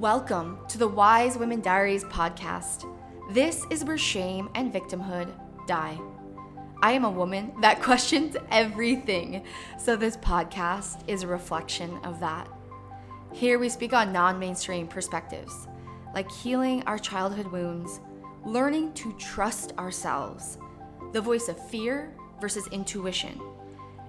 Welcome 0.00 0.56
to 0.68 0.78
the 0.78 0.88
Wise 0.88 1.36
Women 1.36 1.60
Diaries 1.60 2.04
podcast. 2.04 2.90
This 3.32 3.66
is 3.68 3.84
where 3.84 3.98
shame 3.98 4.48
and 4.54 4.72
victimhood 4.72 5.30
die. 5.66 6.00
I 6.80 6.92
am 6.92 7.04
a 7.04 7.10
woman 7.10 7.52
that 7.60 7.82
questions 7.82 8.34
everything, 8.50 9.44
so 9.78 9.96
this 9.96 10.16
podcast 10.16 11.06
is 11.06 11.22
a 11.22 11.26
reflection 11.26 11.98
of 12.02 12.18
that. 12.20 12.48
Here 13.34 13.58
we 13.58 13.68
speak 13.68 13.92
on 13.92 14.10
non 14.10 14.38
mainstream 14.38 14.88
perspectives, 14.88 15.68
like 16.14 16.32
healing 16.32 16.82
our 16.84 16.98
childhood 16.98 17.48
wounds, 17.48 18.00
learning 18.46 18.94
to 18.94 19.12
trust 19.18 19.76
ourselves, 19.76 20.56
the 21.12 21.20
voice 21.20 21.48
of 21.48 21.68
fear 21.68 22.16
versus 22.40 22.66
intuition, 22.68 23.38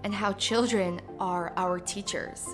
and 0.05 0.15
how 0.15 0.31
children 0.31 1.01
are 1.19 1.51
our 1.57 1.81
teachers. 1.81 2.47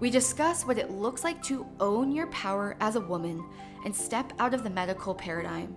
We 0.00 0.08
discuss 0.08 0.64
what 0.64 0.78
it 0.78 0.90
looks 0.90 1.24
like 1.24 1.42
to 1.44 1.66
own 1.78 2.10
your 2.10 2.26
power 2.28 2.74
as 2.80 2.96
a 2.96 3.00
woman 3.00 3.44
and 3.84 3.94
step 3.94 4.32
out 4.38 4.54
of 4.54 4.64
the 4.64 4.70
medical 4.70 5.14
paradigm. 5.14 5.76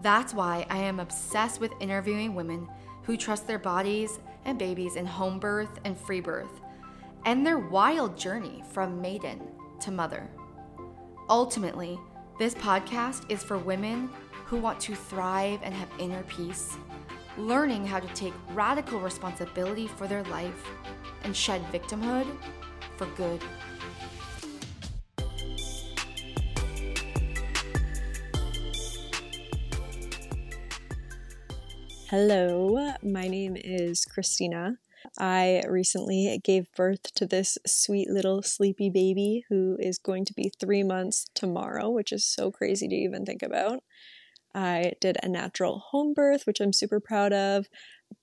That's 0.00 0.32
why 0.32 0.64
I 0.70 0.78
am 0.78 1.00
obsessed 1.00 1.60
with 1.60 1.72
interviewing 1.80 2.36
women 2.36 2.68
who 3.02 3.16
trust 3.16 3.48
their 3.48 3.58
bodies 3.58 4.20
and 4.44 4.60
babies 4.60 4.94
in 4.94 5.04
home 5.04 5.40
birth 5.40 5.80
and 5.84 5.98
free 5.98 6.20
birth, 6.20 6.60
and 7.24 7.44
their 7.44 7.58
wild 7.58 8.16
journey 8.16 8.62
from 8.70 9.00
maiden 9.00 9.42
to 9.80 9.90
mother. 9.90 10.28
Ultimately, 11.28 11.98
this 12.38 12.54
podcast 12.54 13.28
is 13.28 13.42
for 13.42 13.58
women 13.58 14.08
who 14.46 14.58
want 14.58 14.78
to 14.80 14.94
thrive 14.94 15.58
and 15.64 15.74
have 15.74 15.88
inner 15.98 16.22
peace, 16.24 16.76
learning 17.36 17.84
how 17.84 17.98
to 17.98 18.14
take 18.14 18.34
radical 18.54 19.00
responsibility 19.00 19.88
for 19.88 20.06
their 20.06 20.22
life 20.24 20.64
and 21.24 21.34
shed 21.34 21.60
victimhood 21.72 22.26
for 22.98 23.06
good. 23.16 23.40
Hello, 32.10 32.92
my 33.04 33.28
name 33.28 33.56
is 33.56 34.04
Kristina. 34.04 34.78
I 35.16 35.62
recently 35.68 36.40
gave 36.42 36.66
birth 36.74 37.14
to 37.14 37.26
this 37.26 37.56
sweet 37.64 38.10
little 38.10 38.42
sleepy 38.42 38.90
baby 38.90 39.44
who 39.48 39.76
is 39.78 39.98
going 39.98 40.24
to 40.24 40.34
be 40.34 40.50
three 40.58 40.82
months 40.82 41.26
tomorrow, 41.34 41.90
which 41.90 42.10
is 42.10 42.24
so 42.26 42.50
crazy 42.50 42.88
to 42.88 42.94
even 42.94 43.24
think 43.24 43.44
about. 43.44 43.84
I 44.54 44.94
did 45.00 45.18
a 45.22 45.28
natural 45.28 45.84
home 45.90 46.14
birth, 46.14 46.46
which 46.46 46.60
I'm 46.60 46.72
super 46.72 46.98
proud 46.98 47.32
of, 47.32 47.66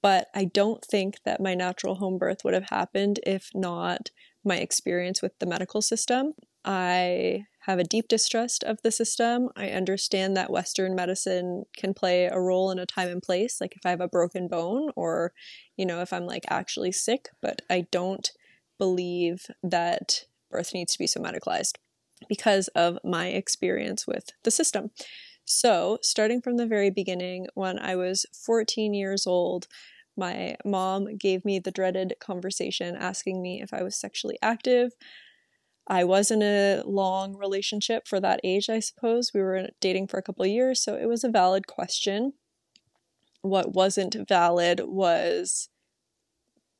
but 0.01 0.27
I 0.35 0.45
don't 0.45 0.83
think 0.83 1.19
that 1.23 1.39
my 1.39 1.53
natural 1.53 1.95
home 1.95 2.17
birth 2.17 2.43
would 2.43 2.53
have 2.53 2.69
happened 2.69 3.21
if 3.25 3.51
not 3.53 4.09
my 4.45 4.57
experience 4.57 5.21
with 5.21 5.37
the 5.39 5.45
medical 5.45 5.81
system. 5.81 6.33
I 6.63 7.45
have 7.61 7.79
a 7.79 7.83
deep 7.83 8.07
distrust 8.07 8.63
of 8.63 8.81
the 8.81 8.91
system. 8.91 9.49
I 9.55 9.69
understand 9.69 10.37
that 10.37 10.51
Western 10.51 10.95
medicine 10.95 11.65
can 11.75 11.93
play 11.93 12.25
a 12.25 12.39
role 12.39 12.71
in 12.71 12.79
a 12.79 12.85
time 12.85 13.09
and 13.09 13.21
place, 13.21 13.59
like 13.59 13.75
if 13.75 13.85
I 13.85 13.89
have 13.89 14.01
a 14.01 14.07
broken 14.07 14.47
bone 14.47 14.91
or, 14.95 15.33
you 15.75 15.85
know, 15.85 16.01
if 16.01 16.13
I'm 16.13 16.25
like 16.25 16.45
actually 16.47 16.91
sick, 16.91 17.29
but 17.41 17.61
I 17.69 17.87
don't 17.91 18.29
believe 18.77 19.47
that 19.63 20.25
birth 20.51 20.73
needs 20.73 20.93
to 20.93 20.99
be 20.99 21.07
so 21.07 21.19
medicalized 21.19 21.77
because 22.27 22.67
of 22.69 22.99
my 23.03 23.27
experience 23.27 24.05
with 24.07 24.29
the 24.43 24.51
system. 24.51 24.91
So, 25.45 25.99
starting 26.01 26.41
from 26.41 26.57
the 26.57 26.65
very 26.65 26.89
beginning, 26.89 27.47
when 27.53 27.77
I 27.77 27.95
was 27.95 28.25
14 28.33 28.95
years 28.95 29.27
old, 29.27 29.67
my 30.17 30.55
mom 30.65 31.17
gave 31.17 31.45
me 31.45 31.59
the 31.59 31.71
dreaded 31.71 32.15
conversation 32.19 32.95
asking 32.95 33.41
me 33.41 33.61
if 33.61 33.73
I 33.73 33.83
was 33.83 33.95
sexually 33.95 34.37
active. 34.41 34.91
I 35.87 36.03
was 36.03 36.31
in 36.31 36.41
a 36.41 36.81
long 36.85 37.35
relationship 37.35 38.07
for 38.07 38.19
that 38.19 38.39
age, 38.43 38.69
I 38.69 38.79
suppose. 38.79 39.31
We 39.33 39.41
were 39.41 39.69
dating 39.79 40.07
for 40.07 40.17
a 40.17 40.23
couple 40.23 40.43
of 40.43 40.51
years, 40.51 40.81
so 40.81 40.95
it 40.95 41.07
was 41.07 41.23
a 41.23 41.29
valid 41.29 41.67
question. 41.67 42.33
What 43.41 43.73
wasn't 43.73 44.15
valid 44.27 44.81
was 44.83 45.69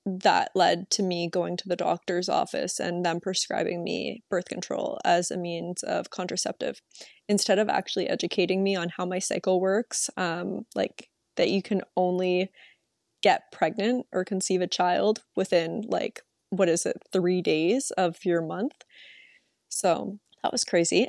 that 0.05 0.51
led 0.53 0.89
to 0.91 1.03
me 1.03 1.27
going 1.27 1.57
to 1.57 1.67
the 1.67 1.75
doctor's 1.75 2.29
office 2.29 2.79
and 2.79 3.03
them 3.03 3.19
prescribing 3.19 3.83
me 3.83 4.23
birth 4.29 4.45
control 4.45 4.99
as 5.03 5.31
a 5.31 5.37
means 5.37 5.81
of 5.81 6.11
contraceptive 6.11 6.79
instead 7.27 7.57
of 7.57 7.69
actually 7.69 8.07
educating 8.07 8.63
me 8.63 8.75
on 8.75 8.89
how 8.89 9.05
my 9.05 9.17
cycle 9.17 9.59
works 9.59 10.09
um, 10.15 10.65
like 10.75 11.09
that 11.37 11.49
you 11.49 11.61
can 11.61 11.81
only 11.97 12.51
get 13.25 13.51
pregnant 13.51 14.05
or 14.13 14.23
conceive 14.23 14.61
a 14.61 14.67
child 14.67 15.23
within 15.35 15.83
like 15.87 16.21
what 16.51 16.69
is 16.69 16.85
it, 16.85 17.01
three 17.11 17.41
days 17.41 17.89
of 17.97 18.23
your 18.23 18.39
month. 18.39 18.83
So 19.67 20.19
that 20.43 20.51
was 20.51 20.63
crazy. 20.63 21.07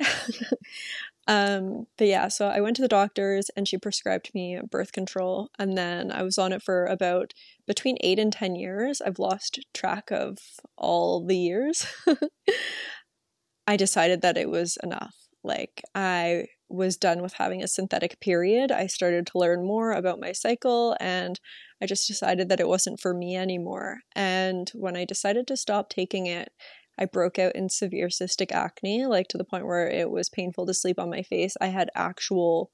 um, 1.27 1.85
but 1.95 2.07
yeah, 2.07 2.27
so 2.27 2.47
I 2.47 2.59
went 2.59 2.75
to 2.77 2.81
the 2.81 2.87
doctors 2.87 3.51
and 3.55 3.67
she 3.67 3.77
prescribed 3.77 4.31
me 4.33 4.59
birth 4.67 4.93
control. 4.93 5.49
And 5.59 5.77
then 5.77 6.11
I 6.11 6.23
was 6.23 6.39
on 6.39 6.53
it 6.53 6.63
for 6.63 6.87
about 6.87 7.35
between 7.67 7.97
eight 8.01 8.17
and 8.17 8.33
10 8.33 8.55
years. 8.55 8.99
I've 8.99 9.19
lost 9.19 9.63
track 9.75 10.09
of 10.09 10.39
all 10.75 11.23
the 11.23 11.37
years. 11.37 11.85
I 13.67 13.77
decided 13.77 14.23
that 14.23 14.37
it 14.37 14.49
was 14.49 14.79
enough. 14.81 15.13
Like, 15.43 15.83
I 15.93 16.47
was 16.67 16.97
done 16.97 17.21
with 17.21 17.33
having 17.33 17.61
a 17.61 17.67
synthetic 17.67 18.19
period. 18.19 18.71
I 18.71 18.87
started 18.87 19.27
to 19.27 19.37
learn 19.37 19.63
more 19.63 19.91
about 19.91 20.19
my 20.19 20.31
cycle 20.31 20.97
and 20.99 21.39
I 21.81 21.85
just 21.85 22.07
decided 22.07 22.49
that 22.49 22.59
it 22.59 22.67
wasn't 22.67 22.99
for 22.99 23.13
me 23.13 23.35
anymore. 23.35 23.99
And 24.15 24.69
when 24.73 24.97
I 24.97 25.05
decided 25.05 25.47
to 25.47 25.57
stop 25.57 25.89
taking 25.89 26.25
it, 26.25 26.49
I 26.97 27.05
broke 27.05 27.37
out 27.37 27.55
in 27.55 27.69
severe 27.69 28.07
cystic 28.07 28.51
acne, 28.51 29.05
like 29.05 29.27
to 29.29 29.37
the 29.37 29.43
point 29.43 29.67
where 29.67 29.87
it 29.87 30.09
was 30.09 30.29
painful 30.29 30.65
to 30.65 30.73
sleep 30.73 30.99
on 30.99 31.09
my 31.09 31.21
face. 31.21 31.55
I 31.61 31.67
had 31.67 31.89
actual 31.95 32.71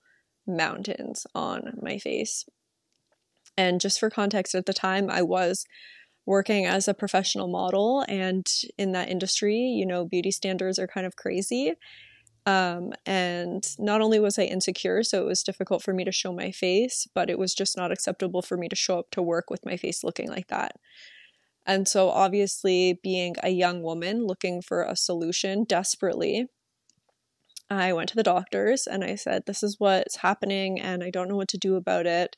mountains 0.47 1.27
on 1.35 1.73
my 1.81 1.97
face. 1.97 2.45
And 3.57 3.81
just 3.81 3.99
for 3.99 4.09
context, 4.09 4.55
at 4.55 4.65
the 4.65 4.73
time, 4.73 5.09
I 5.09 5.21
was 5.21 5.65
working 6.25 6.65
as 6.65 6.87
a 6.87 6.93
professional 6.93 7.49
model, 7.49 8.05
and 8.07 8.45
in 8.77 8.93
that 8.93 9.09
industry, 9.09 9.57
you 9.57 9.85
know, 9.85 10.05
beauty 10.05 10.31
standards 10.31 10.79
are 10.79 10.87
kind 10.87 11.05
of 11.05 11.17
crazy. 11.17 11.73
Um, 12.45 12.91
and 13.05 13.65
not 13.79 14.01
only 14.01 14.19
was 14.19 14.37
I 14.37 14.43
insecure, 14.43 15.03
so 15.03 15.21
it 15.21 15.25
was 15.27 15.43
difficult 15.43 15.81
for 15.81 15.93
me 15.93 16.03
to 16.03 16.11
show 16.11 16.33
my 16.33 16.51
face, 16.51 17.07
but 17.15 17.29
it 17.29 17.39
was 17.39 17.53
just 17.53 17.77
not 17.77 17.91
acceptable 17.91 18.41
for 18.41 18.57
me 18.57 18.67
to 18.67 18.75
show 18.75 18.99
up 18.99 19.11
to 19.11 19.21
work 19.21 19.49
with 19.49 19.65
my 19.65 19.77
face 19.77 20.03
looking 20.03 20.27
like 20.27 20.47
that. 20.47 20.73
And 21.65 21.87
so, 21.87 22.09
obviously, 22.09 22.99
being 23.01 23.35
a 23.41 23.49
young 23.49 23.81
woman 23.81 24.25
looking 24.25 24.61
for 24.61 24.83
a 24.83 24.97
solution 24.97 25.63
desperately, 25.63 26.47
I 27.69 27.93
went 27.93 28.09
to 28.09 28.15
the 28.15 28.23
doctors 28.23 28.87
and 28.87 29.03
I 29.03 29.15
said, 29.15 29.43
This 29.45 29.63
is 29.63 29.79
what's 29.79 30.17
happening, 30.17 30.81
and 30.81 31.03
I 31.03 31.09
don't 31.09 31.29
know 31.29 31.37
what 31.37 31.47
to 31.49 31.57
do 31.57 31.75
about 31.75 32.05
it. 32.05 32.35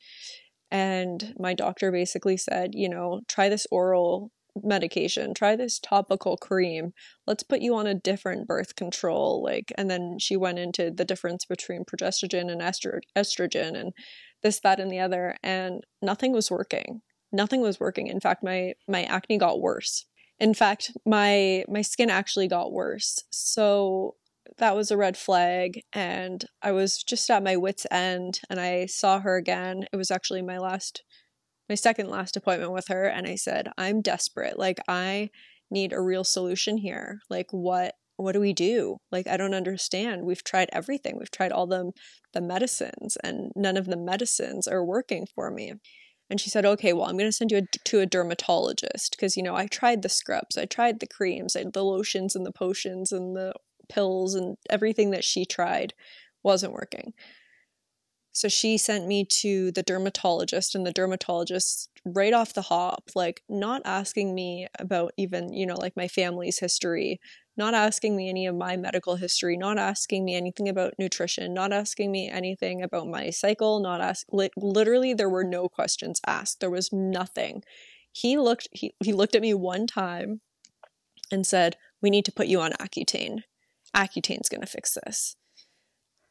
And 0.70 1.34
my 1.40 1.54
doctor 1.56 1.92
basically 1.92 2.38
said, 2.38 2.72
You 2.74 2.90
know, 2.90 3.22
try 3.28 3.50
this 3.50 3.66
oral 3.72 4.32
medication. 4.64 5.34
Try 5.34 5.56
this 5.56 5.80
topical 5.80 6.38
cream. 6.38 6.94
Let's 7.28 7.44
put 7.44 7.62
you 7.62 7.76
on 7.76 7.88
a 7.88 7.94
different 7.94 8.48
birth 8.48 8.76
control 8.76 9.44
like 9.44 9.72
and 9.78 9.90
then 9.90 10.18
she 10.20 10.38
went 10.38 10.60
into 10.60 10.92
the 10.92 11.06
difference 11.06 11.46
between 11.46 11.86
progesterone 11.86 12.52
and 12.52 12.62
estro- 12.62 13.02
estrogen 13.16 13.80
and 13.80 13.94
this 14.44 14.60
that 14.62 14.80
and 14.80 14.92
the 14.92 15.00
other 15.00 15.36
and 15.44 15.84
nothing 16.02 16.32
was 16.32 16.52
working. 16.52 17.02
Nothing 17.32 17.62
was 17.62 17.80
working. 17.80 18.08
In 18.08 18.20
fact 18.20 18.44
my 18.44 18.74
my 18.88 19.04
acne 19.04 19.38
got 19.38 19.62
worse. 19.62 20.06
In 20.40 20.54
fact 20.54 20.92
my 21.06 21.66
my 21.68 21.82
skin 21.82 22.10
actually 22.10 22.48
got 22.48 22.72
worse. 22.72 23.24
So 23.32 24.16
that 24.58 24.76
was 24.76 24.92
a 24.92 24.98
red 24.98 25.18
flag 25.18 25.82
and 25.92 26.46
i 26.62 26.72
was 26.72 27.02
just 27.02 27.30
at 27.32 27.44
my 27.44 27.58
wits 27.58 27.88
end 27.90 28.40
and 28.48 28.60
i 28.60 28.86
saw 28.86 29.20
her 29.20 29.36
again. 29.36 29.86
It 29.92 29.98
was 29.98 30.12
actually 30.12 30.44
my 30.44 30.60
last 30.60 31.04
my 31.70 31.76
second 31.76 32.10
last 32.10 32.38
appointment 32.38 32.72
with 32.72 32.88
her 32.88 33.06
and 33.06 33.28
I 33.28 33.36
said, 33.36 33.70
I'm 33.78 34.02
desperate. 34.02 34.58
Like 34.60 34.80
I 34.88 35.30
need 35.72 35.94
a 35.94 36.02
real 36.02 36.24
solution 36.24 36.78
here. 36.78 37.20
Like 37.30 37.48
what 37.52 37.96
what 38.18 38.32
do 38.32 38.40
we 38.40 38.54
do? 38.54 38.98
Like 39.12 39.28
I 39.28 39.36
don't 39.36 39.54
understand. 39.54 40.24
We've 40.24 40.44
tried 40.44 40.70
everything. 40.72 41.18
We've 41.18 41.32
tried 41.32 41.52
all 41.52 41.68
the 41.68 41.92
the 42.34 42.42
medicines 42.42 43.18
and 43.24 43.52
none 43.56 43.78
of 43.78 43.88
the 43.88 43.98
medicines 43.98 44.68
are 44.68 44.86
working 44.86 45.28
for 45.36 45.52
me. 45.52 45.74
And 46.30 46.42
she 46.42 46.50
said, 46.50 46.66
"Okay, 46.66 46.92
well, 46.94 47.06
I'm 47.06 47.18
going 47.18 47.30
to 47.30 47.32
send 47.32 47.52
you 47.52 47.60
a, 47.60 47.78
to 47.86 48.00
a 48.00 48.06
dermatologist 48.06 49.16
because 49.16 49.38
you 49.38 49.44
know, 49.44 49.56
I 49.56 49.68
tried 49.68 50.02
the 50.02 50.10
scrubs, 50.10 50.58
I 50.58 50.66
tried 50.66 51.00
the 51.00 51.08
creams, 51.08 51.56
I, 51.56 51.66
the 51.72 51.84
lotions 51.84 52.36
and 52.36 52.46
the 52.46 52.52
potions 52.52 53.12
and 53.12 53.36
the 53.36 53.54
pills 53.90 54.34
and 54.34 54.58
everything 54.70 55.12
that 55.12 55.24
she 55.24 55.46
tried 55.46 55.94
wasn't 56.42 56.74
working." 56.74 57.14
So 58.36 58.50
she 58.50 58.78
sent 58.78 59.08
me 59.08 59.24
to 59.40 59.72
the 59.72 59.82
dermatologist, 59.82 60.76
and 60.76 60.86
the 60.86 60.92
dermatologist, 60.92 61.90
right 62.04 62.34
off 62.34 62.54
the 62.54 62.64
hop, 62.64 63.12
like 63.16 63.42
not 63.48 63.82
asking 63.86 64.36
me 64.36 64.68
about 64.78 65.14
even, 65.16 65.54
you 65.54 65.66
know, 65.66 65.76
like 65.76 65.96
my 65.96 66.10
family's 66.10 66.60
history, 66.60 67.22
not 67.56 67.74
asking 67.74 68.14
me 68.14 68.28
any 68.30 68.46
of 68.46 68.54
my 68.54 68.76
medical 68.76 69.16
history, 69.16 69.56
not 69.56 69.78
asking 69.78 70.26
me 70.26 70.36
anything 70.36 70.68
about 70.68 70.96
nutrition, 71.00 71.54
not 71.54 71.72
asking 71.72 72.12
me 72.12 72.30
anything 72.30 72.84
about 72.84 73.08
my 73.08 73.30
cycle, 73.30 73.80
not 73.80 74.02
ask 74.02 74.28
li- 74.34 74.50
literally 74.58 75.14
there 75.14 75.30
were 75.30 75.46
no 75.46 75.70
questions 75.70 76.20
asked. 76.28 76.60
There 76.60 76.70
was 76.70 76.92
nothing. 76.92 77.64
He 78.12 78.38
looked 78.38 78.68
he, 78.74 78.94
he 79.02 79.14
looked 79.14 79.36
at 79.36 79.42
me 79.42 79.54
one 79.54 79.88
time 79.88 80.42
and 81.32 81.48
said, 81.48 81.78
"We 82.02 82.10
need 82.10 82.26
to 82.26 82.34
put 82.34 82.48
you 82.48 82.60
on 82.60 82.74
Accutane." 82.74 83.44
Accutane's 83.96 84.50
going 84.50 84.60
to 84.60 84.68
fix 84.68 84.98
this. 85.06 85.38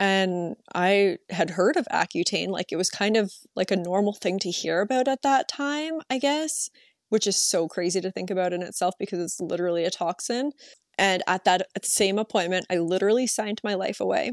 And 0.01 0.57
I 0.75 1.19
had 1.31 1.51
heard 1.51 1.77
of 1.77 1.87
Accutane, 1.93 2.49
like 2.49 2.73
it 2.73 2.77
was 2.77 2.91
kind 2.91 3.17
of 3.17 3.33
like 3.55 3.71
a 3.71 3.77
normal 3.77 4.13
thing 4.13 4.39
to 4.41 4.51
hear 4.51 4.81
about 4.81 5.09
at 5.09 5.23
that 5.23 5.49
time, 5.49 6.01
I 6.11 6.19
guess, 6.19 6.69
which 7.11 7.27
is 7.27 7.37
so 7.37 7.69
crazy 7.69 8.01
to 8.01 8.11
think 8.11 8.31
about 8.31 8.53
in 8.53 8.63
itself 8.63 8.95
because 8.99 9.21
it's 9.21 9.41
literally 9.41 9.85
a 9.85 9.91
toxin. 9.91 10.53
And 10.99 11.23
at 11.27 11.45
that 11.45 11.67
same 11.85 12.19
appointment, 12.19 12.67
I 12.71 12.79
literally 12.79 13.27
signed 13.27 13.61
my 13.63 13.75
life 13.75 14.01
away. 14.01 14.33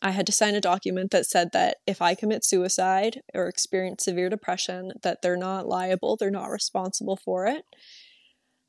I 0.00 0.12
had 0.12 0.26
to 0.26 0.32
sign 0.32 0.54
a 0.54 0.60
document 0.60 1.10
that 1.10 1.26
said 1.26 1.50
that 1.52 1.78
if 1.86 2.00
I 2.00 2.14
commit 2.14 2.44
suicide 2.44 3.20
or 3.34 3.48
experience 3.48 4.04
severe 4.04 4.30
depression, 4.30 4.92
that 5.02 5.20
they're 5.20 5.36
not 5.36 5.66
liable, 5.66 6.16
they're 6.16 6.30
not 6.30 6.50
responsible 6.50 7.16
for 7.16 7.46
it. 7.46 7.64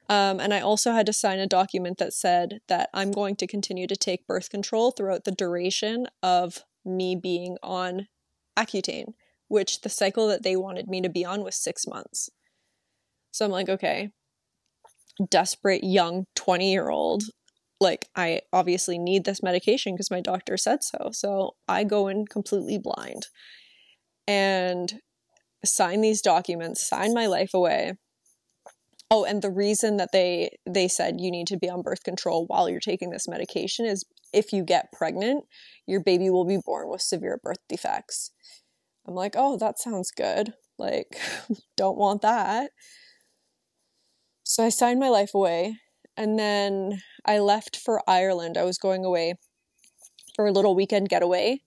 Um, 0.10 0.40
and 0.40 0.54
I 0.54 0.60
also 0.60 0.92
had 0.92 1.06
to 1.06 1.14
sign 1.14 1.40
a 1.40 1.48
document 1.48 1.98
that 1.98 2.14
said 2.14 2.60
that 2.68 2.90
I'm 2.94 3.12
going 3.12 3.36
to 3.38 3.48
continue 3.48 3.88
to 3.88 3.96
take 3.96 4.28
birth 4.28 4.50
control 4.50 4.92
throughout 4.92 5.24
the 5.24 5.32
duration 5.32 6.08
of 6.22 6.64
me 6.86 7.16
being 7.16 7.58
on 7.64 8.08
Accutane, 8.58 9.14
which 9.48 9.82
the 9.82 9.90
cycle 9.90 10.28
that 10.28 10.44
they 10.44 10.56
wanted 10.56 10.88
me 10.88 11.02
to 11.02 11.10
be 11.10 11.24
on 11.24 11.44
was 11.44 11.56
six 11.56 11.88
months. 11.88 12.30
So 13.32 13.46
I'm 13.46 13.52
like, 13.52 13.70
okay, 13.70 14.12
desperate 15.30 15.84
young 15.84 16.26
20 16.36 16.72
year 16.72 16.90
old, 16.90 17.24
like, 17.80 18.08
I 18.16 18.42
obviously 18.52 18.98
need 18.98 19.24
this 19.24 19.42
medication 19.42 19.94
because 19.94 20.12
my 20.12 20.22
doctor 20.22 20.58
said 20.58 20.84
so. 20.84 21.10
So 21.12 21.56
I 21.68 21.84
go 21.84 22.08
in 22.08 22.26
completely 22.28 22.78
blind 22.78 23.28
and 24.28 25.02
sign 25.66 26.02
these 26.02 26.22
documents, 26.22 26.86
sign 26.86 27.14
my 27.14 27.26
life 27.26 27.54
away 27.54 27.94
Oh, 29.12 29.26
and 29.26 29.42
the 29.42 29.52
reason 29.52 29.98
that 29.98 30.12
they 30.12 30.58
they 30.66 30.88
said 30.88 31.22
you 31.22 31.30
need 31.30 31.48
to 31.48 31.58
be 31.58 31.70
on 31.70 31.82
birth 31.82 32.04
control 32.04 32.46
while 32.48 32.70
you're 32.70 32.80
taking 32.80 33.12
this 33.12 33.28
medication 33.28 33.86
is 33.86 34.06
if 34.34 34.52
you 34.52 34.64
get 34.64 34.92
pregnant, 34.92 35.46
your 35.86 36.02
baby 36.02 36.30
will 36.30 36.46
be 36.46 36.58
born 36.66 36.90
with 36.90 37.02
severe 37.02 37.40
birth 37.44 37.60
defects. 37.70 38.32
I'm 39.08 39.14
like, 39.14 39.36
"Oh, 39.38 39.58
that 39.58 39.80
sounds 39.80 40.12
good." 40.12 40.54
Like, 40.78 41.20
don't 41.78 41.98
want 41.98 42.22
that. 42.24 42.72
So 44.44 44.64
I 44.64 44.70
signed 44.70 45.00
my 45.00 45.10
life 45.10 45.34
away 45.34 45.78
and 46.18 46.38
then 46.38 47.02
I 47.26 47.40
left 47.40 47.78
for 47.78 48.02
Ireland. 48.08 48.58
I 48.58 48.64
was 48.64 48.78
going 48.78 49.06
away 49.06 49.36
for 50.36 50.46
a 50.46 50.52
little 50.52 50.76
weekend 50.76 51.10
getaway 51.10 51.62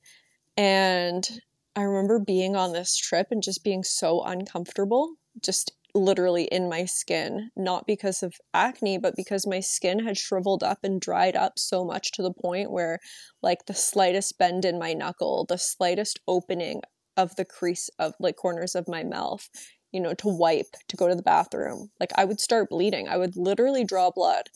and 0.56 1.28
I 1.74 1.82
remember 1.82 2.18
being 2.18 2.56
on 2.56 2.72
this 2.72 2.96
trip 2.96 3.28
and 3.30 3.42
just 3.42 3.64
being 3.64 3.84
so 3.84 4.22
uncomfortable, 4.22 5.14
just 5.42 5.72
literally 5.96 6.44
in 6.44 6.68
my 6.68 6.84
skin, 6.84 7.50
not 7.56 7.86
because 7.86 8.22
of 8.22 8.34
acne, 8.54 8.98
but 8.98 9.16
because 9.16 9.46
my 9.46 9.60
skin 9.60 10.06
had 10.06 10.16
shriveled 10.16 10.62
up 10.62 10.78
and 10.84 11.00
dried 11.00 11.34
up 11.36 11.58
so 11.58 11.84
much 11.84 12.12
to 12.12 12.22
the 12.22 12.32
point 12.32 12.70
where, 12.70 12.98
like, 13.42 13.66
the 13.66 13.74
slightest 13.74 14.38
bend 14.38 14.64
in 14.64 14.78
my 14.78 14.92
knuckle, 14.92 15.46
the 15.48 15.58
slightest 15.58 16.20
opening 16.28 16.82
of 17.16 17.34
the 17.36 17.44
crease 17.44 17.88
of 17.98 18.12
like 18.20 18.36
corners 18.36 18.74
of 18.74 18.86
my 18.88 19.02
mouth, 19.02 19.48
you 19.92 20.00
know, 20.00 20.14
to 20.14 20.28
wipe, 20.28 20.76
to 20.88 20.96
go 20.96 21.08
to 21.08 21.14
the 21.14 21.22
bathroom, 21.22 21.90
like, 21.98 22.10
I 22.16 22.24
would 22.24 22.40
start 22.40 22.68
bleeding. 22.70 23.08
I 23.08 23.16
would 23.16 23.36
literally 23.36 23.84
draw 23.84 24.10
blood. 24.10 24.50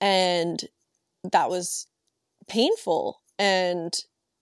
And 0.00 0.60
that 1.32 1.48
was 1.48 1.86
painful 2.48 3.20
and 3.38 3.94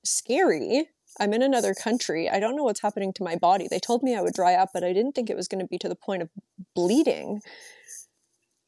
scary 0.05 0.89
I'm 1.19 1.33
in 1.33 1.43
another 1.43 1.75
country. 1.75 2.29
I 2.29 2.41
don't 2.41 2.57
know 2.57 2.65
what's 2.65 2.83
happening 2.83 3.13
to 3.15 3.25
my 3.25 3.37
body. 3.37 3.67
They 3.69 3.81
told 3.81 4.03
me 4.03 4.15
I 4.15 4.23
would 4.23 4.35
dry 4.35 4.55
up, 4.55 4.71
but 4.73 4.85
I 4.85 4.93
didn't 4.93 5.13
think 5.13 5.29
it 5.29 5.37
was 5.37 5.49
going 5.49 5.61
to 5.61 5.67
be 5.67 5.79
to 5.79 5.89
the 5.89 5.97
point 5.97 6.23
of 6.23 6.31
bleeding. 6.75 7.41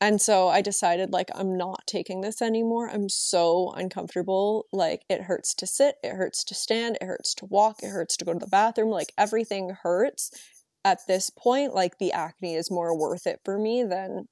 And 0.00 0.20
so 0.20 0.48
I 0.48 0.62
decided, 0.62 1.12
like, 1.12 1.30
I'm 1.32 1.56
not 1.56 1.86
taking 1.86 2.22
this 2.22 2.42
anymore. 2.42 2.90
I'm 2.90 3.08
so 3.08 3.72
uncomfortable. 3.76 4.66
Like, 4.72 5.02
it 5.08 5.22
hurts 5.22 5.54
to 5.54 5.66
sit, 5.66 5.94
it 6.02 6.16
hurts 6.16 6.42
to 6.44 6.54
stand, 6.54 6.98
it 7.00 7.06
hurts 7.06 7.34
to 7.34 7.46
walk, 7.46 7.84
it 7.84 7.90
hurts 7.90 8.16
to 8.16 8.24
go 8.24 8.32
to 8.32 8.38
the 8.40 8.48
bathroom. 8.48 8.90
Like, 8.90 9.12
everything 9.16 9.76
hurts. 9.82 10.32
At 10.84 11.06
this 11.06 11.30
point, 11.30 11.74
like, 11.74 11.98
the 11.98 12.10
acne 12.10 12.56
is 12.56 12.68
more 12.68 12.98
worth 12.98 13.28
it 13.28 13.38
for 13.44 13.56
me 13.56 13.84
than 13.84 14.26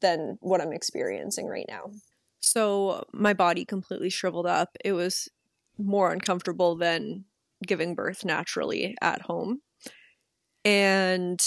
than 0.00 0.38
what 0.40 0.60
I'm 0.60 0.72
experiencing 0.72 1.46
right 1.46 1.66
now. 1.68 1.90
So 2.40 3.04
my 3.12 3.32
body 3.32 3.64
completely 3.64 4.10
shriveled 4.10 4.46
up. 4.46 4.76
It 4.84 4.92
was 4.92 5.28
more 5.78 6.12
uncomfortable 6.12 6.76
than 6.76 7.24
giving 7.66 7.94
birth 7.94 8.24
naturally 8.24 8.96
at 9.00 9.22
home. 9.22 9.60
And 10.64 11.40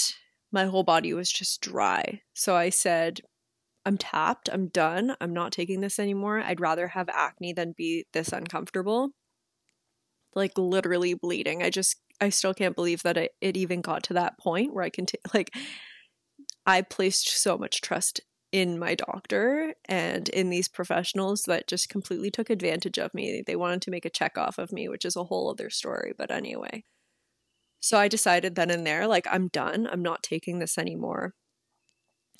my 0.52 0.66
whole 0.66 0.84
body 0.84 1.12
was 1.12 1.30
just 1.30 1.60
dry. 1.60 2.20
So 2.34 2.54
I 2.54 2.70
said, 2.70 3.20
I'm 3.84 3.98
tapped. 3.98 4.48
I'm 4.52 4.68
done. 4.68 5.14
I'm 5.20 5.32
not 5.32 5.52
taking 5.52 5.80
this 5.80 5.98
anymore. 5.98 6.40
I'd 6.40 6.60
rather 6.60 6.88
have 6.88 7.08
acne 7.08 7.52
than 7.52 7.74
be 7.76 8.06
this 8.12 8.32
uncomfortable. 8.32 9.10
Like 10.34 10.52
literally 10.56 11.14
bleeding. 11.14 11.62
I 11.62 11.70
just, 11.70 11.96
I 12.20 12.28
still 12.28 12.54
can't 12.54 12.76
believe 12.76 13.02
that 13.02 13.16
it, 13.16 13.32
it 13.40 13.56
even 13.56 13.80
got 13.80 14.02
to 14.04 14.14
that 14.14 14.38
point 14.38 14.74
where 14.74 14.84
I 14.84 14.90
can, 14.90 15.06
t- 15.06 15.18
like, 15.32 15.50
I 16.66 16.82
placed 16.82 17.28
so 17.28 17.56
much 17.56 17.80
trust 17.80 18.20
in 18.50 18.78
my 18.78 18.94
doctor 18.94 19.74
and 19.86 20.28
in 20.30 20.50
these 20.50 20.68
professionals 20.68 21.42
that 21.42 21.66
just 21.66 21.88
completely 21.88 22.30
took 22.30 22.48
advantage 22.48 22.98
of 22.98 23.12
me. 23.12 23.42
They 23.46 23.56
wanted 23.56 23.82
to 23.82 23.90
make 23.90 24.04
a 24.04 24.10
check 24.10 24.38
off 24.38 24.58
of 24.58 24.72
me, 24.72 24.88
which 24.88 25.04
is 25.04 25.16
a 25.16 25.24
whole 25.24 25.50
other 25.50 25.70
story. 25.70 26.12
But 26.16 26.30
anyway. 26.30 26.84
So 27.80 27.98
I 27.98 28.08
decided 28.08 28.54
then 28.54 28.70
and 28.70 28.86
there, 28.86 29.06
like, 29.06 29.26
I'm 29.30 29.48
done. 29.48 29.88
I'm 29.90 30.02
not 30.02 30.22
taking 30.22 30.58
this 30.58 30.78
anymore. 30.78 31.34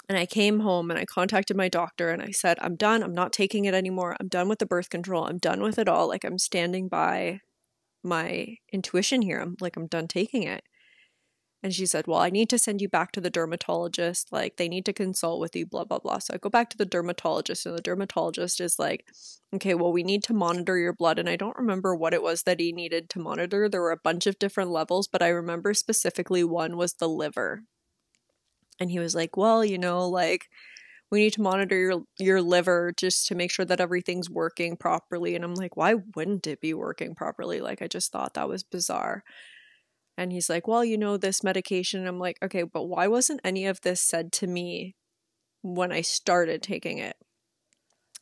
And 0.09 0.17
I 0.19 0.27
came 0.27 0.61
home 0.61 0.91
and 0.91 0.99
I 0.99 1.05
contacted 1.05 1.57
my 1.57 1.69
doctor 1.69 2.09
and 2.11 2.23
I 2.23 2.31
said, 2.31 2.59
I'm 2.61 2.77
done. 2.77 3.03
I'm 3.03 3.15
not 3.15 3.33
taking 3.33 3.67
it 3.67 3.75
anymore. 3.75 4.17
I'm 4.19 4.29
done 4.29 4.49
with 4.49 4.59
the 4.59 4.67
birth 4.67 4.89
control. 4.89 5.25
I'm 5.25 5.39
done 5.39 5.63
with 5.63 5.79
it 5.79 5.89
all. 5.89 6.09
Like, 6.09 6.25
I'm 6.25 6.39
standing 6.39 6.89
by 6.89 7.41
my 8.03 8.57
intuition 8.73 9.23
here. 9.23 9.39
I'm 9.39 9.57
like, 9.61 9.77
I'm 9.77 9.87
done 9.87 10.09
taking 10.09 10.45
it. 10.45 10.63
And 11.63 11.73
she 11.75 11.87
said, 11.87 12.07
Well, 12.07 12.19
I 12.21 12.31
need 12.31 12.49
to 12.51 12.59
send 12.59 12.81
you 12.81 12.89
back 12.89 13.13
to 13.13 13.21
the 13.21 13.31
dermatologist. 13.31 14.33
Like, 14.33 14.57
they 14.57 14.69
need 14.69 14.85
to 14.87 14.93
consult 14.93 15.41
with 15.41 15.55
you, 15.57 15.67
blah, 15.67 15.85
blah, 15.85 15.99
blah. 15.99 16.19
So 16.19 16.35
I 16.35 16.39
go 16.39 16.49
back 16.49 16.71
to 16.71 16.77
the 16.77 16.85
dermatologist, 16.87 17.67
and 17.67 17.77
the 17.77 17.83
dermatologist 17.83 18.61
is 18.61 18.79
like, 18.79 19.07
Okay, 19.55 19.75
well, 19.75 19.93
we 19.93 20.03
need 20.05 20.23
to 20.25 20.35
monitor 20.35 20.79
your 20.79 20.93
blood. 20.93 21.19
And 21.19 21.29
I 21.29 21.37
don't 21.37 21.57
remember 21.57 21.95
what 21.95 22.15
it 22.15 22.23
was 22.23 22.43
that 22.45 22.61
he 22.61 22.73
needed 22.73 23.09
to 23.11 23.19
monitor. 23.21 23.69
There 23.69 23.83
were 23.83 23.93
a 23.93 23.97
bunch 23.97 24.27
of 24.27 24.39
different 24.39 24.71
levels, 24.71 25.09
but 25.09 25.23
I 25.23 25.29
remember 25.29 25.75
specifically 25.75 26.45
one 26.45 26.77
was 26.77 26.95
the 26.95 27.09
liver. 27.09 27.63
And 28.81 28.91
he 28.91 28.99
was 28.99 29.15
like, 29.15 29.37
Well, 29.37 29.65
you 29.65 29.79
know, 29.79 30.09
like, 30.09 30.49
we 31.11 31.21
need 31.21 31.35
to 31.35 31.43
monitor 31.43 31.79
your 31.79 32.03
your 32.19 32.43
liver 32.43 32.93
just 32.97 33.29
to 33.29 33.35
make 33.37 33.51
sure 33.53 33.65
that 33.67 33.81
everything's 33.81 34.31
working 34.31 34.77
properly 34.77 35.37
and 35.37 35.45
i'm 35.45 35.55
like 35.55 35.77
why 35.77 35.95
wouldn't 36.17 36.47
it 36.47 36.61
be 36.61 36.75
working 36.75 37.15
properly 37.15 37.61
like 37.61 37.83
i 37.83 37.89
just 37.89 38.13
thought 38.13 38.35
that 38.35 38.49
was 38.49 38.65
bizarre 38.65 39.25
and 40.19 40.33
he's 40.33 40.51
like, 40.51 40.67
Well, 40.67 40.85
you 40.85 40.99
know, 40.99 41.17
this 41.17 41.45
medication. 41.45 42.07
I'm 42.07 42.19
like, 42.19 42.37
Okay, 42.43 42.65
but 42.65 42.85
why 42.85 43.07
wasn't 43.07 43.41
any 43.45 43.67
of 43.67 43.81
this 43.81 44.03
said 44.03 44.33
to 44.33 44.47
me 44.47 44.97
when 45.63 45.93
I 45.93 46.03
started 46.03 46.63
taking 46.63 46.99
it? 46.99 47.17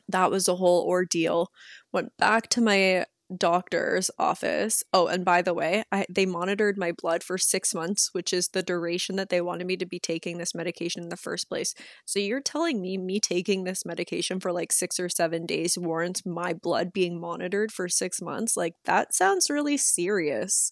That 0.08 0.30
was 0.30 0.46
a 0.46 0.56
whole 0.56 0.86
ordeal. 0.86 1.48
Went 1.92 2.16
back 2.18 2.48
to 2.50 2.60
my 2.60 3.06
doctor's 3.34 4.10
office. 4.18 4.84
Oh, 4.92 5.06
and 5.06 5.24
by 5.24 5.42
the 5.42 5.54
way, 5.54 5.84
I, 5.90 6.06
they 6.08 6.26
monitored 6.26 6.78
my 6.78 6.92
blood 6.92 7.24
for 7.24 7.38
six 7.38 7.74
months, 7.74 8.10
which 8.12 8.32
is 8.32 8.48
the 8.48 8.62
duration 8.62 9.16
that 9.16 9.30
they 9.30 9.40
wanted 9.40 9.66
me 9.66 9.76
to 9.78 9.86
be 9.86 9.98
taking 9.98 10.38
this 10.38 10.54
medication 10.54 11.02
in 11.02 11.08
the 11.08 11.16
first 11.16 11.48
place. 11.48 11.74
So 12.04 12.18
you're 12.18 12.40
telling 12.40 12.80
me 12.80 12.98
me 12.98 13.18
taking 13.18 13.64
this 13.64 13.84
medication 13.84 14.38
for 14.38 14.52
like 14.52 14.70
six 14.70 15.00
or 15.00 15.08
seven 15.08 15.46
days 15.46 15.76
warrants 15.76 16.24
my 16.24 16.52
blood 16.52 16.92
being 16.92 17.20
monitored 17.20 17.72
for 17.72 17.88
six 17.88 18.22
months? 18.22 18.56
Like, 18.56 18.74
that 18.84 19.14
sounds 19.14 19.50
really 19.50 19.76
serious. 19.76 20.70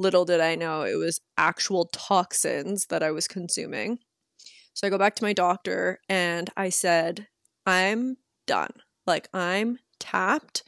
Little 0.00 0.24
did 0.24 0.40
I 0.40 0.54
know 0.54 0.80
it 0.80 0.94
was 0.94 1.20
actual 1.36 1.84
toxins 1.92 2.86
that 2.86 3.02
I 3.02 3.10
was 3.10 3.28
consuming. 3.28 3.98
So 4.72 4.86
I 4.86 4.90
go 4.90 4.96
back 4.96 5.14
to 5.16 5.24
my 5.24 5.34
doctor 5.34 6.00
and 6.08 6.48
I 6.56 6.70
said, 6.70 7.28
I'm 7.66 8.16
done. 8.46 8.72
Like, 9.06 9.28
I'm 9.34 9.76
tapped. 9.98 10.62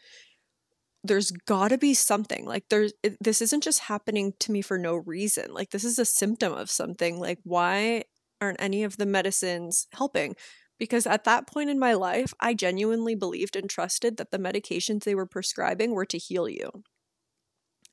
There's 1.03 1.31
got 1.31 1.69
to 1.69 1.79
be 1.79 1.95
something. 1.95 2.45
Like, 2.45 2.65
there's, 2.69 2.93
it, 3.03 3.17
this 3.23 3.41
isn't 3.41 3.63
just 3.63 3.81
happening 3.81 4.35
to 4.41 4.53
me 4.53 4.61
for 4.61 4.77
no 4.77 4.97
reason. 4.97 5.55
Like, 5.55 5.71
this 5.71 5.85
is 5.85 5.99
a 5.99 6.05
symptom 6.05 6.53
of 6.53 6.71
something. 6.71 7.19
Like, 7.19 7.39
why 7.43 8.05
aren't 8.43 8.61
any 8.61 8.83
of 8.83 8.99
the 8.99 9.07
medicines 9.07 9.87
helping? 9.95 10.37
Because 10.79 11.07
at 11.07 11.25
that 11.25 11.47
point 11.47 11.71
in 11.71 11.79
my 11.79 11.95
life, 11.95 12.35
I 12.39 12.53
genuinely 12.53 13.15
believed 13.15 13.57
and 13.57 13.71
trusted 13.71 14.19
that 14.19 14.31
the 14.31 14.39
medications 14.39 15.05
they 15.05 15.15
were 15.15 15.25
prescribing 15.25 15.93
were 15.93 16.05
to 16.07 16.19
heal 16.19 16.51
you. 16.51 16.85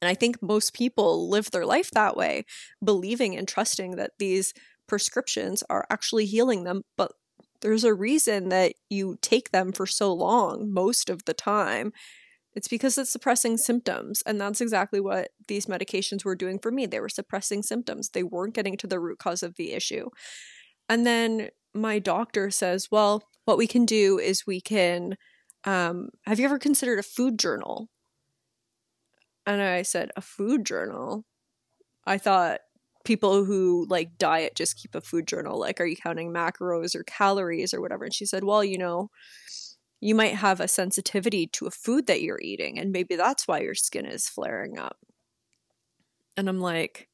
And 0.01 0.10
I 0.10 0.13
think 0.13 0.41
most 0.41 0.74
people 0.74 1.29
live 1.29 1.51
their 1.51 1.65
life 1.65 1.91
that 1.91 2.15
way, 2.15 2.46
believing 2.84 3.36
and 3.36 3.48
trusting 3.48 3.96
that 3.98 4.12
these 4.18 4.53
prescriptions 4.88 5.63
are 5.70 5.86
actually 5.89 6.25
healing 6.25 6.63
them. 6.63 6.84
But 6.98 7.12
there's 7.62 7.84
a 7.84 7.94
reason 7.94 8.50
that 8.50 8.74
you 8.89 9.18
take 9.22 9.51
them 9.51 9.72
for 9.72 9.86
so 9.86 10.13
long, 10.13 10.72
most 10.72 11.10
of 11.10 11.25
the 11.25 11.34
time. 11.34 11.91
It's 12.53 12.68
because 12.68 12.98
it's 12.98 13.12
suppressing 13.12 13.58
symptoms. 13.58 14.24
And 14.25 14.39
that's 14.39 14.62
exactly 14.62 15.00
what 15.00 15.29
these 15.48 15.65
medications 15.65 16.24
were 16.24 16.36
doing 16.36 16.60
for 16.60 16.72
me. 16.72 16.86
They 16.86 17.00
were 17.00 17.10
suppressing 17.10 17.63
symptoms, 17.63 18.10
they 18.10 18.24
weren't 18.24 18.56
getting 18.56 18.77
to 18.77 18.88
the 18.88 19.00
root 19.00 19.20
cause 19.20 19.44
of 19.44 19.56
the 19.56 19.74
issue. 19.74 20.10
And 20.88 21.06
then 21.06 21.50
my 21.74 22.00
doctor 22.00 22.50
says, 22.50 22.88
well, 22.89 23.24
what 23.46 23.58
we 23.58 23.68
can 23.68 23.86
do 23.86 24.18
is 24.18 24.48
we 24.48 24.62
can 24.62 25.15
um, 25.65 26.10
have 26.25 26.39
you 26.39 26.46
ever 26.46 26.60
considered 26.60 27.00
a 27.00 27.03
food 27.03 27.38
journal? 27.38 27.89
And 29.50 29.63
I 29.63 29.82
said, 29.82 30.12
a 30.15 30.22
food 30.22 30.63
journal? 30.63 31.25
I 32.06 32.20
thought 32.20 32.60
people 33.03 33.46
who 33.46 33.88
like 33.89 34.18
diet 34.20 34.56
just 34.56 34.77
keep 34.77 34.94
a 34.94 35.01
food 35.01 35.27
journal. 35.27 35.60
Like, 35.60 35.82
are 35.82 35.86
you 35.88 35.96
counting 35.96 36.32
macros 36.32 36.94
or 36.96 37.03
calories 37.03 37.74
or 37.74 37.82
whatever? 37.82 38.03
And 38.03 38.13
she 38.13 38.27
said, 38.27 38.44
well, 38.44 38.63
you 38.63 38.77
know, 38.77 39.10
you 40.01 40.13
might 40.13 40.36
have 40.36 40.60
a 40.60 40.68
sensitivity 40.68 41.48
to 41.48 41.65
a 41.65 41.72
food 41.72 42.06
that 42.08 42.22
you're 42.22 42.39
eating, 42.41 42.77
and 42.77 42.91
maybe 42.91 43.15
that's 43.15 43.48
why 43.48 43.60
your 43.62 43.75
skin 43.75 44.06
is 44.06 44.29
flaring 44.29 44.77
up. 44.77 44.98
And 46.38 46.48
I'm 46.48 46.62
like, 46.62 47.09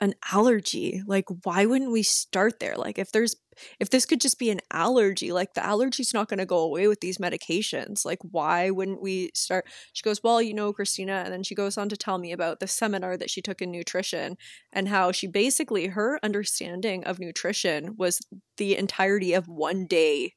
an 0.00 0.14
allergy 0.30 1.02
like 1.06 1.24
why 1.44 1.64
wouldn't 1.64 1.90
we 1.90 2.02
start 2.02 2.60
there? 2.60 2.76
Like 2.76 2.98
if 2.98 3.12
there's 3.12 3.34
if 3.80 3.88
this 3.88 4.04
could 4.04 4.20
just 4.20 4.38
be 4.38 4.50
an 4.50 4.60
allergy 4.70 5.32
like 5.32 5.54
the 5.54 5.64
allergy's 5.64 6.12
not 6.12 6.28
going 6.28 6.38
to 6.38 6.46
go 6.46 6.58
away 6.58 6.86
with 6.86 7.00
these 7.00 7.18
medications. 7.18 8.04
Like 8.04 8.18
why 8.22 8.70
wouldn't 8.70 9.00
we 9.00 9.30
start? 9.34 9.66
She 9.94 10.02
goes 10.02 10.22
well 10.22 10.42
you 10.42 10.52
know 10.52 10.72
Kristina 10.72 11.24
and 11.24 11.32
then 11.32 11.42
she 11.42 11.54
goes 11.54 11.78
on 11.78 11.88
to 11.88 11.96
tell 11.96 12.18
me 12.18 12.32
about 12.32 12.60
the 12.60 12.66
seminar 12.66 13.16
that 13.16 13.30
she 13.30 13.40
took 13.40 13.62
in 13.62 13.70
nutrition 13.70 14.36
and 14.72 14.88
how 14.88 15.12
she 15.12 15.26
basically 15.26 15.86
her 15.86 16.20
understanding 16.22 17.04
of 17.04 17.18
nutrition 17.18 17.96
was 17.96 18.20
the 18.58 18.76
entirety 18.76 19.32
of 19.32 19.48
one 19.48 19.86
day 19.86 20.34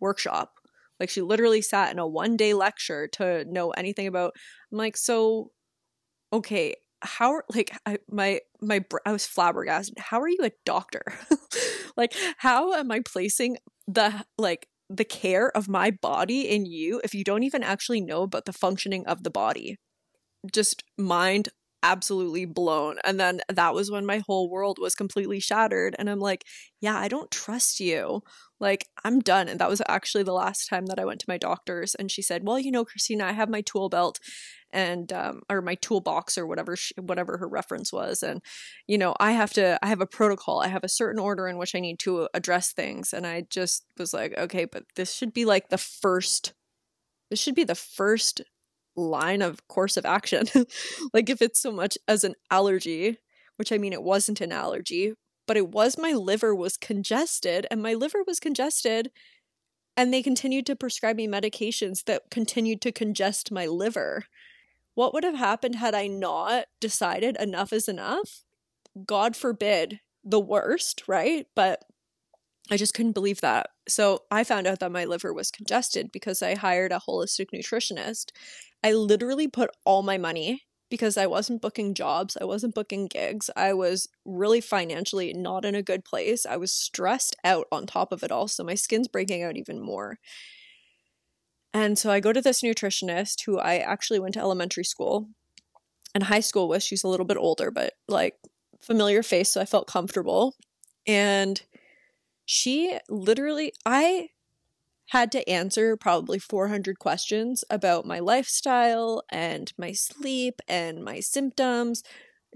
workshop. 0.00 0.52
Like 0.98 1.10
she 1.10 1.22
literally 1.22 1.62
sat 1.62 1.92
in 1.92 1.98
a 2.00 2.06
one 2.06 2.36
day 2.36 2.54
lecture 2.54 3.06
to 3.12 3.44
know 3.44 3.70
anything 3.70 4.06
about 4.06 4.34
i'm 4.72 4.78
like 4.78 4.96
so 4.96 5.50
okay 6.32 6.74
how 7.02 7.42
like 7.54 7.70
I, 7.84 7.98
my 8.10 8.40
my 8.60 8.84
I 9.04 9.12
was 9.12 9.26
flabbergasted. 9.26 9.98
How 9.98 10.20
are 10.20 10.28
you 10.28 10.38
a 10.42 10.52
doctor? 10.64 11.02
like 11.96 12.14
how 12.38 12.72
am 12.72 12.90
I 12.90 13.00
placing 13.00 13.58
the 13.86 14.24
like 14.38 14.68
the 14.88 15.04
care 15.04 15.54
of 15.56 15.68
my 15.68 15.90
body 15.90 16.48
in 16.48 16.64
you 16.64 17.00
if 17.04 17.14
you 17.14 17.24
don't 17.24 17.42
even 17.42 17.62
actually 17.62 18.00
know 18.00 18.22
about 18.22 18.44
the 18.44 18.52
functioning 18.52 19.06
of 19.06 19.22
the 19.22 19.30
body? 19.30 19.76
Just 20.52 20.84
mind 20.96 21.48
absolutely 21.82 22.44
blown. 22.44 22.96
And 23.04 23.20
then 23.20 23.40
that 23.48 23.74
was 23.74 23.90
when 23.90 24.04
my 24.04 24.22
whole 24.26 24.50
world 24.50 24.78
was 24.80 24.96
completely 24.96 25.38
shattered. 25.38 25.94
And 25.98 26.10
I'm 26.10 26.18
like, 26.18 26.44
yeah, 26.80 26.98
I 26.98 27.06
don't 27.06 27.30
trust 27.30 27.78
you. 27.78 28.22
Like, 28.58 28.88
I'm 29.04 29.20
done. 29.20 29.48
And 29.48 29.60
that 29.60 29.68
was 29.68 29.82
actually 29.88 30.24
the 30.24 30.32
last 30.32 30.68
time 30.68 30.86
that 30.86 30.98
I 30.98 31.04
went 31.04 31.20
to 31.20 31.28
my 31.28 31.38
doctor's. 31.38 31.94
And 31.94 32.10
she 32.10 32.22
said, 32.22 32.42
well, 32.44 32.58
you 32.58 32.72
know, 32.72 32.84
Kristina, 32.84 33.22
I 33.22 33.32
have 33.32 33.48
my 33.48 33.60
tool 33.60 33.88
belt 33.88 34.18
and 34.76 35.10
um, 35.10 35.40
or 35.48 35.62
my 35.62 35.74
toolbox 35.76 36.36
or 36.36 36.46
whatever 36.46 36.76
she, 36.76 36.92
whatever 37.00 37.38
her 37.38 37.48
reference 37.48 37.92
was. 37.92 38.22
And 38.22 38.42
you 38.86 38.98
know 38.98 39.16
i 39.18 39.32
have 39.32 39.52
to 39.54 39.78
i 39.82 39.88
have 39.88 40.02
a 40.02 40.06
protocol. 40.06 40.60
I 40.60 40.68
have 40.68 40.84
a 40.84 40.88
certain 40.88 41.18
order 41.18 41.48
in 41.48 41.56
which 41.56 41.74
i 41.74 41.80
need 41.80 41.98
to 42.00 42.28
address 42.34 42.72
things. 42.72 43.12
And 43.12 43.26
i 43.26 43.46
just 43.48 43.86
was 43.98 44.12
like 44.12 44.36
okay 44.38 44.66
but 44.66 44.84
this 44.94 45.14
should 45.14 45.32
be 45.32 45.46
like 45.46 45.70
the 45.70 45.78
first 45.78 46.52
this 47.30 47.40
should 47.40 47.54
be 47.56 47.64
the 47.64 47.74
first 47.74 48.42
line 48.94 49.42
of 49.42 49.66
course 49.66 49.96
of 49.96 50.04
action. 50.06 50.46
Like 51.12 51.30
if 51.30 51.40
it's 51.40 51.60
so 51.60 51.72
much 51.72 51.96
as 52.06 52.24
an 52.24 52.34
allergy 52.50 53.18
which 53.56 53.72
i 53.72 53.78
mean 53.78 53.94
it 53.94 54.02
wasn't 54.02 54.42
an 54.42 54.52
allergy 54.52 55.14
but 55.46 55.56
it 55.56 55.68
was 55.68 55.96
my 55.96 56.12
liver 56.12 56.54
was 56.54 56.76
congested 56.76 57.66
and 57.70 57.82
my 57.82 57.94
liver 57.94 58.22
was 58.26 58.38
congested 58.38 59.10
and 59.96 60.12
they 60.12 60.22
continued 60.22 60.66
to 60.66 60.76
prescribe 60.76 61.16
me 61.16 61.26
medications 61.26 62.04
that 62.04 62.30
continued 62.30 62.82
to 62.82 62.92
congest 62.92 63.50
my 63.50 63.66
liver 63.66 64.24
what 64.96 65.12
would 65.12 65.24
have 65.24 65.36
happened 65.36 65.76
had 65.76 65.94
I 65.94 66.06
not 66.06 66.66
decided 66.80 67.36
enough 67.38 67.70
is 67.70 67.86
enough? 67.86 68.44
God 69.06 69.36
forbid 69.36 70.00
the 70.24 70.40
worst, 70.40 71.02
right? 71.06 71.46
But 71.54 71.84
I 72.70 72.78
just 72.78 72.94
couldn't 72.94 73.12
believe 73.12 73.42
that. 73.42 73.68
So 73.86 74.22
I 74.30 74.42
found 74.42 74.66
out 74.66 74.80
that 74.80 74.90
my 74.90 75.04
liver 75.04 75.34
was 75.34 75.50
congested 75.50 76.10
because 76.12 76.42
I 76.42 76.54
hired 76.54 76.92
a 76.92 77.02
holistic 77.06 77.48
nutritionist. 77.54 78.30
I 78.82 78.92
literally 78.92 79.48
put 79.48 79.70
all 79.84 80.02
my 80.02 80.16
money 80.16 80.62
because 80.88 81.18
I 81.18 81.26
wasn't 81.26 81.60
booking 81.60 81.92
jobs, 81.92 82.38
I 82.40 82.44
wasn't 82.44 82.74
booking 82.74 83.06
gigs. 83.06 83.50
I 83.54 83.74
was 83.74 84.08
really 84.24 84.62
financially 84.62 85.34
not 85.34 85.66
in 85.66 85.74
a 85.74 85.82
good 85.82 86.06
place. 86.06 86.46
I 86.46 86.56
was 86.56 86.72
stressed 86.72 87.36
out 87.44 87.66
on 87.70 87.86
top 87.86 88.12
of 88.12 88.22
it 88.22 88.32
all, 88.32 88.48
so 88.48 88.64
my 88.64 88.76
skin's 88.76 89.08
breaking 89.08 89.42
out 89.42 89.58
even 89.58 89.78
more. 89.78 90.18
And 91.76 91.98
so 91.98 92.10
I 92.10 92.20
go 92.20 92.32
to 92.32 92.40
this 92.40 92.62
nutritionist 92.62 93.44
who 93.44 93.58
I 93.58 93.76
actually 93.76 94.18
went 94.18 94.32
to 94.32 94.40
elementary 94.40 94.82
school 94.82 95.28
and 96.14 96.24
high 96.24 96.40
school 96.40 96.68
with. 96.70 96.82
She's 96.82 97.04
a 97.04 97.08
little 97.08 97.26
bit 97.26 97.36
older, 97.36 97.70
but 97.70 97.92
like 98.08 98.36
familiar 98.80 99.22
face, 99.22 99.52
so 99.52 99.60
I 99.60 99.66
felt 99.66 99.86
comfortable. 99.86 100.54
And 101.06 101.60
she 102.46 102.98
literally, 103.10 103.74
I 103.84 104.30
had 105.08 105.30
to 105.32 105.46
answer 105.46 105.98
probably 105.98 106.38
400 106.38 106.98
questions 106.98 107.62
about 107.68 108.06
my 108.06 108.20
lifestyle 108.20 109.22
and 109.28 109.70
my 109.76 109.92
sleep 109.92 110.62
and 110.66 111.04
my 111.04 111.20
symptoms, 111.20 112.02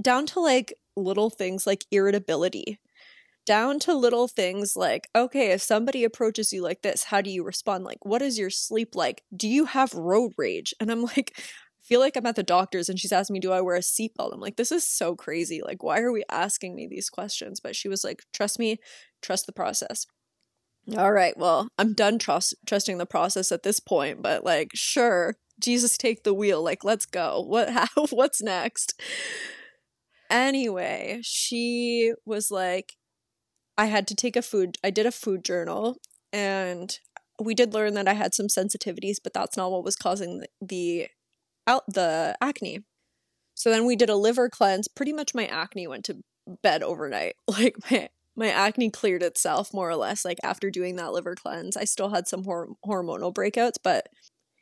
down 0.01 0.25
to 0.29 0.41
like 0.41 0.73
little 0.97 1.29
things 1.29 1.67
like 1.67 1.85
irritability 1.91 2.79
down 3.47 3.79
to 3.81 3.95
little 3.95 4.29
things 4.29 4.77
like, 4.77 5.09
okay, 5.15 5.53
if 5.53 5.63
somebody 5.63 6.05
approaches 6.05 6.53
you 6.53 6.63
like 6.63 6.83
this, 6.83 7.05
how 7.05 7.21
do 7.21 7.31
you 7.31 7.43
respond? 7.43 7.85
Like, 7.85 8.05
what 8.05 8.23
is 8.23 8.39
your 8.39 8.51
sleep 8.51 8.95
like? 8.95 9.23
Do 9.35 9.49
you 9.49 9.65
have 9.67 9.95
road 9.95 10.33
rage? 10.37 10.75
And 10.81 10.91
I'm 10.91 11.03
like, 11.17 11.33
I 11.37 11.83
feel 11.83 12.01
like 12.01 12.17
I'm 12.17 12.27
at 12.27 12.37
the 12.37 12.43
doctor's 12.43 12.89
and 12.89 12.99
she's 12.99 13.13
asking 13.13 13.35
me, 13.35 13.41
do 13.41 13.53
I 13.53 13.61
wear 13.61 13.77
a 13.77 13.81
seatbelt? 13.81 14.33
I'm 14.33 14.41
like, 14.41 14.57
this 14.57 14.73
is 14.73 14.87
so 14.87 15.15
crazy. 15.15 15.63
Like, 15.65 15.83
why 15.83 16.01
are 16.01 16.13
we 16.13 16.25
asking 16.31 16.75
me 16.75 16.87
these 16.87 17.11
questions? 17.11 17.61
But 17.61 17.75
she 17.75 17.89
was 17.89 18.05
like, 18.05 18.23
trust 18.33 18.59
me, 18.59 18.79
trust 19.23 19.47
the 19.47 19.53
process. 19.53 20.07
All 20.97 21.13
right, 21.13 21.37
well, 21.37 21.69
I'm 21.79 21.93
done 21.93 22.19
trust 22.19 22.55
trusting 22.67 22.99
the 22.99 23.07
process 23.07 23.53
at 23.53 23.63
this 23.63 23.81
point, 23.81 24.23
but 24.23 24.45
like, 24.45 24.71
sure, 24.75 25.37
Jesus 25.61 25.97
take 25.97 26.25
the 26.25 26.35
wheel. 26.35 26.63
Like, 26.63 26.85
let's 26.85 27.07
go. 27.07 27.43
What 27.43 27.71
how 27.95 28.07
what's 28.11 28.43
next? 28.43 29.01
Anyway, 30.31 31.21
she 31.23 32.13
was 32.25 32.51
like, 32.51 32.95
I 33.81 33.87
had 33.87 34.07
to 34.09 34.15
take 34.15 34.37
a 34.37 34.43
food, 34.43 34.77
I 34.85 34.91
did 34.91 35.07
a 35.07 35.11
food 35.11 35.43
journal 35.43 35.97
and 36.35 36.99
we 37.43 37.55
did 37.55 37.73
learn 37.73 37.95
that 37.95 38.09
I 38.09 38.13
had 38.13 38.35
some 38.35 38.49
sensitivities, 38.49 39.17
but 39.25 39.33
that's 39.33 39.57
not 39.57 39.73
what 39.73 39.85
was 39.85 39.97
causing 39.97 40.41
the, 40.41 40.49
the 40.61 41.09
out 41.67 41.85
the 41.89 42.37
acne. 42.43 42.81
So 43.55 43.71
then 43.71 43.87
we 43.87 43.97
did 43.97 44.11
a 44.11 44.17
liver 44.17 44.51
cleanse. 44.51 44.87
Pretty 44.87 45.15
much 45.15 45.35
my 45.35 45.47
acne 45.47 45.87
went 45.87 46.05
to 46.05 46.19
bed 46.63 46.83
overnight. 46.83 47.37
Like 47.49 47.77
my 47.91 48.11
my 48.37 48.49
acne 48.51 48.91
cleared 48.91 49.23
itself 49.23 49.73
more 49.73 49.89
or 49.89 49.97
less 49.97 50.27
like 50.27 50.39
after 50.43 50.71
doing 50.71 50.97
that 50.97 51.13
liver 51.13 51.35
cleanse. 51.35 51.75
I 51.75 51.85
still 51.85 52.11
had 52.11 52.29
some 52.29 52.45
hor- 52.45 52.75
hormonal 52.87 53.33
breakouts, 53.33 53.77
but 53.83 54.09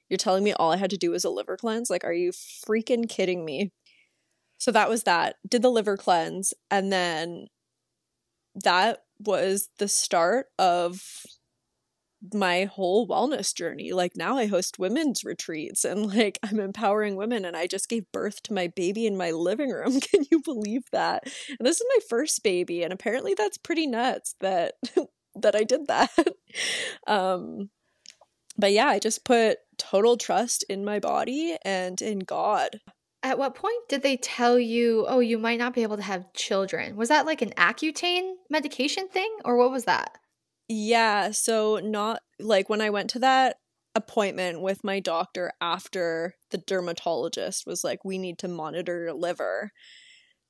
you're 0.08 0.16
telling 0.16 0.44
me 0.44 0.52
all 0.52 0.70
I 0.70 0.76
had 0.76 0.90
to 0.90 0.96
do 0.96 1.10
was 1.10 1.25
a 1.25 1.30
liver 1.30 1.56
cleanse? 1.56 1.90
Like 1.90 2.04
are 2.04 2.12
you 2.12 2.30
freaking 2.30 3.08
kidding 3.08 3.44
me? 3.44 3.72
So 4.58 4.70
that 4.70 4.88
was 4.88 5.02
that. 5.02 5.37
Did 5.48 5.62
the 5.62 5.70
liver 5.70 5.96
cleanse 5.96 6.54
and 6.70 6.92
then 6.92 7.48
that 8.54 9.00
was 9.20 9.68
the 9.78 9.88
start 9.88 10.46
of 10.58 11.02
my 12.34 12.64
whole 12.64 13.06
wellness 13.06 13.54
journey. 13.54 13.92
Like 13.92 14.16
now 14.16 14.37
I 14.37 14.46
host 14.46 14.78
women's 14.78 15.25
retreats 15.25 15.84
and 15.84 16.14
like 16.14 16.38
I'm 16.48 16.60
empowering 16.60 17.16
women 17.16 17.44
and 17.44 17.56
I 17.56 17.66
just 17.66 17.88
gave 17.88 18.10
birth 18.12 18.42
to 18.44 18.52
my 18.52 18.68
baby 18.68 19.06
in 19.06 19.16
my 19.16 19.30
living 19.30 19.70
room. 19.70 20.00
Can 20.00 20.25
you 20.30 20.40
believe 20.42 20.84
that? 20.92 21.25
And 21.58 21.66
this 21.66 21.80
is 21.80 21.87
my 21.88 22.00
first 22.08 22.42
baby 22.42 22.82
and 22.82 22.92
apparently 22.92 23.34
that's 23.34 23.58
pretty 23.58 23.87
nuts 23.87 24.34
that 24.40 24.75
that 25.37 25.54
I 25.54 25.64
did 25.64 25.87
that. 25.87 26.10
um 27.06 27.70
but 28.60 28.72
yeah, 28.72 28.88
I 28.88 28.98
just 28.98 29.25
put 29.25 29.58
total 29.76 30.16
trust 30.16 30.64
in 30.68 30.84
my 30.84 30.98
body 30.98 31.56
and 31.64 32.02
in 32.02 32.18
God. 32.18 32.80
At 33.28 33.37
what 33.37 33.54
point 33.54 33.90
did 33.90 34.02
they 34.02 34.16
tell 34.16 34.58
you, 34.58 35.04
oh, 35.06 35.20
you 35.20 35.37
might 35.37 35.58
not 35.58 35.75
be 35.75 35.82
able 35.82 35.99
to 35.99 36.02
have 36.02 36.32
children? 36.32 36.97
Was 36.97 37.11
that 37.11 37.26
like 37.26 37.42
an 37.42 37.50
Accutane 37.58 38.32
medication 38.49 39.06
thing 39.06 39.30
or 39.44 39.58
what 39.58 39.70
was 39.70 39.85
that? 39.85 40.16
Yeah, 40.66 41.32
so 41.32 41.78
not 41.85 42.23
like 42.40 42.70
when 42.70 42.80
I 42.80 42.88
went 42.88 43.11
to 43.11 43.18
that 43.18 43.56
appointment 43.94 44.62
with 44.62 44.82
my 44.82 44.99
doctor 44.99 45.52
after 45.61 46.37
the 46.52 46.56
dermatologist 46.56 47.66
was 47.66 47.85
like, 47.85 48.02
we 48.02 48.16
need 48.16 48.38
to 48.38 48.49
monitor 48.49 48.99
your 48.99 49.12
liver. 49.12 49.73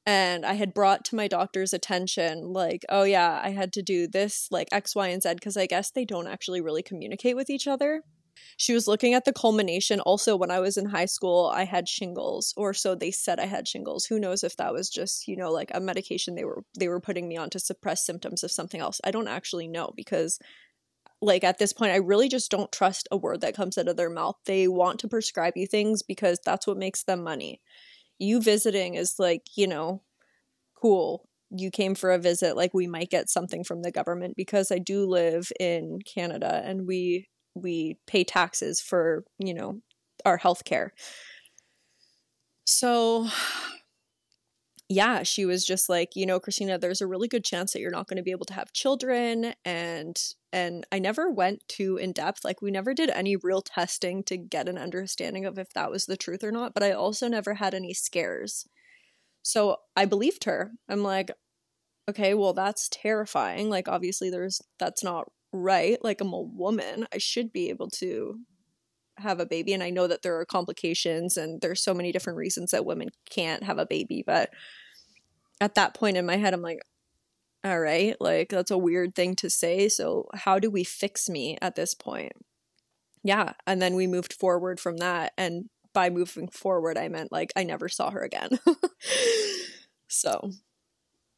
And 0.06 0.46
I 0.46 0.52
had 0.52 0.72
brought 0.72 1.04
to 1.06 1.16
my 1.16 1.26
doctor's 1.26 1.72
attention, 1.72 2.52
like, 2.52 2.84
oh 2.88 3.02
yeah, 3.02 3.40
I 3.42 3.50
had 3.50 3.72
to 3.72 3.82
do 3.82 4.06
this, 4.06 4.46
like 4.52 4.68
X, 4.70 4.94
Y, 4.94 5.08
and 5.08 5.20
Z, 5.20 5.34
because 5.34 5.56
I 5.56 5.66
guess 5.66 5.90
they 5.90 6.04
don't 6.04 6.28
actually 6.28 6.60
really 6.60 6.84
communicate 6.84 7.34
with 7.34 7.50
each 7.50 7.66
other 7.66 8.04
she 8.56 8.74
was 8.74 8.88
looking 8.88 9.14
at 9.14 9.24
the 9.24 9.32
culmination. 9.32 10.00
Also, 10.00 10.36
when 10.36 10.50
I 10.50 10.60
was 10.60 10.76
in 10.76 10.86
high 10.86 11.06
school, 11.06 11.50
I 11.54 11.64
had 11.64 11.88
shingles, 11.88 12.54
or 12.56 12.74
so 12.74 12.94
they 12.94 13.10
said 13.10 13.38
I 13.38 13.46
had 13.46 13.68
shingles. 13.68 14.06
Who 14.06 14.18
knows 14.18 14.44
if 14.44 14.56
that 14.56 14.72
was 14.72 14.88
just, 14.90 15.28
you 15.28 15.36
know, 15.36 15.50
like 15.50 15.70
a 15.74 15.80
medication 15.80 16.34
they 16.34 16.44
were 16.44 16.64
they 16.78 16.88
were 16.88 17.00
putting 17.00 17.28
me 17.28 17.36
on 17.36 17.50
to 17.50 17.58
suppress 17.58 18.04
symptoms 18.04 18.42
of 18.42 18.50
something 18.50 18.80
else. 18.80 19.00
I 19.04 19.10
don't 19.10 19.28
actually 19.28 19.68
know 19.68 19.92
because 19.96 20.38
like 21.20 21.44
at 21.44 21.58
this 21.58 21.72
point 21.72 21.92
I 21.92 21.96
really 21.96 22.28
just 22.28 22.50
don't 22.50 22.70
trust 22.72 23.08
a 23.10 23.16
word 23.16 23.40
that 23.40 23.56
comes 23.56 23.78
out 23.78 23.88
of 23.88 23.96
their 23.96 24.10
mouth. 24.10 24.36
They 24.46 24.68
want 24.68 25.00
to 25.00 25.08
prescribe 25.08 25.54
you 25.56 25.66
things 25.66 26.02
because 26.02 26.38
that's 26.44 26.66
what 26.66 26.76
makes 26.76 27.04
them 27.04 27.22
money. 27.22 27.60
You 28.18 28.40
visiting 28.40 28.94
is 28.94 29.16
like, 29.18 29.42
you 29.56 29.66
know, 29.66 30.02
cool 30.80 31.28
you 31.50 31.70
came 31.70 31.94
for 31.94 32.10
a 32.10 32.18
visit 32.18 32.56
like 32.56 32.74
we 32.74 32.86
might 32.86 33.10
get 33.10 33.30
something 33.30 33.64
from 33.64 33.82
the 33.82 33.90
government 33.90 34.34
because 34.36 34.70
i 34.70 34.78
do 34.78 35.06
live 35.06 35.50
in 35.58 35.98
canada 36.02 36.62
and 36.64 36.86
we 36.86 37.28
we 37.58 37.98
pay 38.06 38.24
taxes 38.24 38.80
for, 38.80 39.24
you 39.38 39.54
know, 39.54 39.80
our 40.24 40.36
health 40.36 40.64
care. 40.64 40.92
So 42.64 43.28
yeah, 44.90 45.22
she 45.22 45.44
was 45.44 45.66
just 45.66 45.90
like, 45.90 46.16
you 46.16 46.24
know, 46.24 46.40
Kristina, 46.40 46.80
there's 46.80 47.02
a 47.02 47.06
really 47.06 47.28
good 47.28 47.44
chance 47.44 47.72
that 47.72 47.80
you're 47.80 47.90
not 47.90 48.08
going 48.08 48.16
to 48.16 48.22
be 48.22 48.30
able 48.30 48.46
to 48.46 48.54
have 48.54 48.72
children 48.72 49.54
and 49.64 50.16
and 50.50 50.86
I 50.90 50.98
never 50.98 51.30
went 51.30 51.62
too 51.68 51.98
in 51.98 52.12
depth. 52.12 52.42
Like 52.42 52.62
we 52.62 52.70
never 52.70 52.94
did 52.94 53.10
any 53.10 53.36
real 53.36 53.60
testing 53.60 54.22
to 54.24 54.38
get 54.38 54.66
an 54.68 54.78
understanding 54.78 55.44
of 55.44 55.58
if 55.58 55.74
that 55.74 55.90
was 55.90 56.06
the 56.06 56.16
truth 56.16 56.42
or 56.42 56.50
not, 56.50 56.72
but 56.72 56.82
I 56.82 56.92
also 56.92 57.28
never 57.28 57.54
had 57.54 57.74
any 57.74 57.92
scares. 57.92 58.66
So 59.42 59.76
I 59.94 60.06
believed 60.06 60.44
her. 60.44 60.72
I'm 60.88 61.02
like, 61.02 61.30
okay, 62.08 62.32
well 62.32 62.54
that's 62.54 62.88
terrifying. 62.90 63.68
Like 63.68 63.88
obviously 63.88 64.30
there's 64.30 64.62
that's 64.78 65.04
not 65.04 65.28
right. 65.52 66.02
Like 66.02 66.20
I'm 66.20 66.32
a 66.32 66.40
woman. 66.40 67.06
I 67.12 67.18
should 67.18 67.52
be 67.52 67.70
able 67.70 67.90
to 67.90 68.38
have 69.18 69.40
a 69.40 69.46
baby 69.46 69.72
and 69.72 69.82
I 69.82 69.90
know 69.90 70.06
that 70.06 70.22
there 70.22 70.38
are 70.38 70.44
complications 70.44 71.36
and 71.36 71.60
there's 71.60 71.82
so 71.82 71.94
many 71.94 72.12
different 72.12 72.36
reasons 72.36 72.70
that 72.70 72.86
women 72.86 73.08
can't 73.30 73.64
have 73.64 73.78
a 73.78 73.86
baby, 73.86 74.22
but 74.26 74.50
at 75.60 75.74
that 75.74 75.94
point 75.94 76.16
in 76.16 76.26
my 76.26 76.36
head 76.36 76.54
I'm 76.54 76.62
like 76.62 76.80
all 77.64 77.80
right, 77.80 78.14
like 78.20 78.50
that's 78.50 78.70
a 78.70 78.78
weird 78.78 79.16
thing 79.16 79.34
to 79.34 79.50
say, 79.50 79.88
so 79.88 80.28
how 80.32 80.60
do 80.60 80.70
we 80.70 80.84
fix 80.84 81.28
me 81.28 81.58
at 81.60 81.74
this 81.74 81.92
point? 81.92 82.32
Yeah, 83.24 83.54
and 83.66 83.82
then 83.82 83.96
we 83.96 84.06
moved 84.06 84.32
forward 84.32 84.78
from 84.78 84.98
that 84.98 85.32
and 85.36 85.68
by 85.92 86.10
moving 86.10 86.48
forward 86.48 86.96
I 86.96 87.08
meant 87.08 87.32
like 87.32 87.52
I 87.56 87.64
never 87.64 87.88
saw 87.88 88.10
her 88.10 88.22
again. 88.22 88.60
so, 90.08 90.52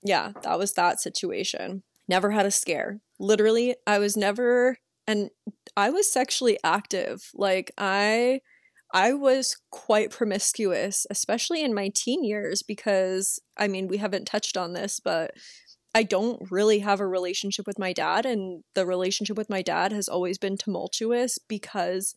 yeah, 0.02 0.32
that 0.42 0.58
was 0.58 0.74
that 0.74 1.00
situation. 1.00 1.82
Never 2.10 2.32
had 2.32 2.44
a 2.44 2.50
scare. 2.50 2.98
Literally, 3.20 3.76
I 3.86 4.00
was 4.00 4.16
never 4.16 4.78
and 5.06 5.30
I 5.76 5.90
was 5.90 6.10
sexually 6.10 6.58
active. 6.64 7.30
Like 7.34 7.70
I 7.78 8.40
I 8.92 9.12
was 9.12 9.56
quite 9.70 10.10
promiscuous, 10.10 11.06
especially 11.08 11.62
in 11.62 11.72
my 11.72 11.92
teen 11.94 12.24
years 12.24 12.64
because 12.64 13.38
I 13.56 13.68
mean, 13.68 13.86
we 13.86 13.98
haven't 13.98 14.24
touched 14.24 14.56
on 14.56 14.72
this, 14.72 14.98
but 14.98 15.30
I 15.94 16.02
don't 16.02 16.50
really 16.50 16.80
have 16.80 16.98
a 16.98 17.06
relationship 17.06 17.64
with 17.64 17.78
my 17.78 17.92
dad 17.92 18.26
and 18.26 18.64
the 18.74 18.86
relationship 18.86 19.36
with 19.36 19.48
my 19.48 19.62
dad 19.62 19.92
has 19.92 20.08
always 20.08 20.36
been 20.36 20.56
tumultuous 20.56 21.38
because 21.38 22.16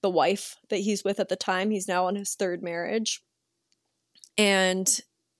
the 0.00 0.10
wife 0.10 0.54
that 0.70 0.78
he's 0.78 1.02
with 1.02 1.18
at 1.18 1.28
the 1.28 1.34
time, 1.34 1.70
he's 1.70 1.88
now 1.88 2.06
on 2.06 2.14
his 2.14 2.36
third 2.36 2.62
marriage. 2.62 3.20
And 4.38 4.88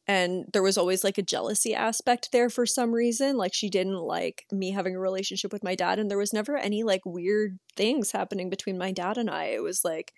and 0.08 0.44
there 0.52 0.62
was 0.62 0.78
always 0.78 1.02
like 1.02 1.18
a 1.18 1.22
jealousy 1.22 1.74
aspect 1.74 2.30
there 2.30 2.48
for 2.48 2.64
some 2.64 2.92
reason 2.92 3.36
like 3.36 3.52
she 3.52 3.68
didn't 3.68 3.98
like 3.98 4.44
me 4.52 4.70
having 4.70 4.94
a 4.94 5.00
relationship 5.00 5.52
with 5.52 5.64
my 5.64 5.74
dad 5.74 5.98
and 5.98 6.10
there 6.10 6.18
was 6.18 6.32
never 6.32 6.56
any 6.56 6.82
like 6.82 7.02
weird 7.04 7.58
things 7.76 8.12
happening 8.12 8.48
between 8.48 8.78
my 8.78 8.92
dad 8.92 9.18
and 9.18 9.28
I. 9.28 9.46
It 9.46 9.62
was 9.62 9.84
like 9.84 10.12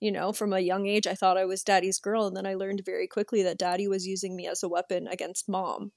you 0.00 0.12
know 0.12 0.32
from 0.32 0.52
a 0.52 0.60
young 0.60 0.86
age 0.86 1.06
I 1.06 1.14
thought 1.14 1.38
I 1.38 1.46
was 1.46 1.62
daddy's 1.62 1.98
girl 1.98 2.26
and 2.26 2.36
then 2.36 2.46
I 2.46 2.54
learned 2.54 2.82
very 2.84 3.06
quickly 3.06 3.42
that 3.42 3.58
daddy 3.58 3.88
was 3.88 4.06
using 4.06 4.36
me 4.36 4.46
as 4.46 4.62
a 4.62 4.68
weapon 4.68 5.06
against 5.08 5.48
mom. 5.48 5.92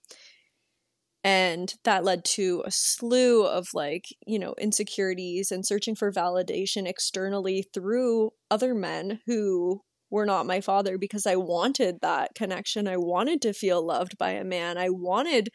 And 1.22 1.74
that 1.84 2.06
led 2.06 2.24
to 2.36 2.64
a 2.66 2.72
slew 2.72 3.46
of 3.46 3.68
like 3.74 4.06
you 4.26 4.40
know 4.40 4.56
insecurities 4.58 5.52
and 5.52 5.66
searching 5.66 5.96
for 5.96 6.12
validation 6.12 6.88
externally 6.88 7.66
through 7.74 8.32
other 8.50 8.74
men 8.74 9.20
who 9.26 9.82
were 10.12 10.26
not 10.26 10.46
my 10.46 10.62
father 10.62 10.98
because 10.98 11.26
I 11.26 11.36
wanted 11.36 12.02
that 12.02 12.36
connection. 12.36 12.88
I 12.88 12.98
wanted 12.98 13.42
to 13.44 13.54
feel 13.54 13.86
loved 13.86 14.18
by 14.18 14.32
a 14.32 14.44
man. 14.44 14.78
I 14.78 14.90
wanted, 14.90 15.50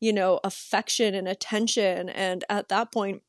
you 0.00 0.12
know, 0.12 0.40
affection 0.42 1.14
and 1.14 1.28
attention. 1.28 2.08
And 2.08 2.44
at 2.48 2.68
that 2.68 2.92
point, 2.92 3.22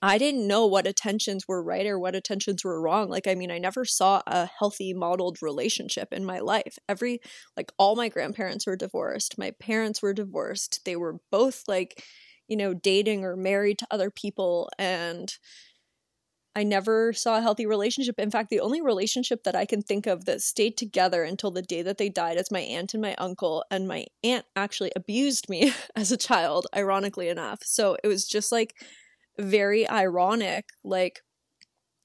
I 0.00 0.16
didn't 0.16 0.46
know 0.46 0.64
what 0.64 0.86
attentions 0.86 1.48
were 1.48 1.60
right 1.60 1.84
or 1.84 1.98
what 1.98 2.14
attentions 2.14 2.64
were 2.64 2.80
wrong. 2.80 3.08
Like, 3.08 3.26
I 3.26 3.34
mean, 3.34 3.50
I 3.50 3.58
never 3.58 3.84
saw 3.84 4.22
a 4.28 4.48
healthy 4.58 4.94
modeled 4.94 5.38
relationship 5.42 6.12
in 6.12 6.24
my 6.24 6.38
life. 6.38 6.78
Every, 6.88 7.18
like, 7.56 7.72
all 7.78 7.96
my 7.96 8.08
grandparents 8.08 8.64
were 8.64 8.76
divorced. 8.76 9.36
My 9.38 9.50
parents 9.58 10.00
were 10.00 10.14
divorced. 10.14 10.82
They 10.84 10.94
were 10.94 11.16
both, 11.32 11.64
like, 11.66 12.04
you 12.46 12.56
know, 12.56 12.74
dating 12.74 13.24
or 13.24 13.36
married 13.36 13.80
to 13.80 13.88
other 13.90 14.12
people. 14.12 14.70
And, 14.78 15.32
I 16.58 16.64
never 16.64 17.12
saw 17.12 17.38
a 17.38 17.40
healthy 17.40 17.66
relationship. 17.66 18.18
In 18.18 18.32
fact, 18.32 18.50
the 18.50 18.58
only 18.58 18.80
relationship 18.80 19.44
that 19.44 19.54
I 19.54 19.64
can 19.64 19.80
think 19.80 20.08
of 20.08 20.24
that 20.24 20.42
stayed 20.42 20.76
together 20.76 21.22
until 21.22 21.52
the 21.52 21.62
day 21.62 21.82
that 21.82 21.98
they 21.98 22.08
died 22.08 22.36
is 22.36 22.50
my 22.50 22.58
aunt 22.58 22.94
and 22.94 23.00
my 23.00 23.14
uncle. 23.14 23.64
And 23.70 23.86
my 23.86 24.06
aunt 24.24 24.44
actually 24.56 24.90
abused 24.96 25.48
me 25.48 25.72
as 25.94 26.10
a 26.10 26.16
child, 26.16 26.66
ironically 26.74 27.28
enough. 27.28 27.60
So 27.62 27.96
it 28.02 28.08
was 28.08 28.26
just 28.26 28.50
like 28.50 28.74
very 29.38 29.88
ironic. 29.88 30.64
Like, 30.82 31.20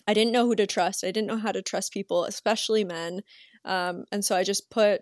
I 0.08 0.14
didn't 0.14 0.34
know 0.34 0.46
who 0.46 0.56
to 0.58 0.68
trust. 0.68 1.04
I 1.04 1.08
didn't 1.08 1.30
know 1.30 1.38
how 1.38 1.52
to 1.52 1.64
trust 1.64 1.92
people, 1.92 2.26
especially 2.26 2.84
men. 2.84 3.22
Um, 3.66 4.06
and 4.12 4.24
so 4.24 4.36
I 4.36 4.44
just 4.44 4.70
put 4.70 5.02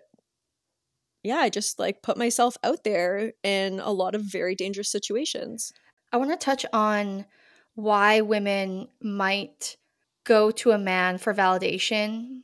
yeah, 1.22 1.36
I 1.36 1.50
just 1.50 1.78
like 1.78 2.02
put 2.02 2.16
myself 2.16 2.56
out 2.64 2.84
there 2.84 3.34
in 3.44 3.80
a 3.80 3.92
lot 3.92 4.14
of 4.14 4.22
very 4.22 4.54
dangerous 4.54 4.90
situations. 4.90 5.72
I 6.10 6.16
want 6.16 6.30
to 6.30 6.42
touch 6.42 6.64
on 6.72 7.26
why 7.74 8.20
women 8.20 8.88
might 9.00 9.76
go 10.24 10.50
to 10.50 10.70
a 10.70 10.78
man 10.78 11.18
for 11.18 11.34
validation 11.34 12.42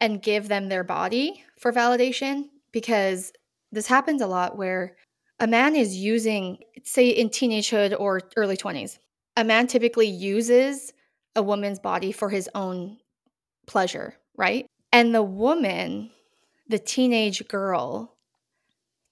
and 0.00 0.22
give 0.22 0.48
them 0.48 0.68
their 0.68 0.84
body 0.84 1.44
for 1.58 1.72
validation 1.72 2.48
because 2.72 3.32
this 3.70 3.86
happens 3.86 4.22
a 4.22 4.26
lot 4.26 4.56
where 4.56 4.96
a 5.38 5.46
man 5.46 5.76
is 5.76 5.96
using 5.96 6.58
say 6.82 7.08
in 7.08 7.28
teenagehood 7.28 7.94
or 7.98 8.20
early 8.36 8.56
20s 8.56 8.98
a 9.36 9.44
man 9.44 9.66
typically 9.66 10.08
uses 10.08 10.92
a 11.36 11.42
woman's 11.42 11.78
body 11.78 12.10
for 12.10 12.30
his 12.30 12.48
own 12.54 12.96
pleasure 13.66 14.14
right? 14.40 14.66
And 14.90 15.14
the 15.14 15.22
woman 15.22 16.10
the 16.66 16.78
teenage 16.78 17.46
girl 17.48 18.16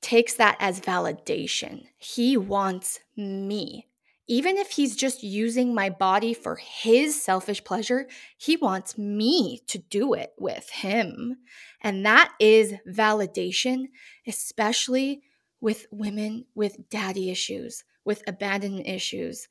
takes 0.01 0.35
that 0.35 0.57
as 0.61 0.81
validation. 0.81 1.87
He 1.99 2.37
wants 2.37 3.01
me 3.17 3.88
even 4.29 4.59
if 4.59 4.73
he's 4.73 4.95
just 4.95 5.23
using 5.23 5.75
my 5.75 5.89
body 5.89 6.35
for 6.35 6.57
his 6.57 7.21
selfish 7.21 7.65
pleasure, 7.65 8.07
he 8.37 8.57
wants 8.57 8.99
me 8.99 9.63
to 9.67 9.79
do 9.79 10.13
it 10.13 10.33
with 10.39 10.69
him. 10.69 11.39
And 11.83 12.05
that 12.05 12.33
is 12.39 12.75
validation, 12.87 13.87
especially 14.27 15.23
with 15.61 15.87
women 15.91 16.45
with 16.55 16.89
daddy 16.91 17.31
issues, 17.31 17.85
with 18.05 18.23
abandonment 18.29 18.87
issues. 18.87 19.49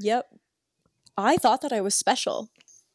Yep. 0.00 0.26
I 1.16 1.36
thought 1.36 1.62
that 1.62 1.72
I 1.72 1.80
was 1.80 1.94
special. 1.94 2.50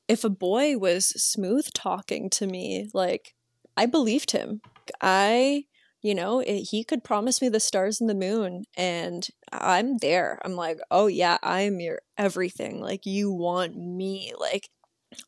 If 0.08 0.24
a 0.24 0.30
boy 0.30 0.78
was 0.78 1.06
smooth 1.06 1.68
talking 1.74 2.30
to 2.32 2.46
me, 2.48 2.90
like, 2.94 3.34
I 3.78 3.86
believed 3.86 4.32
him. 4.32 4.62
I 5.02 5.66
you 6.04 6.14
know 6.14 6.40
it, 6.42 6.68
he 6.72 6.84
could 6.84 7.04
promise 7.04 7.42
me 7.42 7.50
the 7.50 7.60
stars 7.60 8.00
and 8.02 8.10
the 8.10 8.16
moon 8.16 8.66
and 8.78 9.28
i'm 9.52 9.98
there. 10.00 10.40
I'm 10.46 10.56
like 10.56 10.80
oh 10.92 11.08
yeah 11.08 11.38
i'm 11.42 11.80
your 11.80 12.02
everything. 12.18 12.82
Like 12.82 13.06
you 13.06 13.32
want 13.32 13.76
me. 13.76 14.34
Like 14.40 14.70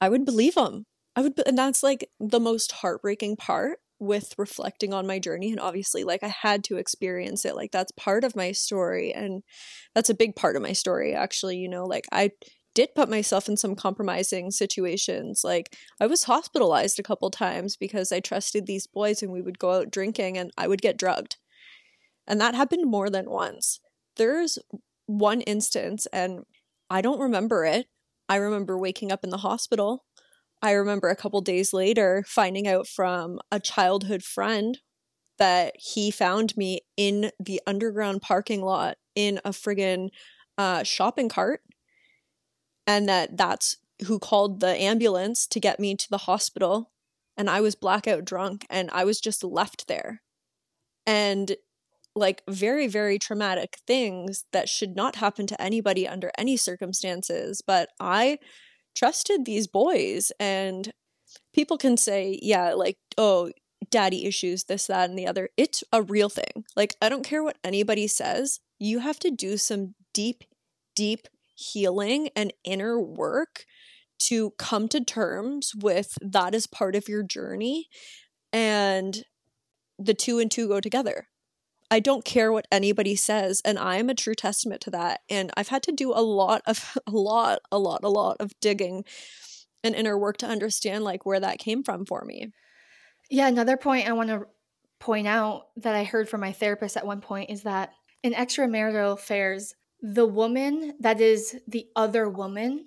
i 0.02 0.10
would 0.10 0.26
believe 0.26 0.56
him. 0.56 0.86
I 1.16 1.22
would 1.22 1.42
and 1.48 1.58
that's 1.58 1.82
like 1.84 2.10
the 2.20 2.40
most 2.40 2.72
heartbreaking 2.74 3.38
part 3.38 3.80
with 4.00 4.36
reflecting 4.38 4.94
on 4.94 5.08
my 5.08 5.20
journey 5.20 5.52
and 5.52 5.60
obviously 5.60 6.04
like 6.04 6.22
I 6.24 6.28
had 6.28 6.64
to 6.66 6.78
experience 6.78 7.46
it. 7.46 7.56
Like 7.56 7.72
that's 7.72 7.92
part 7.94 8.24
of 8.26 8.36
my 8.36 8.52
story 8.52 9.14
and 9.14 9.42
that's 9.96 10.10
a 10.10 10.16
big 10.16 10.36
part 10.36 10.58
of 10.58 10.62
my 10.62 10.74
story 10.74 11.14
actually 11.16 11.58
you 11.58 11.70
know? 11.70 11.86
Like 11.86 12.06
I 12.12 12.32
did 12.76 12.94
put 12.94 13.10
myself 13.10 13.48
in 13.48 13.58
some 13.58 13.74
compromising 13.74 14.52
situations. 14.52 15.42
Like 15.44 15.76
I 16.00 16.06
was 16.06 16.26
hospitalized 16.26 17.00
a 17.00 17.04
couple 17.04 17.32
times 17.32 17.76
because 17.76 18.12
I 18.12 18.20
trusted 18.20 18.68
these 18.68 18.86
boys 18.86 19.24
and 19.24 19.32
we 19.32 19.42
would 19.42 19.58
go 19.58 19.72
out 19.72 19.90
drinking 19.90 20.38
and 20.38 20.52
I 20.58 20.68
would 20.68 20.82
get 20.82 20.98
drugged. 20.98 21.38
And 22.28 22.40
that 22.42 22.54
happened 22.54 22.92
more 22.92 23.10
than 23.10 23.30
once. 23.30 23.80
There's 24.18 24.60
one 25.08 25.42
instance 25.42 26.06
and 26.14 26.44
I 26.90 27.02
don't 27.02 27.20
remember 27.20 27.66
it. 27.66 27.88
I 28.28 28.36
remember 28.36 28.78
waking 28.78 29.12
up 29.12 29.24
in 29.24 29.30
the 29.30 29.38
hospital. 29.38 30.06
I 30.62 30.72
remember 30.72 31.10
a 31.10 31.16
couple 31.16 31.42
days 31.42 31.74
later 31.74 32.26
finding 32.28 32.68
out 32.68 32.88
from 32.88 33.40
a 33.52 33.60
childhood 33.60 34.24
friend 34.24 34.80
that 35.38 35.74
he 35.78 36.12
found 36.12 36.56
me 36.58 36.82
in 36.98 37.32
the 37.40 37.62
underground 37.68 38.22
parking 38.22 38.62
lot 38.62 38.98
in 39.16 39.40
a 39.46 39.52
friggin' 39.52 40.10
uh, 40.58 40.84
shopping 40.84 41.30
cart 41.30 41.62
and 42.88 43.08
that 43.10 43.38
that's 43.38 43.78
who 44.08 44.20
called 44.20 44.60
the 44.60 44.76
ambulance 44.82 45.48
to 45.48 45.60
get 45.60 45.80
me 45.80 45.96
to 45.96 46.10
the 46.10 46.20
hospital 46.20 46.92
and 47.38 47.50
I 47.50 47.62
was 47.62 47.76
blackout 47.76 48.26
drunk 48.26 48.66
and 48.70 48.90
I 48.92 49.04
was 49.04 49.20
just 49.20 49.44
left 49.44 49.88
there. 49.88 50.22
And 51.06 51.56
like 52.16 52.44
very 52.50 52.88
very 52.88 53.20
traumatic 53.20 53.78
things 53.86 54.46
that 54.54 54.70
should 54.70 54.96
not 54.96 55.18
happen 55.18 55.48
to 55.48 55.62
anybody 55.62 56.08
under 56.08 56.32
any 56.38 56.56
circumstances, 56.56 57.62
but 57.66 57.90
I 58.00 58.40
trusted 58.96 59.46
these 59.46 59.68
boys 59.68 60.32
and 60.40 60.94
people 61.54 61.78
can 61.78 61.98
say, 61.98 62.40
yeah, 62.42 62.74
like 62.74 62.98
oh, 63.18 63.52
daddy 63.92 64.26
issues 64.26 64.64
this 64.66 64.88
that 64.88 65.10
and 65.10 65.20
the 65.20 65.28
other. 65.28 65.50
It's 65.58 65.84
a 65.92 66.02
real 66.02 66.30
thing. 66.30 66.66
Like 66.76 66.96
I 67.02 67.10
don't 67.10 67.26
care 67.26 67.44
what 67.44 67.58
anybody 67.64 68.08
says. 68.08 68.60
You 68.80 69.00
have 69.00 69.20
to 69.20 69.32
do 69.32 69.58
some 69.58 69.96
deep 70.14 70.44
deep 70.96 71.28
healing 71.56 72.30
and 72.36 72.54
inner 72.64 73.00
work 73.00 73.66
to 74.18 74.52
come 74.52 74.88
to 74.90 75.04
terms 75.04 75.72
with 75.76 76.18
that 76.22 76.56
is 76.56 76.68
part 76.68 76.96
of 76.96 77.10
your 77.10 77.24
journey 77.24 77.88
and 78.54 79.24
the 79.98 80.14
two 80.14 80.40
and 80.40 80.52
two 80.52 80.68
go 80.68 80.80
together. 80.80 81.28
I 81.92 82.00
don't 82.00 82.26
care 82.26 82.52
what 82.52 82.68
anybody 82.72 83.16
says 83.16 83.62
and 83.64 83.78
I 83.78 83.98
am 83.98 84.10
a 84.10 84.16
true 84.16 84.36
testament 84.36 84.82
to 84.82 84.92
that 84.92 85.22
and 85.30 85.52
I've 85.56 85.68
had 85.68 85.84
to 85.84 85.92
do 85.92 86.12
a 86.12 86.22
lot 86.22 86.62
of 86.66 86.98
a 87.08 87.12
lot 87.12 87.60
a 87.72 87.78
lot 87.78 88.04
a 88.04 88.10
lot 88.10 88.38
of 88.40 88.52
digging 88.60 89.06
and 89.84 89.96
inner 89.96 90.18
work 90.18 90.38
to 90.38 90.48
understand 90.48 91.04
like 91.04 91.26
where 91.26 91.40
that 91.40 91.60
came 91.60 91.84
from 91.84 92.06
for 92.06 92.26
me. 92.26 92.52
Yeah, 93.30 93.48
another 93.48 93.78
point 93.78 94.08
I 94.08 94.14
want 94.14 94.30
to 94.30 94.48
point 95.00 95.28
out 95.28 95.68
that 95.78 95.96
I 95.96 96.04
heard 96.04 96.28
from 96.30 96.42
my 96.42 96.52
therapist 96.52 96.98
at 96.98 97.06
one 97.06 97.22
point 97.22 97.50
is 97.50 97.64
that 97.64 97.92
in 98.24 98.34
extramarital 98.34 99.14
affairs, 99.14 99.74
the 100.02 100.26
woman 100.26 100.94
that 101.00 101.22
is 101.22 101.60
the 101.68 101.88
other 101.96 102.30
woman 102.30 102.86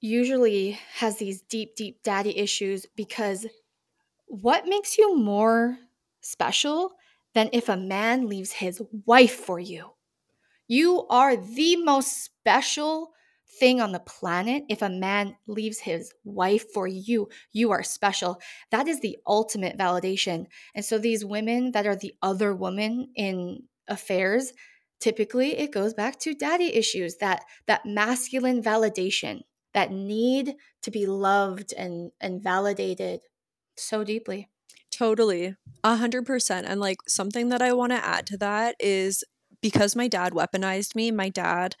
usually 0.00 0.78
has 0.94 1.18
these 1.18 1.42
deep, 1.42 1.74
deep 1.76 2.02
daddy 2.02 2.36
issues 2.36 2.86
because 2.96 3.46
what 4.26 4.66
makes 4.66 4.98
you 4.98 5.16
more 5.16 5.78
special 6.20 6.92
than 7.34 7.48
if 7.52 7.68
a 7.68 7.76
man 7.76 8.28
leaves 8.28 8.52
his 8.52 8.82
wife 9.06 9.34
for 9.34 9.58
you? 9.58 9.90
You 10.66 11.06
are 11.08 11.36
the 11.36 11.76
most 11.76 12.24
special 12.24 13.12
thing 13.58 13.80
on 13.80 13.92
the 13.92 14.00
planet 14.00 14.64
if 14.68 14.82
a 14.82 14.90
man 14.90 15.36
leaves 15.46 15.78
his 15.78 16.12
wife 16.24 16.70
for 16.72 16.86
you. 16.86 17.28
You 17.52 17.70
are 17.72 17.82
special. 17.82 18.40
That 18.70 18.86
is 18.86 19.00
the 19.00 19.16
ultimate 19.26 19.78
validation. 19.78 20.46
And 20.74 20.84
so 20.84 20.98
these 20.98 21.24
women 21.24 21.72
that 21.72 21.86
are 21.86 21.96
the 21.96 22.14
other 22.22 22.54
woman 22.54 23.08
in 23.16 23.62
affairs, 23.88 24.52
typically 25.00 25.58
it 25.58 25.72
goes 25.72 25.94
back 25.94 26.18
to 26.20 26.34
daddy 26.34 26.74
issues, 26.74 27.16
that 27.16 27.44
that 27.66 27.86
masculine 27.86 28.62
validation, 28.62 29.40
that 29.74 29.92
need 29.92 30.54
to 30.82 30.90
be 30.90 31.06
loved 31.06 31.72
and 31.76 32.10
and 32.20 32.42
validated 32.42 33.20
so 33.76 34.04
deeply. 34.04 34.48
Totally. 34.90 35.54
A 35.84 35.96
hundred 35.96 36.26
percent. 36.26 36.66
And 36.66 36.80
like 36.80 36.98
something 37.06 37.50
that 37.50 37.62
I 37.62 37.72
want 37.72 37.92
to 37.92 38.04
add 38.04 38.26
to 38.26 38.36
that 38.38 38.74
is 38.80 39.22
because 39.60 39.94
my 39.94 40.08
dad 40.08 40.32
weaponized 40.32 40.94
me, 40.94 41.10
my 41.10 41.28
dad 41.28 41.76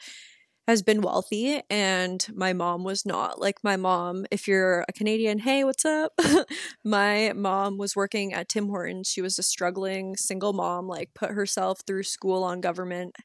has 0.68 0.82
been 0.82 1.00
wealthy 1.00 1.62
and 1.70 2.26
my 2.34 2.52
mom 2.52 2.84
was 2.84 3.06
not. 3.06 3.40
Like 3.40 3.64
my 3.64 3.78
mom, 3.78 4.26
if 4.30 4.46
you're 4.46 4.84
a 4.86 4.92
Canadian, 4.92 5.38
hey, 5.38 5.64
what's 5.64 5.86
up? 5.86 6.12
my 6.84 7.32
mom 7.34 7.78
was 7.78 7.96
working 7.96 8.34
at 8.34 8.50
Tim 8.50 8.68
Hortons. 8.68 9.08
She 9.08 9.22
was 9.22 9.38
a 9.38 9.42
struggling 9.42 10.14
single 10.14 10.52
mom, 10.52 10.86
like 10.86 11.14
put 11.14 11.30
herself 11.30 11.80
through 11.86 12.02
school 12.02 12.44
on 12.44 12.60
government 12.60 13.16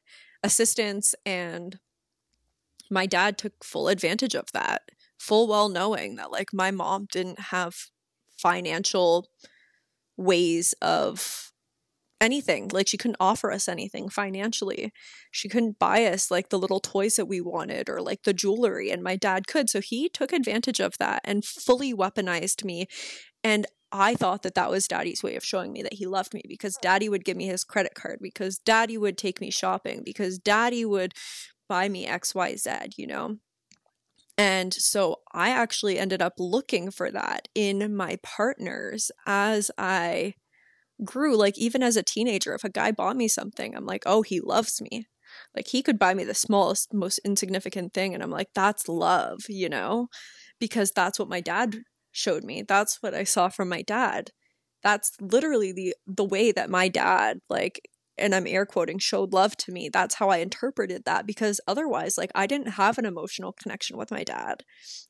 assistance 0.42 1.14
and 1.26 1.78
my 2.90 3.04
dad 3.04 3.36
took 3.36 3.62
full 3.62 3.88
advantage 3.88 4.34
of 4.34 4.50
that, 4.52 4.90
full 5.18 5.46
well 5.46 5.68
knowing 5.68 6.16
that 6.16 6.32
like 6.32 6.48
my 6.54 6.70
mom 6.70 7.06
didn't 7.12 7.38
have 7.38 7.76
financial 8.38 9.28
ways 10.16 10.74
of 10.80 11.52
anything. 12.20 12.68
Like 12.72 12.88
she 12.88 12.96
couldn't 12.96 13.16
offer 13.20 13.52
us 13.52 13.68
anything 13.68 14.08
financially. 14.08 14.92
She 15.30 15.48
couldn't 15.48 15.78
buy 15.78 16.04
us 16.04 16.30
like 16.30 16.48
the 16.48 16.58
little 16.58 16.80
toys 16.80 17.16
that 17.16 17.26
we 17.26 17.40
wanted 17.40 17.88
or 17.88 18.00
like 18.00 18.22
the 18.22 18.32
jewelry 18.32 18.90
and 18.90 19.02
my 19.02 19.16
dad 19.16 19.46
could. 19.46 19.68
So 19.68 19.80
he 19.80 20.08
took 20.08 20.32
advantage 20.32 20.80
of 20.80 20.96
that 20.98 21.20
and 21.24 21.44
fully 21.44 21.92
weaponized 21.92 22.64
me. 22.64 22.86
And 23.42 23.66
I 23.92 24.14
thought 24.14 24.42
that 24.42 24.54
that 24.56 24.70
was 24.70 24.88
daddy's 24.88 25.22
way 25.22 25.36
of 25.36 25.44
showing 25.44 25.72
me 25.72 25.82
that 25.82 25.94
he 25.94 26.06
loved 26.06 26.34
me 26.34 26.42
because 26.48 26.76
daddy 26.82 27.08
would 27.08 27.24
give 27.24 27.36
me 27.36 27.46
his 27.46 27.62
credit 27.62 27.94
card 27.94 28.18
because 28.20 28.58
daddy 28.58 28.98
would 28.98 29.16
take 29.16 29.40
me 29.40 29.50
shopping 29.50 30.02
because 30.04 30.38
daddy 30.38 30.84
would 30.84 31.12
buy 31.68 31.88
me 31.88 32.06
XYZ, 32.06 32.94
you 32.96 33.06
know? 33.06 33.36
And 34.36 34.74
so 34.74 35.20
I 35.32 35.50
actually 35.50 35.98
ended 35.98 36.20
up 36.20 36.34
looking 36.38 36.90
for 36.90 37.10
that 37.12 37.46
in 37.54 37.94
my 37.94 38.18
partners 38.22 39.12
as 39.26 39.70
I 39.78 40.34
grew. 41.02 41.36
Like, 41.36 41.58
even 41.58 41.82
as 41.82 41.96
a 41.96 42.02
teenager, 42.02 42.54
if 42.54 42.64
a 42.64 42.70
guy 42.70 42.92
bought 42.92 43.16
me 43.16 43.28
something, 43.28 43.74
I'm 43.74 43.86
like, 43.86 44.02
oh, 44.06 44.22
he 44.22 44.40
loves 44.40 44.80
me. 44.80 45.06
Like, 45.56 45.68
he 45.68 45.82
could 45.82 45.98
buy 45.98 46.14
me 46.14 46.24
the 46.24 46.34
smallest, 46.34 46.92
most 46.92 47.18
insignificant 47.24 47.94
thing. 47.94 48.14
And 48.14 48.22
I'm 48.22 48.30
like, 48.30 48.48
that's 48.54 48.88
love, 48.88 49.40
you 49.48 49.68
know? 49.68 50.08
Because 50.60 50.92
that's 50.92 51.18
what 51.18 51.28
my 51.28 51.40
dad 51.40 51.78
showed 52.12 52.44
me. 52.44 52.62
That's 52.62 53.02
what 53.02 53.14
I 53.14 53.24
saw 53.24 53.48
from 53.48 53.68
my 53.68 53.82
dad. 53.82 54.30
That's 54.82 55.12
literally 55.20 55.72
the 55.72 55.94
the 56.06 56.24
way 56.24 56.52
that 56.52 56.68
my 56.68 56.88
dad 56.88 57.38
like 57.48 57.80
and 58.16 58.34
I'm 58.34 58.46
air 58.46 58.64
quoting, 58.64 58.98
showed 58.98 59.32
love 59.32 59.56
to 59.58 59.72
me. 59.72 59.88
That's 59.92 60.14
how 60.14 60.28
I 60.28 60.36
interpreted 60.38 61.04
that 61.04 61.26
because 61.26 61.60
otherwise, 61.66 62.16
like, 62.16 62.30
I 62.34 62.46
didn't 62.46 62.68
have 62.68 62.98
an 62.98 63.06
emotional 63.06 63.52
connection 63.52 63.96
with 63.96 64.10
my 64.10 64.22
dad. 64.22 64.62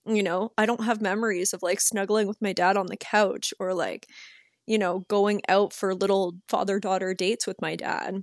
You 0.06 0.22
know, 0.22 0.52
I 0.56 0.66
don't 0.66 0.84
have 0.84 1.02
memories 1.02 1.52
of 1.52 1.62
like 1.62 1.80
snuggling 1.80 2.26
with 2.26 2.40
my 2.40 2.52
dad 2.52 2.76
on 2.76 2.86
the 2.86 2.96
couch 2.96 3.52
or 3.60 3.74
like, 3.74 4.06
you 4.66 4.78
know, 4.78 5.00
going 5.08 5.42
out 5.48 5.72
for 5.72 5.94
little 5.94 6.34
father 6.48 6.78
daughter 6.80 7.14
dates 7.14 7.46
with 7.46 7.60
my 7.60 7.76
dad. 7.76 8.22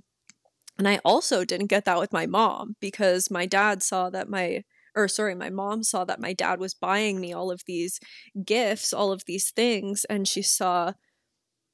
And 0.78 0.88
I 0.88 1.00
also 1.04 1.44
didn't 1.44 1.68
get 1.68 1.84
that 1.84 1.98
with 1.98 2.12
my 2.12 2.26
mom 2.26 2.76
because 2.80 3.30
my 3.30 3.46
dad 3.46 3.82
saw 3.82 4.10
that 4.10 4.28
my, 4.28 4.62
or 4.96 5.08
sorry, 5.08 5.34
my 5.34 5.50
mom 5.50 5.82
saw 5.84 6.04
that 6.04 6.20
my 6.20 6.32
dad 6.32 6.60
was 6.60 6.74
buying 6.74 7.20
me 7.20 7.32
all 7.32 7.50
of 7.50 7.62
these 7.66 8.00
gifts, 8.44 8.92
all 8.92 9.12
of 9.12 9.24
these 9.26 9.50
things, 9.50 10.04
and 10.06 10.26
she 10.26 10.42
saw 10.42 10.92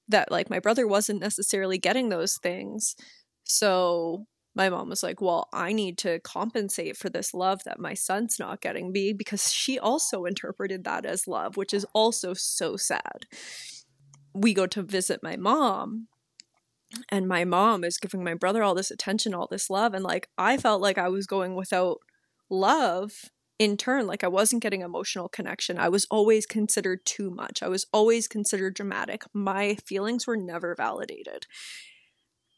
that 0.08 0.30
like 0.30 0.50
my 0.50 0.58
brother 0.58 0.86
wasn't 0.86 1.20
necessarily 1.20 1.78
getting 1.78 2.08
those 2.08 2.36
things. 2.42 2.94
So 3.44 4.26
my 4.54 4.68
mom 4.70 4.88
was 4.88 5.02
like, 5.02 5.20
Well, 5.20 5.48
I 5.52 5.72
need 5.72 5.98
to 5.98 6.20
compensate 6.20 6.96
for 6.96 7.08
this 7.10 7.34
love 7.34 7.60
that 7.64 7.78
my 7.78 7.94
son's 7.94 8.38
not 8.38 8.60
getting 8.60 8.92
me 8.92 9.12
because 9.12 9.52
she 9.52 9.78
also 9.78 10.24
interpreted 10.24 10.84
that 10.84 11.04
as 11.06 11.28
love, 11.28 11.56
which 11.56 11.74
is 11.74 11.86
also 11.94 12.34
so 12.34 12.76
sad. 12.76 13.26
We 14.34 14.54
go 14.54 14.66
to 14.66 14.82
visit 14.82 15.22
my 15.22 15.36
mom, 15.36 16.08
and 17.08 17.28
my 17.28 17.44
mom 17.44 17.84
is 17.84 17.98
giving 17.98 18.24
my 18.24 18.34
brother 18.34 18.62
all 18.62 18.74
this 18.74 18.90
attention, 18.90 19.34
all 19.34 19.48
this 19.50 19.68
love. 19.70 19.94
And 19.94 20.04
like, 20.04 20.28
I 20.38 20.56
felt 20.56 20.80
like 20.80 20.98
I 20.98 21.08
was 21.08 21.26
going 21.26 21.54
without 21.54 21.98
love 22.50 23.30
in 23.58 23.76
turn, 23.76 24.06
like 24.06 24.22
I 24.22 24.28
wasn't 24.28 24.62
getting 24.62 24.82
emotional 24.82 25.28
connection. 25.28 25.78
I 25.78 25.88
was 25.88 26.06
always 26.10 26.46
considered 26.46 27.04
too 27.04 27.30
much. 27.30 27.62
I 27.62 27.68
was 27.68 27.86
always 27.92 28.28
considered 28.28 28.74
dramatic. 28.74 29.24
My 29.32 29.76
feelings 29.84 30.26
were 30.26 30.36
never 30.36 30.74
validated. 30.76 31.46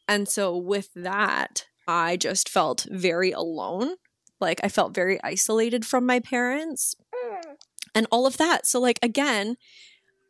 And 0.07 0.29
so, 0.29 0.55
with 0.55 0.89
that, 0.95 1.65
I 1.87 2.17
just 2.17 2.49
felt 2.49 2.85
very 2.89 3.31
alone. 3.31 3.95
Like, 4.39 4.59
I 4.63 4.67
felt 4.67 4.93
very 4.93 5.19
isolated 5.23 5.85
from 5.85 6.05
my 6.05 6.19
parents 6.19 6.95
mm. 7.13 7.55
and 7.95 8.07
all 8.11 8.27
of 8.27 8.37
that. 8.37 8.67
So, 8.67 8.79
like, 8.79 8.99
again, 9.01 9.55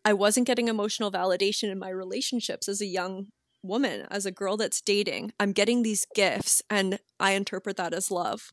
I 0.04 0.14
wasn't 0.14 0.48
getting 0.48 0.68
emotional 0.68 1.12
validation 1.12 1.72
in 1.72 1.80
my 1.80 1.90
relationships 1.90 2.68
as 2.68 2.82
a 2.82 2.86
young 2.86 3.28
woman, 3.64 4.08
as 4.10 4.26
a 4.26 4.32
girl 4.32 4.58
that's 4.58 4.82
dating. 4.82 5.34
I'm 5.40 5.52
getting 5.52 5.84
these 5.84 6.08
gifts, 6.16 6.62
and 6.70 7.00
I 7.20 7.32
interpret 7.32 7.78
that 7.78 7.94
as 7.94 8.10
love. 8.10 8.52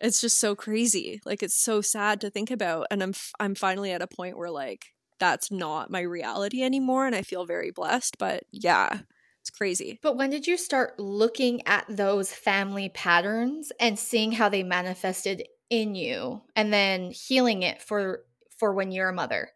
It's 0.00 0.20
just 0.20 0.38
so 0.38 0.54
crazy. 0.54 1.20
Like 1.24 1.42
it's 1.42 1.56
so 1.56 1.80
sad 1.80 2.20
to 2.20 2.30
think 2.30 2.50
about. 2.50 2.86
And 2.90 3.02
i'm 3.02 3.10
f- 3.10 3.32
i'm 3.40 3.54
finally 3.54 3.92
at 3.92 4.02
a 4.02 4.06
point 4.06 4.36
where 4.36 4.50
like 4.50 4.86
that's 5.18 5.50
not 5.50 5.90
my 5.90 6.00
reality 6.00 6.62
anymore 6.62 7.06
and 7.06 7.16
i 7.16 7.22
feel 7.22 7.46
very 7.46 7.70
blessed 7.70 8.18
but 8.18 8.42
yeah 8.52 9.00
it's 9.46 9.56
crazy. 9.56 10.00
But 10.02 10.16
when 10.16 10.30
did 10.30 10.48
you 10.48 10.56
start 10.56 10.98
looking 10.98 11.64
at 11.68 11.84
those 11.88 12.32
family 12.32 12.88
patterns 12.88 13.70
and 13.78 13.96
seeing 13.96 14.32
how 14.32 14.48
they 14.48 14.64
manifested 14.64 15.44
in 15.70 15.94
you 15.94 16.42
and 16.56 16.72
then 16.72 17.12
healing 17.12 17.62
it 17.62 17.80
for 17.80 18.24
for 18.58 18.74
when 18.74 18.90
you're 18.90 19.08
a 19.08 19.12
mother 19.12 19.50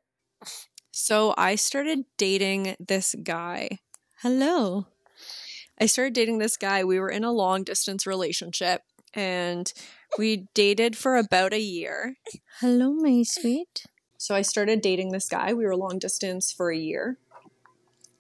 so 0.91 1.35
i 1.37 1.55
started 1.55 2.05
dating 2.17 2.77
this 2.79 3.15
guy 3.23 3.79
hello 4.23 4.87
i 5.81 5.87
started 5.87 6.15
dating 6.15 6.39
this 6.39 6.57
guy 6.57 6.85
we 6.85 6.99
were 6.99 7.11
in 7.11 7.25
a 7.25 7.33
long 7.33 7.65
distance 7.65 8.07
relationship 8.07 8.83
and 9.15 9.73
we 10.19 10.49
dated 10.55 10.97
for 10.97 11.17
about 11.17 11.53
a 11.53 11.61
year. 11.61 12.17
Hello, 12.61 12.93
my 12.93 13.23
sweet. 13.23 13.87
So 14.19 14.35
I 14.35 14.43
started 14.43 14.81
dating 14.81 15.13
this 15.13 15.29
guy. 15.29 15.53
We 15.53 15.65
were 15.65 15.77
long 15.77 15.99
distance 15.99 16.53
for 16.53 16.71
a 16.71 16.77
year. 16.77 17.19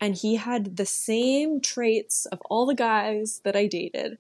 And 0.01 0.15
he 0.15 0.37
had 0.37 0.77
the 0.77 0.87
same 0.87 1.61
traits 1.61 2.27
of 2.27 2.41
all 2.49 2.65
the 2.65 2.75
guys 2.75 3.43
that 3.45 3.55
I 3.55 3.67
dated. 3.67 4.19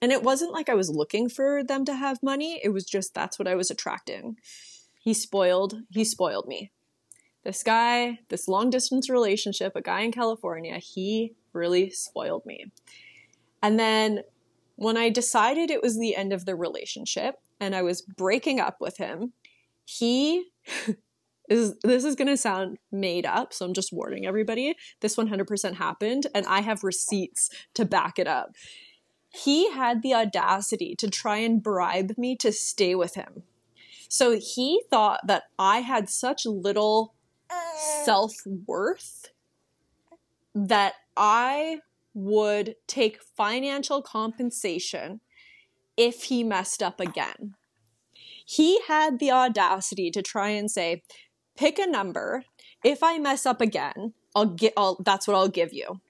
And 0.00 0.12
it 0.12 0.22
wasn't 0.22 0.52
like 0.52 0.68
I 0.68 0.74
was 0.74 0.90
looking 0.90 1.28
for 1.28 1.64
them 1.64 1.84
to 1.86 1.94
have 1.94 2.22
money, 2.22 2.60
it 2.62 2.70
was 2.70 2.84
just 2.84 3.14
that's 3.14 3.38
what 3.38 3.48
I 3.48 3.54
was 3.54 3.70
attracting. 3.70 4.36
He 5.02 5.12
spoiled, 5.12 5.82
he 5.90 6.04
spoiled 6.04 6.46
me. 6.46 6.70
This 7.44 7.62
guy, 7.62 8.18
this 8.28 8.48
long 8.48 8.70
distance 8.70 9.08
relationship, 9.08 9.74
a 9.74 9.80
guy 9.80 10.00
in 10.00 10.12
California, 10.12 10.78
he 10.78 11.34
really 11.52 11.90
spoiled 11.90 12.44
me. 12.44 12.66
And 13.62 13.78
then 13.78 14.20
when 14.76 14.96
I 14.96 15.10
decided 15.10 15.70
it 15.70 15.82
was 15.82 15.98
the 15.98 16.16
end 16.16 16.32
of 16.32 16.44
the 16.44 16.54
relationship 16.54 17.36
and 17.58 17.74
I 17.74 17.82
was 17.82 18.02
breaking 18.02 18.60
up 18.60 18.76
with 18.80 18.98
him, 18.98 19.32
he 19.84 20.50
is 21.48 21.74
this 21.82 22.04
is 22.04 22.14
going 22.14 22.28
to 22.28 22.36
sound 22.36 22.78
made 22.92 23.26
up, 23.26 23.52
so 23.52 23.66
I'm 23.66 23.74
just 23.74 23.92
warning 23.92 24.26
everybody. 24.26 24.76
This 25.00 25.16
100% 25.16 25.74
happened 25.74 26.26
and 26.34 26.46
I 26.46 26.60
have 26.60 26.84
receipts 26.84 27.50
to 27.74 27.84
back 27.84 28.18
it 28.18 28.28
up. 28.28 28.54
he 29.32 29.70
had 29.70 30.02
the 30.02 30.14
audacity 30.14 30.94
to 30.96 31.08
try 31.08 31.36
and 31.38 31.62
bribe 31.62 32.14
me 32.18 32.36
to 32.36 32.52
stay 32.52 32.94
with 32.94 33.14
him. 33.14 33.44
So 34.08 34.36
he 34.38 34.82
thought 34.90 35.20
that 35.26 35.44
I 35.58 35.80
had 35.80 36.10
such 36.10 36.44
little 36.44 37.14
self 38.04 38.34
worth 38.66 39.30
that 40.54 40.94
I 41.16 41.80
would 42.14 42.76
take 42.86 43.22
financial 43.22 44.02
compensation 44.02 45.20
if 45.96 46.24
he 46.24 46.42
messed 46.42 46.82
up 46.82 47.00
again. 47.00 47.54
He 48.44 48.80
had 48.88 49.18
the 49.18 49.30
audacity 49.30 50.10
to 50.10 50.22
try 50.22 50.48
and 50.48 50.70
say, 50.70 51.02
pick 51.56 51.78
a 51.78 51.86
number. 51.86 52.44
If 52.82 53.02
I 53.02 53.18
mess 53.18 53.46
up 53.46 53.60
again, 53.60 54.14
I'll 54.34 54.46
get 54.46 54.72
I'll, 54.76 54.96
that's 55.04 55.28
what 55.28 55.36
I'll 55.36 55.48
give 55.48 55.72
you. 55.72 56.00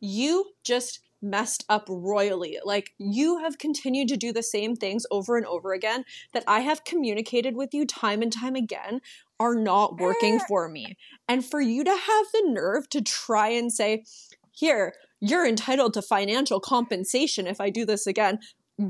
You 0.00 0.52
just 0.64 1.00
messed 1.22 1.64
up 1.68 1.86
royally. 1.88 2.58
Like 2.64 2.92
you 2.98 3.38
have 3.38 3.58
continued 3.58 4.08
to 4.08 4.16
do 4.16 4.32
the 4.32 4.42
same 4.42 4.76
things 4.76 5.06
over 5.10 5.36
and 5.36 5.46
over 5.46 5.72
again 5.72 6.04
that 6.32 6.44
I 6.46 6.60
have 6.60 6.84
communicated 6.84 7.56
with 7.56 7.74
you 7.74 7.86
time 7.86 8.22
and 8.22 8.32
time 8.32 8.54
again 8.54 9.00
are 9.38 9.54
not 9.54 9.98
working 9.98 10.38
for 10.48 10.68
me. 10.68 10.96
And 11.28 11.44
for 11.44 11.60
you 11.60 11.82
to 11.84 11.90
have 11.90 12.26
the 12.32 12.42
nerve 12.46 12.88
to 12.90 13.00
try 13.00 13.48
and 13.48 13.72
say, 13.72 14.04
here, 14.52 14.94
you're 15.20 15.46
entitled 15.46 15.94
to 15.94 16.02
financial 16.02 16.60
compensation 16.60 17.46
if 17.46 17.60
I 17.60 17.70
do 17.70 17.84
this 17.84 18.06
again. 18.06 18.40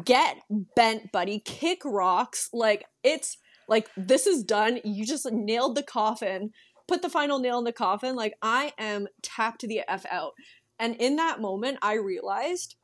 Get 0.05 0.39
bent, 0.77 1.13
buddy. 1.13 1.41
Kick 1.41 1.83
rocks. 1.85 2.49
Like 2.53 2.85
it's 3.03 3.37
like 3.69 3.89
this 3.97 4.27
is 4.27 4.43
done. 4.45 4.81
You 4.85 5.05
just 5.05 5.31
nailed 5.31 5.77
the 5.77 5.83
coffin. 5.83 6.53
Put 6.87 7.03
the 7.03 7.09
final 7.09 7.39
nail 7.39 7.59
in 7.59 7.65
the 7.65 7.73
coffin. 7.73 8.17
Like 8.17 8.35
I 8.43 8.73
am 8.79 9.07
tapped 9.23 9.63
the 9.63 9.83
F 9.89 10.05
out. 10.11 10.33
And 10.81 10.97
in 10.97 11.17
that 11.17 11.41
moment, 11.41 11.79
I 11.83 11.95
realized 11.95 12.75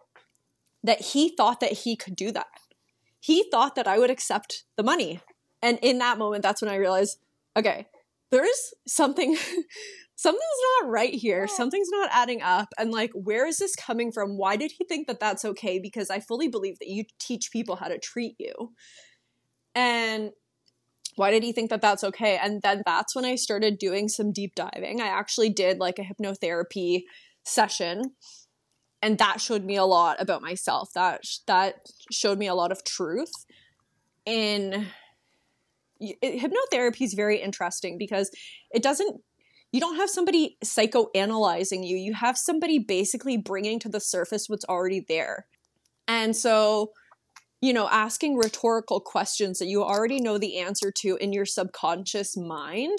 that 0.85 1.01
he 1.01 1.31
thought 1.35 1.61
that 1.61 1.73
he 1.73 1.97
could 1.97 2.15
do 2.15 2.31
that. 2.31 2.47
He 3.19 3.49
thought 3.51 3.75
that 3.75 3.89
I 3.89 3.99
would 3.99 4.11
accept 4.11 4.65
the 4.77 4.85
money. 4.85 5.21
And 5.63 5.79
in 5.83 5.99
that 5.99 6.19
moment, 6.19 6.43
that's 6.43 6.61
when 6.61 6.71
I 6.71 6.77
realized, 6.77 7.19
okay, 7.57 7.87
there's 8.31 8.75
something, 8.87 9.37
something's 10.15 10.43
not 10.83 10.91
right 10.91 11.15
here. 11.15 11.49
Something's 11.49 11.89
not 11.91 12.11
adding 12.13 12.43
up. 12.43 12.69
And 12.79 12.93
like, 12.93 13.11
where 13.15 13.47
is 13.47 13.57
this 13.57 13.75
coming 13.75 14.13
from? 14.13 14.37
Why 14.37 14.57
did 14.57 14.73
he 14.73 14.85
think 14.85 15.07
that 15.07 15.19
that's 15.19 15.45
okay? 15.45 15.79
Because 15.79 16.11
I 16.11 16.21
fully 16.21 16.49
believe 16.49 16.79
that 16.79 16.89
you 16.89 17.05
teach 17.19 17.51
people 17.51 17.77
how 17.77 17.89
to 17.89 17.99
treat 17.99 18.37
you. 18.39 18.75
And 19.75 20.33
why 21.17 21.31
did 21.31 21.43
he 21.43 21.53
think 21.53 21.71
that 21.71 21.81
that's 21.81 22.05
okay? 22.05 22.39
And 22.41 22.61
then 22.61 22.83
that's 22.85 23.17
when 23.17 23.25
I 23.25 23.37
started 23.37 23.79
doing 23.79 24.09
some 24.09 24.33
deep 24.33 24.55
diving. 24.55 25.01
I 25.01 25.07
actually 25.07 25.49
did 25.49 25.79
like 25.79 25.99
a 25.99 26.03
hypnotherapy 26.03 27.05
session 27.47 28.13
and 29.03 29.19
that 29.19 29.41
showed 29.41 29.65
me 29.65 29.77
a 29.77 29.85
lot 29.85 30.21
about 30.21 30.43
myself. 30.43 30.93
That 30.95 31.23
that 31.47 31.87
showed 32.11 32.39
me 32.39 32.47
a 32.47 32.55
lot 32.55 32.73
of 32.73 32.85
truth 32.85 33.33
in 34.25 34.87
it, 36.01 36.43
hypnotherapy 36.43 37.03
is 37.03 37.15
very 37.15 37.41
interesting 37.41 37.99
because 37.99 38.31
it 38.73 38.83
doesn't 38.83 39.21
you 39.73 39.81
don't 39.81 39.97
have 39.97 40.09
somebody 40.09 40.57
psychoanalyzing 40.65 41.87
you. 41.87 41.97
You 41.97 42.15
have 42.15 42.39
somebody 42.39 42.79
basically 42.79 43.37
bringing 43.37 43.79
to 43.81 43.89
the 43.89 44.01
surface 44.01 44.49
what's 44.49 44.65
already 44.65 45.05
there. 45.07 45.47
And 46.09 46.35
so 46.35 46.93
you 47.61 47.73
know 47.73 47.89
asking 47.89 48.37
rhetorical 48.37 49.01
questions 49.01 49.59
that 49.59 49.67
you 49.67 49.85
already 49.85 50.21
know 50.21 50.39
the 50.39 50.59
answer 50.59 50.91
to 51.03 51.17
in 51.17 51.33
your 51.33 51.47
subconscious 51.47 52.37
mind. 52.37 52.99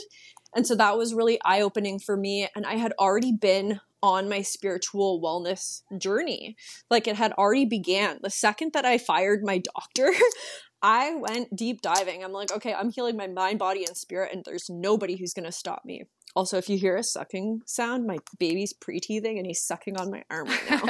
And 0.56 0.66
so 0.66 0.76
that 0.76 0.98
was 0.98 1.14
really 1.14 1.40
eye 1.44 1.62
opening 1.62 2.00
for 2.00 2.16
me 2.16 2.48
and 2.56 2.66
i 2.66 2.78
had 2.78 2.94
already 2.98 3.34
been 3.34 3.82
on 4.04 4.30
my 4.30 4.42
spiritual 4.42 5.22
wellness 5.22 5.82
journey. 5.98 6.56
Like 6.90 7.08
it 7.08 7.16
had 7.16 7.34
already 7.34 7.66
began. 7.66 8.20
The 8.22 8.30
second 8.30 8.74
that 8.74 8.86
I 8.86 8.98
fired 8.98 9.44
my 9.44 9.62
doctor, 9.76 10.12
I 10.82 11.16
went 11.16 11.56
deep 11.56 11.82
diving. 11.82 12.24
I'm 12.24 12.32
like, 12.32 12.52
okay, 12.52 12.74
I'm 12.74 12.92
healing 12.92 13.18
my 13.18 13.28
mind, 13.28 13.60
body, 13.60 13.84
and 13.86 13.98
spirit, 13.98 14.32
and 14.34 14.44
there's 14.46 14.70
nobody 14.70 15.18
who's 15.18 15.34
gonna 15.34 15.52
stop 15.52 15.84
me. 15.86 16.04
Also, 16.36 16.58
if 16.58 16.70
you 16.70 16.78
hear 16.78 16.96
a 16.96 17.04
sucking 17.04 17.62
sound, 17.66 18.06
my 18.06 18.20
baby's 18.38 18.72
pre-teething 18.72 19.38
and 19.38 19.48
he's 19.48 19.64
sucking 19.64 19.98
on 19.98 20.12
my 20.12 20.24
arm 20.30 20.48
right 20.48 20.70
now. 20.70 20.82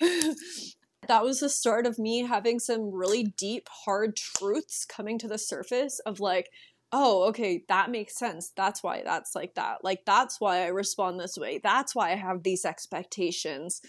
that 1.08 1.24
was 1.24 1.40
the 1.40 1.48
start 1.48 1.84
of 1.84 1.98
me 1.98 2.20
having 2.20 2.60
some 2.60 2.92
really 2.92 3.24
deep, 3.24 3.68
hard 3.84 4.14
truths 4.14 4.84
coming 4.84 5.18
to 5.18 5.26
the 5.26 5.38
surface 5.38 5.98
of 6.06 6.20
like, 6.20 6.50
oh, 6.92 7.28
okay, 7.28 7.64
that 7.68 7.90
makes 7.90 8.18
sense. 8.18 8.52
That's 8.56 8.82
why 8.82 9.02
that's 9.04 9.34
like 9.34 9.54
that. 9.54 9.84
Like, 9.84 10.04
that's 10.06 10.40
why 10.40 10.64
I 10.64 10.68
respond 10.68 11.20
this 11.20 11.36
way. 11.36 11.60
That's 11.62 11.94
why 11.94 12.12
I 12.12 12.16
have 12.16 12.42
these 12.42 12.64
expectations. 12.64 13.80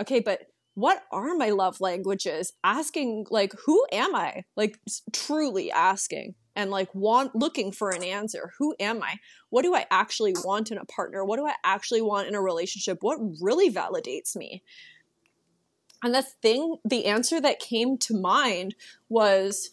Okay, 0.00 0.20
but 0.20 0.40
what 0.74 1.02
are 1.12 1.34
my 1.34 1.50
love 1.50 1.80
languages? 1.80 2.52
Asking, 2.64 3.26
like, 3.30 3.52
who 3.66 3.86
am 3.92 4.14
I? 4.14 4.44
Like, 4.56 4.78
truly 5.12 5.70
asking 5.70 6.34
and 6.54 6.70
like 6.70 6.94
want 6.94 7.34
looking 7.34 7.72
for 7.72 7.90
an 7.90 8.02
answer. 8.02 8.52
Who 8.58 8.74
am 8.78 9.02
I? 9.02 9.16
What 9.50 9.62
do 9.62 9.74
I 9.74 9.86
actually 9.90 10.34
want 10.44 10.70
in 10.70 10.78
a 10.78 10.84
partner? 10.84 11.24
What 11.24 11.38
do 11.38 11.46
I 11.46 11.54
actually 11.64 12.02
want 12.02 12.28
in 12.28 12.34
a 12.34 12.42
relationship? 12.42 12.98
What 13.00 13.18
really 13.40 13.70
validates 13.70 14.36
me? 14.36 14.62
And 16.02 16.14
the 16.14 16.22
thing, 16.22 16.76
the 16.84 17.06
answer 17.06 17.40
that 17.40 17.60
came 17.60 17.96
to 17.98 18.20
mind 18.20 18.74
was 19.08 19.70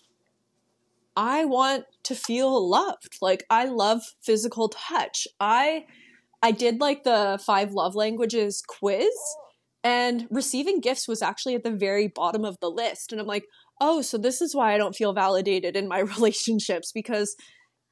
I 1.16 1.46
want 1.46 1.86
to 2.04 2.16
feel 2.16 2.70
loved. 2.70 3.18
Like 3.22 3.46
I 3.50 3.66
love 3.66 4.02
physical 4.22 4.70
touch. 4.70 5.28
I 5.40 5.86
I 6.42 6.52
did 6.52 6.80
like 6.80 7.04
the 7.04 7.40
five 7.46 7.74
love 7.74 7.96
languages 7.96 8.64
quiz 8.66 9.10
and 9.84 10.28
receiving 10.30 10.80
gifts 10.80 11.08
was 11.08 11.22
actually 11.22 11.56
at 11.56 11.64
the 11.64 11.72
very 11.72 12.08
bottom 12.08 12.46
of 12.46 12.58
the 12.62 12.70
list 12.70 13.12
and 13.12 13.20
I'm 13.20 13.28
like, 13.28 13.46
"Oh, 13.82 14.02
so 14.02 14.18
this 14.18 14.42
is 14.42 14.56
why 14.56 14.74
I 14.74 14.78
don't 14.78 14.96
feel 14.96 15.14
validated 15.14 15.76
in 15.76 15.88
my 15.88 16.00
relationships 16.16 16.92
because 16.94 17.36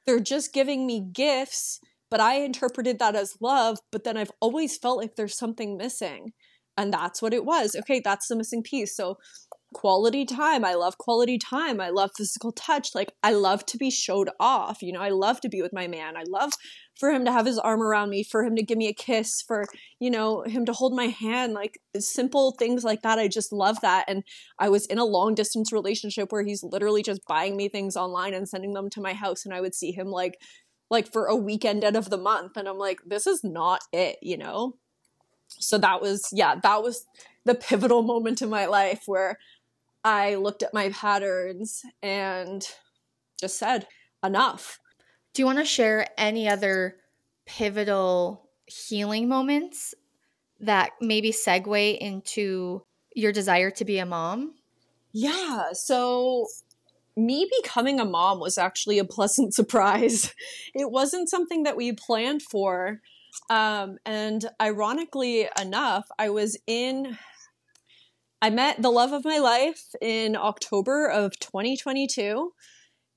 they're 0.06 0.19
just 0.19 0.53
giving 0.53 0.86
me 0.88 1.01
gifts, 1.13 1.80
but 2.10 2.21
I 2.21 2.36
interpreted 2.36 2.99
that 2.99 3.15
as 3.15 3.36
love, 3.41 3.80
but 3.91 4.03
then 4.06 4.17
I've 4.17 4.32
always 4.41 4.77
felt 4.77 4.97
like 4.97 5.15
there's 5.15 5.38
something 5.38 5.77
missing." 5.77 6.34
And 6.77 6.93
that's 6.93 7.21
what 7.23 7.34
it 7.34 7.43
was. 7.43 7.75
Okay, 7.75 7.99
that's 7.99 8.27
the 8.27 8.36
missing 8.36 8.62
piece. 8.62 8.95
So 8.95 9.17
quality 9.73 10.25
time. 10.25 10.63
I 10.63 10.73
love 10.73 10.97
quality 10.97 11.38
time. 11.38 11.82
I 11.82 11.89
love 11.89 12.12
physical 12.15 12.51
touch. 12.51 12.95
Like, 12.95 13.12
I 13.23 13.34
love 13.34 13.65
to 13.67 13.77
be 13.77 13.89
showed 13.89 14.30
off. 14.39 14.82
You 14.82 14.93
know, 14.93 15.01
I 15.01 15.10
love 15.10 15.41
to 15.41 15.49
be 15.49 15.62
with 15.62 15.73
my 15.73 15.88
man. 15.88 16.15
I 16.15 16.23
love 16.27 16.53
for 16.99 17.12
him 17.12 17.25
to 17.25 17.32
have 17.32 17.45
his 17.45 17.60
arm 17.60 17.82
around 17.82 18.10
me, 18.10 18.23
for 18.23 18.43
him 18.43 18.56
to 18.56 18.63
give 18.63 18.77
me 18.77 18.88
a 18.88 18.93
kiss, 18.93 19.41
for, 19.41 19.65
you 19.99 20.10
know, 20.10 20.41
him 20.43 20.65
to 20.65 20.73
hold 20.73 20.93
my 20.93 21.08
hand. 21.08 21.53
Like, 21.53 21.80
simple 21.99 22.51
things 22.51 22.84
like 22.84 23.01
that. 23.01 23.19
I 23.19 23.27
just 23.27 23.51
love 23.51 23.80
that. 23.82 24.06
And 24.08 24.23
I 24.58 24.69
was 24.69 24.86
in 24.86 24.99
a 24.99 25.06
long 25.06 25.36
distance 25.36 25.71
relationship 25.71 26.32
where 26.32 26.43
he's 26.43 26.63
literally 26.63 27.03
just 27.03 27.25
buying 27.27 27.58
me 27.58 27.69
things 27.69 27.97
online 27.97 28.34
and 28.34 28.47
sending 28.47 28.73
them 28.73 28.89
to 28.91 29.01
my 29.01 29.13
house. 29.13 29.45
And 29.45 29.53
I 29.53 29.62
would 29.62 29.75
see 29.75 29.91
him 29.91 30.08
like, 30.08 30.39
like 30.89 31.12
for 31.12 31.25
a 31.25 31.36
weekend 31.36 31.84
out 31.84 31.95
of 31.95 32.10
the 32.10 32.17
month. 32.17 32.56
And 32.56 32.67
I'm 32.67 32.77
like, 32.77 32.99
this 33.06 33.27
is 33.27 33.43
not 33.43 33.82
it, 33.91 34.17
you 34.21 34.38
know? 34.38 34.75
So 35.49 35.77
that 35.77 36.01
was, 36.01 36.30
yeah, 36.32 36.56
that 36.62 36.84
was 36.84 37.06
the 37.45 37.56
pivotal 37.56 38.01
moment 38.03 38.41
in 38.41 38.49
my 38.49 38.65
life 38.65 39.03
where 39.06 39.38
I 40.08 40.36
looked 40.36 40.63
at 40.63 40.74
my 40.74 40.88
patterns 40.88 41.84
and 42.02 42.65
just 43.38 43.60
said, 43.60 43.88
enough. 44.24 44.80
Do 45.34 45.41
you 45.41 45.46
want 45.46 45.58
to 45.58 45.65
share 45.65 46.08
any 46.17 46.48
other 46.48 46.96
pivotal 47.46 48.50
healing 48.67 49.28
moments 49.28 49.93
that 50.62 50.91
maybe 51.02 51.32
segue 51.32 51.98
into 51.98 52.84
your 53.15 53.34
desire 53.34 53.70
to 53.72 53.84
be 53.84 54.00
a 54.00 54.06
mom? 54.06 54.56
Yeah. 55.12 55.74
So, 55.74 56.48
me 57.17 57.50
becoming 57.62 58.00
a 58.00 58.06
mom 58.06 58.39
was 58.39 58.58
actually 58.58 59.00
a 59.00 59.06
pleasant 59.06 59.54
surprise. 59.54 60.34
It 60.74 60.89
wasn't 60.89 61.30
something 61.30 61.63
that 61.63 61.76
we 61.76 61.91
planned 61.91 62.43
for. 62.43 63.02
Um, 63.50 63.98
and 64.06 64.50
ironically 64.62 65.50
enough, 65.60 66.08
I 66.17 66.30
was 66.30 66.58
in 66.65 67.17
I 68.41 68.52
met 68.52 68.82
the 68.82 68.91
love 68.91 69.13
of 69.13 69.26
my 69.26 69.39
life 69.39 69.95
in 70.00 70.36
October 70.36 71.10
of 71.10 71.39
2022. 71.39 72.52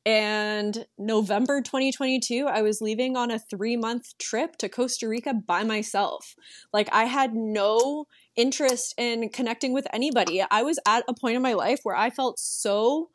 And 0.07 0.87
November 0.97 1.61
2022, 1.61 2.47
I 2.47 2.63
was 2.63 2.81
leaving 2.81 3.19
on 3.19 3.31
a 3.31 3.39
three 3.39 3.77
month 3.77 4.17
trip 4.17 4.57
to 4.57 4.69
Costa 4.71 5.07
Rica 5.07 5.35
by 5.35 5.63
myself. 5.63 6.35
Like, 6.73 6.89
I 6.91 7.05
had 7.05 7.35
no 7.35 8.07
interest 8.35 8.95
in 8.97 9.29
connecting 9.29 9.75
with 9.75 9.87
anybody. 9.93 10.43
I 10.51 10.63
was 10.63 10.79
at 10.87 11.05
a 11.07 11.13
point 11.13 11.37
in 11.37 11.43
my 11.43 11.53
life 11.53 11.81
where 11.83 11.97
I 11.97 12.09
felt 12.09 12.39
so 12.39 13.11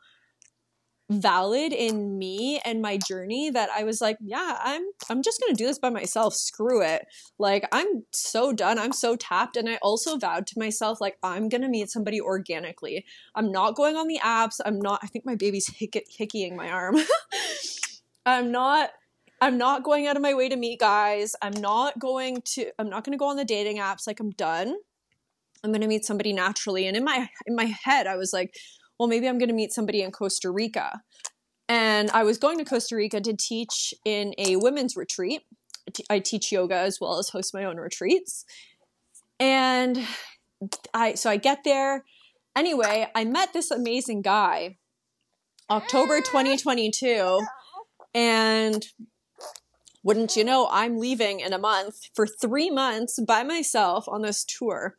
valid 1.08 1.72
in 1.72 2.18
me 2.18 2.60
and 2.64 2.82
my 2.82 2.96
journey 2.96 3.50
that 3.50 3.70
I 3.70 3.84
was 3.84 4.00
like, 4.00 4.18
yeah, 4.20 4.58
I'm 4.62 4.82
I'm 5.08 5.22
just 5.22 5.40
going 5.40 5.54
to 5.54 5.62
do 5.62 5.66
this 5.66 5.78
by 5.78 5.90
myself. 5.90 6.34
Screw 6.34 6.82
it. 6.82 7.06
Like 7.38 7.68
I'm 7.72 8.04
so 8.12 8.52
done. 8.52 8.78
I'm 8.78 8.92
so 8.92 9.16
tapped 9.16 9.56
and 9.56 9.68
I 9.68 9.76
also 9.76 10.16
vowed 10.18 10.46
to 10.48 10.58
myself 10.58 11.00
like 11.00 11.16
I'm 11.22 11.48
going 11.48 11.62
to 11.62 11.68
meet 11.68 11.90
somebody 11.90 12.20
organically. 12.20 13.04
I'm 13.34 13.52
not 13.52 13.76
going 13.76 13.96
on 13.96 14.08
the 14.08 14.20
apps. 14.22 14.60
I'm 14.64 14.80
not 14.80 15.00
I 15.02 15.06
think 15.06 15.24
my 15.24 15.36
baby's 15.36 15.68
hic- 15.68 16.08
hickeying 16.08 16.56
my 16.56 16.68
arm. 16.70 16.96
I'm 18.26 18.50
not 18.50 18.90
I'm 19.40 19.58
not 19.58 19.84
going 19.84 20.06
out 20.06 20.16
of 20.16 20.22
my 20.22 20.34
way 20.34 20.48
to 20.48 20.56
meet 20.56 20.80
guys. 20.80 21.36
I'm 21.40 21.52
not 21.52 21.98
going 21.98 22.42
to 22.54 22.70
I'm 22.78 22.88
not 22.88 23.04
going 23.04 23.12
to 23.12 23.18
go 23.18 23.28
on 23.28 23.36
the 23.36 23.44
dating 23.44 23.78
apps 23.78 24.06
like 24.06 24.18
I'm 24.18 24.30
done. 24.30 24.74
I'm 25.62 25.70
going 25.70 25.82
to 25.82 25.88
meet 25.88 26.04
somebody 26.04 26.32
naturally. 26.32 26.86
And 26.86 26.96
in 26.96 27.04
my 27.04 27.28
in 27.46 27.54
my 27.54 27.64
head, 27.64 28.06
I 28.06 28.16
was 28.16 28.32
like, 28.32 28.56
well, 28.98 29.08
maybe 29.08 29.28
I'm 29.28 29.38
going 29.38 29.48
to 29.48 29.54
meet 29.54 29.72
somebody 29.72 30.02
in 30.02 30.10
Costa 30.10 30.50
Rica. 30.50 31.02
And 31.68 32.10
I 32.10 32.22
was 32.22 32.38
going 32.38 32.58
to 32.58 32.64
Costa 32.64 32.96
Rica 32.96 33.20
to 33.20 33.34
teach 33.36 33.92
in 34.04 34.34
a 34.38 34.56
women's 34.56 34.96
retreat. 34.96 35.42
I 36.08 36.20
teach 36.20 36.52
yoga 36.52 36.76
as 36.76 37.00
well 37.00 37.18
as 37.18 37.30
host 37.30 37.54
my 37.54 37.64
own 37.64 37.76
retreats. 37.76 38.44
And 39.38 40.06
I 40.94 41.14
so 41.14 41.30
I 41.30 41.36
get 41.36 41.64
there. 41.64 42.04
Anyway, 42.56 43.08
I 43.14 43.24
met 43.24 43.52
this 43.52 43.70
amazing 43.70 44.22
guy 44.22 44.78
October 45.68 46.20
2022 46.24 47.40
and 48.14 48.86
wouldn't 50.02 50.36
you 50.36 50.44
know, 50.44 50.68
I'm 50.70 50.98
leaving 50.98 51.40
in 51.40 51.52
a 51.52 51.58
month 51.58 52.08
for 52.14 52.26
3 52.26 52.70
months 52.70 53.18
by 53.18 53.42
myself 53.42 54.08
on 54.08 54.22
this 54.22 54.44
tour 54.44 54.96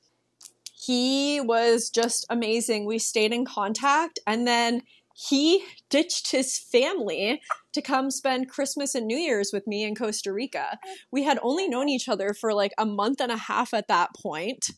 he 0.88 1.42
was 1.42 1.90
just 1.90 2.26
amazing. 2.30 2.86
We 2.86 2.98
stayed 2.98 3.34
in 3.34 3.44
contact 3.44 4.20
and 4.26 4.48
then 4.48 4.84
he 5.14 5.66
ditched 5.90 6.32
his 6.32 6.58
family 6.58 7.42
to 7.74 7.82
come 7.82 8.10
spend 8.10 8.50
Christmas 8.50 8.96
and 8.96 9.06
New 9.06 9.18
Year's 9.18 9.50
with 9.52 9.68
me 9.68 9.84
in 9.84 9.96
Costa 9.96 10.32
Rica. 10.32 10.78
We 11.12 11.24
had 11.24 11.40
only 11.42 11.68
known 11.68 11.90
each 11.90 12.08
other 12.08 12.34
for 12.40 12.54
like 12.54 12.72
a 12.78 12.86
month 12.86 13.20
and 13.20 13.32
a 13.32 13.38
half 13.38 13.74
at 13.74 13.90
that 13.90 14.12
point. 14.16 14.70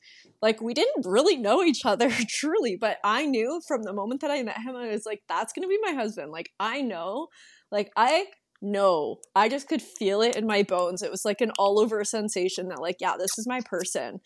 Like, 0.42 0.62
we 0.62 0.74
didn't 0.74 1.06
really 1.06 1.36
know 1.36 1.62
each 1.62 1.86
other 1.86 2.10
truly, 2.30 2.76
but 2.76 2.98
I 3.04 3.26
knew 3.26 3.62
from 3.68 3.84
the 3.84 3.94
moment 3.94 4.22
that 4.22 4.32
I 4.32 4.42
met 4.42 4.62
him, 4.62 4.76
I 4.76 4.88
was 4.88 5.06
like, 5.06 5.22
that's 5.30 5.54
gonna 5.54 5.68
be 5.68 5.80
my 5.82 5.92
husband. 5.92 6.32
Like, 6.32 6.50
I 6.60 6.82
know, 6.82 7.28
like, 7.72 7.92
I 7.96 8.28
know. 8.62 9.18
I 9.36 9.50
just 9.50 9.68
could 9.68 9.82
feel 9.82 10.22
it 10.22 10.36
in 10.36 10.48
my 10.48 10.64
bones. 10.64 11.02
It 11.02 11.12
was 11.12 11.26
like 11.26 11.42
an 11.42 11.52
all 11.60 11.80
over 11.80 12.04
sensation 12.04 12.70
that, 12.70 12.82
like, 12.82 12.98
yeah, 13.00 13.16
this 13.18 13.38
is 13.38 13.46
my 13.48 13.60
person. 13.66 14.22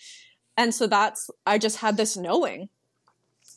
And 0.58 0.74
so 0.74 0.88
that's, 0.88 1.30
I 1.46 1.58
just 1.58 1.78
had 1.78 1.98
this 1.98 2.16
knowing. 2.16 2.70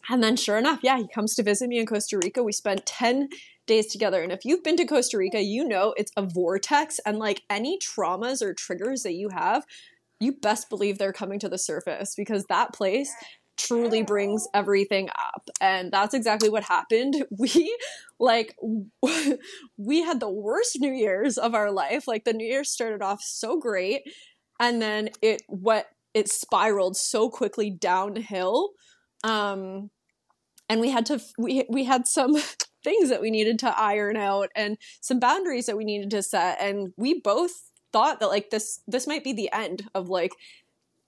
And 0.09 0.23
then 0.23 0.37
sure 0.37 0.57
enough, 0.57 0.81
yeah, 0.83 0.99
he 0.99 1.09
comes 1.09 1.35
to 1.35 1.43
visit 1.43 1.69
me 1.69 1.79
in 1.79 1.87
Costa 1.87 2.19
Rica. 2.19 2.43
We 2.43 2.53
spent 2.53 2.87
10 2.87 3.29
days 3.67 3.87
together. 3.87 4.23
And 4.23 4.33
if 4.33 4.45
you've 4.45 4.63
been 4.63 4.77
to 4.77 4.85
Costa 4.85 5.19
Rica, 5.19 5.43
you 5.43 5.67
know 5.67 5.95
it's 5.97 6.13
a 6.17 6.23
vortex 6.23 7.01
and 7.05 7.19
like 7.19 7.43
any 7.51 7.79
traumas 7.79 8.43
or 8.43 8.55
triggers 8.55 9.03
that 9.03 9.15
you 9.15 9.29
have, 9.31 9.65
you 10.21 10.33
best 10.33 10.71
believe 10.71 10.99
they're 10.99 11.13
coming 11.13 11.39
to 11.41 11.49
the 11.49 11.59
surface 11.59 12.15
because 12.15 12.45
that 12.45 12.73
place 12.73 13.13
truly 13.57 14.03
brings 14.03 14.47
everything 14.55 15.09
up. 15.11 15.49
And 15.61 15.91
that's 15.91 16.15
exactly 16.15 16.49
what 16.49 16.65
happened. 16.65 17.25
We 17.39 17.77
like 18.19 18.57
we 19.77 20.03
had 20.03 20.21
the 20.21 20.31
worst 20.31 20.79
New 20.81 20.93
Year's 20.93 21.37
of 21.37 21.55
our 21.55 21.71
life. 21.71 22.07
Like 22.07 22.25
the 22.25 22.33
New 22.33 22.47
Year 22.47 22.65
started 22.65 23.03
off 23.03 23.23
so 23.23 23.59
great 23.59 24.03
and 24.59 24.81
then 24.81 25.11
it 25.21 25.43
what 25.49 25.87
it 26.17 26.31
spiraled 26.31 26.97
so 26.97 27.29
quickly 27.29 27.69
downhill. 27.69 28.71
Um, 29.23 29.91
and 30.67 30.81
we 30.81 30.89
had 30.89 31.05
to 31.07 31.21
we 31.37 31.67
we 31.69 31.85
had 31.85 32.07
some 32.09 32.35
things 32.83 33.11
that 33.11 33.21
we 33.21 33.31
needed 33.31 33.59
to 33.59 33.79
iron 33.79 34.17
out 34.17 34.49
and 34.57 34.79
some 35.03 35.21
boundaries 35.21 35.67
that 35.67 35.77
we 35.77 35.85
needed 35.85 36.11
to 36.11 36.23
set 36.23 36.59
and 36.61 36.93
we 36.97 37.21
both 37.21 37.71
thought 37.93 38.19
that 38.21 38.29
like 38.29 38.51
this 38.51 38.81
this 38.89 39.07
might 39.07 39.25
be 39.25 39.33
the 39.33 39.53
end 39.53 39.89
of 39.95 40.09
like 40.09 40.33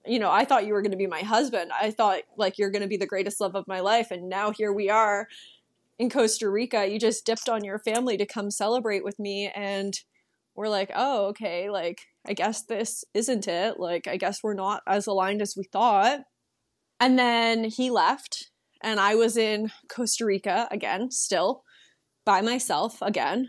you 0.04 0.18
know 0.18 0.30
i 0.30 0.44
thought 0.44 0.66
you 0.66 0.72
were 0.72 0.82
going 0.82 0.90
to 0.90 0.96
be 0.96 1.06
my 1.06 1.20
husband 1.20 1.70
i 1.80 1.90
thought 1.90 2.22
like 2.36 2.58
you're 2.58 2.70
going 2.70 2.82
to 2.82 2.88
be 2.88 2.96
the 2.96 3.06
greatest 3.06 3.40
love 3.40 3.54
of 3.54 3.68
my 3.68 3.78
life 3.78 4.10
and 4.10 4.28
now 4.28 4.50
here 4.50 4.72
we 4.72 4.90
are 4.90 5.28
in 6.00 6.10
costa 6.10 6.48
rica 6.48 6.88
you 6.90 6.98
just 6.98 7.24
dipped 7.24 7.48
on 7.48 7.62
your 7.62 7.78
family 7.78 8.16
to 8.16 8.26
come 8.26 8.50
celebrate 8.50 9.04
with 9.04 9.18
me 9.20 9.48
and 9.54 10.00
we're 10.58 10.68
like 10.68 10.90
oh 10.94 11.26
okay 11.26 11.70
like 11.70 12.00
I 12.28 12.34
guess 12.34 12.62
this 12.62 13.04
isn't 13.14 13.48
it. 13.48 13.80
Like, 13.80 14.06
I 14.06 14.18
guess 14.18 14.42
we're 14.42 14.54
not 14.54 14.82
as 14.86 15.06
aligned 15.06 15.40
as 15.40 15.54
we 15.56 15.64
thought. 15.64 16.20
And 17.00 17.18
then 17.18 17.64
he 17.64 17.90
left, 17.90 18.50
and 18.82 19.00
I 19.00 19.14
was 19.14 19.36
in 19.36 19.70
Costa 19.88 20.26
Rica 20.26 20.68
again, 20.70 21.10
still 21.10 21.64
by 22.26 22.42
myself 22.42 23.00
again. 23.00 23.48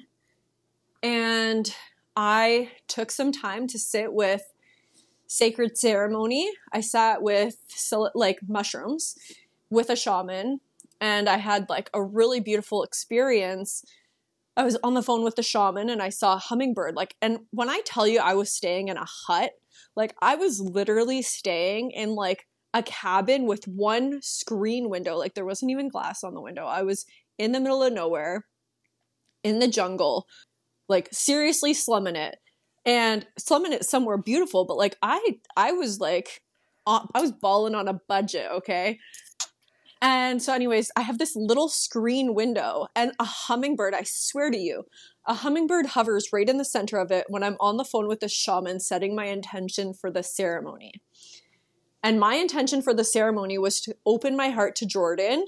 And 1.04 1.74
I 2.16 2.72
took 2.88 3.12
some 3.12 3.34
time 3.34 3.68
to 3.68 3.80
sit 3.80 4.14
with 4.14 4.44
sacred 5.28 5.78
ceremony. 5.78 6.50
I 6.72 6.80
sat 6.80 7.22
with 7.22 7.58
like 8.16 8.40
mushrooms 8.48 9.16
with 9.70 9.90
a 9.90 9.96
shaman, 9.96 10.62
and 11.02 11.28
I 11.28 11.38
had 11.38 11.68
like 11.70 11.90
a 11.94 12.02
really 12.02 12.40
beautiful 12.40 12.84
experience 12.84 13.84
I 14.60 14.64
was 14.64 14.78
on 14.84 14.94
the 14.94 15.02
phone 15.02 15.24
with 15.24 15.38
the 15.38 15.42
shaman 15.42 15.90
and 15.90 16.02
I 16.02 16.10
saw 16.10 16.34
a 16.34 16.38
hummingbird. 16.38 16.94
Like, 16.94 17.16
and 17.22 17.40
when 17.52 17.70
I 17.70 17.80
tell 17.86 18.06
you 18.06 18.20
I 18.20 18.34
was 18.34 18.52
staying 18.52 18.90
in 18.90 18.98
a 18.98 19.06
hut, 19.06 19.52
like 19.96 20.14
I 20.22 20.36
was 20.36 20.60
literally 20.60 21.22
staying 21.22 21.92
in 21.92 22.14
like 22.14 22.46
a 22.74 22.84
cabin 22.84 23.46
with 23.46 23.66
one 23.70 24.22
screen 24.22 24.90
window. 24.90 25.16
Like 25.16 25.34
there 25.34 25.46
wasn't 25.46 25.72
even 25.72 25.88
glass 25.88 26.26
on 26.26 26.34
the 26.34 26.42
window. 26.42 26.66
I 26.66 26.82
was 26.82 27.06
in 27.38 27.54
the 27.54 27.62
middle 27.62 27.82
of 27.82 27.94
nowhere, 27.94 28.48
in 29.46 29.60
the 29.60 29.68
jungle, 29.70 30.28
like 30.90 31.08
seriously 31.14 31.74
slumming 31.74 32.18
it. 32.18 32.38
And 32.86 33.26
slumming 33.38 33.72
it 33.72 33.86
somewhere 33.86 34.18
beautiful, 34.18 34.66
but 34.66 34.76
like 34.76 34.98
I 35.02 35.40
I 35.56 35.72
was 35.72 36.02
like 36.02 36.42
I 36.86 37.22
was 37.22 37.32
balling 37.32 37.76
on 37.76 37.88
a 37.88 38.02
budget, 38.10 38.48
okay? 38.52 39.00
And 40.02 40.42
so, 40.42 40.54
anyways, 40.54 40.92
I 40.96 41.02
have 41.02 41.18
this 41.18 41.36
little 41.36 41.68
screen 41.68 42.34
window 42.34 42.88
and 42.96 43.12
a 43.20 43.26
hummingbird, 43.26 43.94
I 43.94 44.04
swear 44.04 44.50
to 44.50 44.58
you, 44.58 44.86
a 45.26 45.34
hummingbird 45.34 45.88
hovers 45.88 46.30
right 46.32 46.48
in 46.48 46.58
the 46.58 46.66
center 46.66 46.98
of 46.98 47.12
it 47.12 47.26
when 47.28 47.44
I'm 47.44 47.58
on 47.60 47.76
the 47.78 47.84
phone 47.84 48.08
with 48.08 48.22
the 48.22 48.30
shaman 48.30 48.80
setting 48.80 49.14
my 49.14 49.26
intention 49.26 49.94
for 49.94 50.10
the 50.10 50.24
ceremony. 50.24 50.94
And 52.02 52.18
my 52.18 52.36
intention 52.36 52.82
for 52.82 52.94
the 52.94 53.04
ceremony 53.04 53.58
was 53.58 53.82
to 53.82 53.96
open 54.06 54.38
my 54.38 54.50
heart 54.50 54.76
to 54.78 54.86
Jordan 54.86 55.46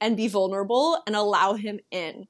and 0.00 0.18
be 0.18 0.28
vulnerable 0.28 1.02
and 1.06 1.16
allow 1.16 1.54
him 1.54 1.80
in. 1.90 2.26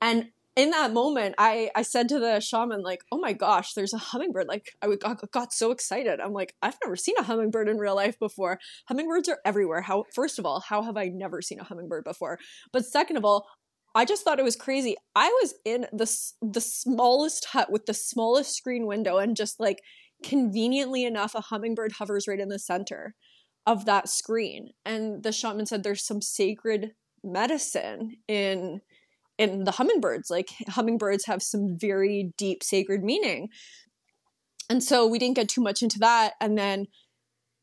And 0.00 0.30
in 0.54 0.70
that 0.70 0.92
moment, 0.92 1.34
I, 1.38 1.70
I 1.74 1.82
said 1.82 2.08
to 2.10 2.18
the 2.18 2.40
shaman, 2.40 2.82
like, 2.82 3.00
oh 3.10 3.18
my 3.18 3.32
gosh, 3.32 3.72
there's 3.72 3.94
a 3.94 3.98
hummingbird. 3.98 4.48
Like, 4.48 4.66
I 4.82 4.88
got, 5.32 5.52
so 5.52 5.70
excited. 5.70 6.20
I'm 6.20 6.32
like, 6.32 6.54
I've 6.60 6.76
never 6.84 6.96
seen 6.96 7.14
a 7.18 7.22
hummingbird 7.22 7.68
in 7.68 7.78
real 7.78 7.94
life 7.94 8.18
before. 8.18 8.58
Hummingbirds 8.88 9.28
are 9.28 9.38
everywhere. 9.46 9.80
How, 9.80 10.04
first 10.14 10.38
of 10.38 10.44
all, 10.44 10.60
how 10.60 10.82
have 10.82 10.96
I 10.96 11.08
never 11.08 11.40
seen 11.40 11.58
a 11.58 11.64
hummingbird 11.64 12.04
before? 12.04 12.38
But 12.72 12.84
second 12.84 13.16
of 13.16 13.24
all, 13.24 13.46
I 13.94 14.04
just 14.04 14.24
thought 14.24 14.38
it 14.38 14.44
was 14.44 14.56
crazy. 14.56 14.96
I 15.14 15.28
was 15.42 15.54
in 15.64 15.86
the, 15.92 16.10
the 16.42 16.60
smallest 16.60 17.46
hut 17.46 17.70
with 17.70 17.86
the 17.86 17.94
smallest 17.94 18.54
screen 18.54 18.86
window, 18.86 19.18
and 19.18 19.36
just 19.36 19.58
like 19.58 19.80
conveniently 20.22 21.04
enough, 21.04 21.34
a 21.34 21.40
hummingbird 21.40 21.92
hovers 21.92 22.28
right 22.28 22.40
in 22.40 22.48
the 22.48 22.58
center 22.58 23.14
of 23.66 23.84
that 23.86 24.08
screen. 24.08 24.70
And 24.84 25.22
the 25.22 25.32
shaman 25.32 25.66
said 25.66 25.82
there's 25.82 26.06
some 26.06 26.22
sacred 26.22 26.92
medicine 27.24 28.16
in 28.28 28.80
and 29.42 29.66
the 29.66 29.72
hummingbirds 29.72 30.30
like 30.30 30.50
hummingbirds 30.68 31.26
have 31.26 31.42
some 31.42 31.76
very 31.78 32.32
deep 32.38 32.62
sacred 32.62 33.02
meaning. 33.02 33.48
And 34.70 34.82
so 34.82 35.06
we 35.06 35.18
didn't 35.18 35.36
get 35.36 35.48
too 35.48 35.60
much 35.60 35.82
into 35.82 35.98
that 35.98 36.34
and 36.40 36.56
then 36.56 36.86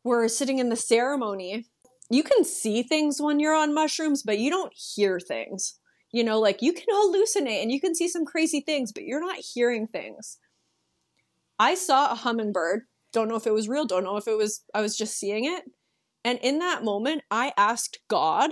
we're 0.03 0.27
sitting 0.27 0.59
in 0.59 0.69
the 0.69 0.75
ceremony. 0.75 1.65
You 2.09 2.23
can 2.23 2.43
see 2.43 2.83
things 2.83 3.21
when 3.21 3.39
you're 3.39 3.55
on 3.55 3.73
mushrooms 3.73 4.23
but 4.23 4.39
you 4.39 4.49
don't 4.49 4.73
hear 4.75 5.19
things. 5.19 5.79
You 6.11 6.23
know 6.23 6.39
like 6.39 6.61
you 6.61 6.73
can 6.73 6.85
hallucinate 6.91 7.61
and 7.61 7.71
you 7.71 7.79
can 7.79 7.95
see 7.95 8.07
some 8.07 8.25
crazy 8.25 8.61
things 8.61 8.91
but 8.91 9.03
you're 9.03 9.21
not 9.21 9.37
hearing 9.53 9.87
things. 9.87 10.37
I 11.57 11.75
saw 11.75 12.11
a 12.11 12.15
hummingbird. 12.15 12.81
Don't 13.11 13.27
know 13.27 13.35
if 13.35 13.47
it 13.47 13.53
was 13.53 13.69
real 13.69 13.85
don't 13.85 14.03
know 14.03 14.17
if 14.17 14.27
it 14.27 14.37
was 14.37 14.63
i 14.73 14.81
was 14.81 14.97
just 14.97 15.17
seeing 15.17 15.45
it. 15.45 15.63
And 16.25 16.39
in 16.39 16.59
that 16.59 16.83
moment 16.83 17.23
i 17.31 17.53
asked 17.57 17.99
god 18.07 18.51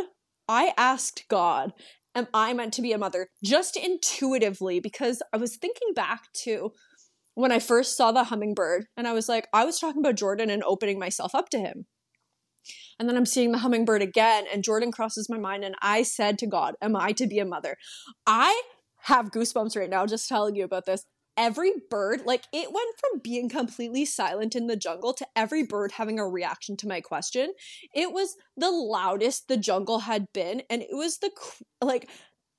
I 0.49 0.73
asked 0.77 1.25
God, 1.29 1.73
am 2.17 2.27
I 2.33 2.53
meant 2.53 2.73
to 2.73 2.81
be 2.81 2.91
a 2.91 2.97
mother? 2.97 3.29
Just 3.43 3.77
intuitively, 3.77 4.79
because 4.79 5.21
I 5.31 5.37
was 5.37 5.55
thinking 5.55 5.93
back 5.93 6.23
to 6.43 6.71
when 7.35 7.51
I 7.51 7.59
first 7.59 7.95
saw 7.95 8.11
the 8.11 8.25
hummingbird, 8.25 8.87
and 8.97 9.07
I 9.07 9.13
was 9.13 9.29
like, 9.29 9.47
I 9.53 9.63
was 9.63 9.79
talking 9.79 10.01
about 10.01 10.15
Jordan 10.15 10.49
and 10.49 10.63
opening 10.63 10.97
myself 10.97 11.35
up 11.35 11.49
to 11.49 11.59
him. 11.59 11.85
And 12.99 13.07
then 13.07 13.15
I'm 13.15 13.27
seeing 13.27 13.51
the 13.51 13.59
hummingbird 13.59 14.01
again, 14.01 14.45
and 14.51 14.63
Jordan 14.63 14.91
crosses 14.91 15.29
my 15.29 15.37
mind, 15.37 15.63
and 15.63 15.75
I 15.81 16.01
said 16.01 16.39
to 16.39 16.47
God, 16.47 16.73
Am 16.81 16.95
I 16.95 17.11
to 17.13 17.27
be 17.27 17.37
a 17.37 17.45
mother? 17.45 17.77
I 18.25 18.59
have 19.01 19.31
goosebumps 19.31 19.77
right 19.77 19.89
now 19.89 20.05
just 20.07 20.27
telling 20.27 20.55
you 20.55 20.65
about 20.65 20.85
this 20.85 21.05
every 21.37 21.71
bird, 21.89 22.23
like 22.25 22.43
it 22.51 22.73
went 22.73 22.95
from 22.99 23.19
being 23.23 23.47
completely 23.47 24.05
silent 24.05 24.55
in 24.55 24.67
the 24.67 24.75
jungle 24.75 25.13
to 25.13 25.27
every 25.35 25.63
bird 25.63 25.91
having 25.93 26.19
a 26.19 26.27
reaction 26.27 26.75
to 26.77 26.87
my 26.87 26.99
question. 26.99 27.53
It 27.93 28.11
was 28.11 28.35
the 28.57 28.71
loudest 28.71 29.47
the 29.47 29.57
jungle 29.57 29.99
had 29.99 30.25
been. 30.33 30.63
And 30.69 30.81
it 30.81 30.89
was 30.91 31.19
the, 31.19 31.31
like, 31.81 32.09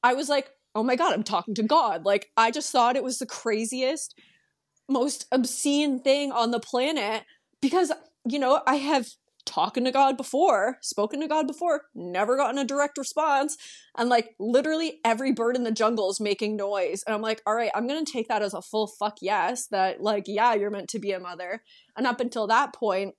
I 0.03 0.15
was 0.15 0.29
like, 0.29 0.49
oh 0.75 0.83
my 0.83 0.97
God, 0.97 1.13
I'm 1.13 1.25
talking 1.25 1.55
to 1.57 1.63
God. 1.63 2.05
Like, 2.05 2.29
I 2.37 2.51
just 2.51 2.71
thought 2.71 2.97
it 2.97 3.03
was 3.03 3.19
the 3.19 3.27
craziest, 3.27 4.15
most 4.89 5.27
obscene 5.33 6.01
thing 6.01 6.31
on 6.33 6.53
the 6.53 6.61
planet 6.61 7.25
because, 7.61 7.93
you 8.29 8.39
know, 8.39 8.63
I 8.67 8.77
have 8.77 9.09
talking 9.49 9.85
to 9.85 9.91
God 9.91 10.17
before, 10.17 10.77
spoken 10.83 11.21
to 11.21 11.27
God 11.27 11.47
before, 11.47 11.83
never 11.95 12.37
gotten 12.37 12.59
a 12.59 12.65
direct 12.65 12.99
response. 12.99 13.57
And 13.97 14.09
like 14.09 14.35
literally 14.39 15.01
every 15.05 15.33
bird 15.33 15.57
in 15.57 15.65
the 15.65 15.73
jungle 15.73 16.11
is 16.11 16.21
making 16.21 16.57
noise. 16.57 17.03
And 17.07 17.15
I'm 17.15 17.23
like, 17.23 17.41
all 17.47 17.55
right, 17.55 17.71
I'm 17.75 17.89
going 17.89 18.05
to 18.05 18.13
take 18.13 18.29
that 18.29 18.43
as 18.43 18.55
a 18.55 18.63
full 18.63 18.87
fuck 18.87 19.17
yes 19.23 19.67
that 19.69 20.03
like, 20.03 20.25
yeah, 20.27 20.55
you're 20.55 20.71
meant 20.71 20.91
to 20.91 20.99
be 20.99 21.13
a 21.13 21.19
mother. 21.19 21.63
And 21.97 22.07
up 22.07 22.21
until 22.21 22.47
that 22.49 22.75
point, 22.75 23.15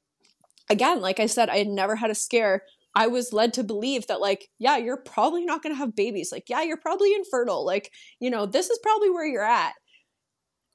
again, 0.69 1.01
like 1.01 1.19
I 1.19 1.25
said, 1.25 1.49
I 1.49 1.57
had 1.57 1.67
never 1.67 1.95
had 1.95 2.11
a 2.11 2.15
scare. 2.15 2.63
I 2.95 3.07
was 3.07 3.33
led 3.33 3.53
to 3.53 3.63
believe 3.63 4.07
that, 4.07 4.21
like, 4.21 4.49
yeah, 4.57 4.77
you're 4.77 4.97
probably 4.97 5.45
not 5.45 5.61
going 5.61 5.73
to 5.73 5.79
have 5.79 5.95
babies. 5.95 6.31
Like, 6.31 6.49
yeah, 6.49 6.61
you're 6.61 6.77
probably 6.77 7.13
infertile. 7.13 7.65
Like, 7.65 7.91
you 8.19 8.29
know, 8.29 8.45
this 8.45 8.69
is 8.69 8.79
probably 8.81 9.09
where 9.09 9.27
you're 9.27 9.43
at. 9.43 9.73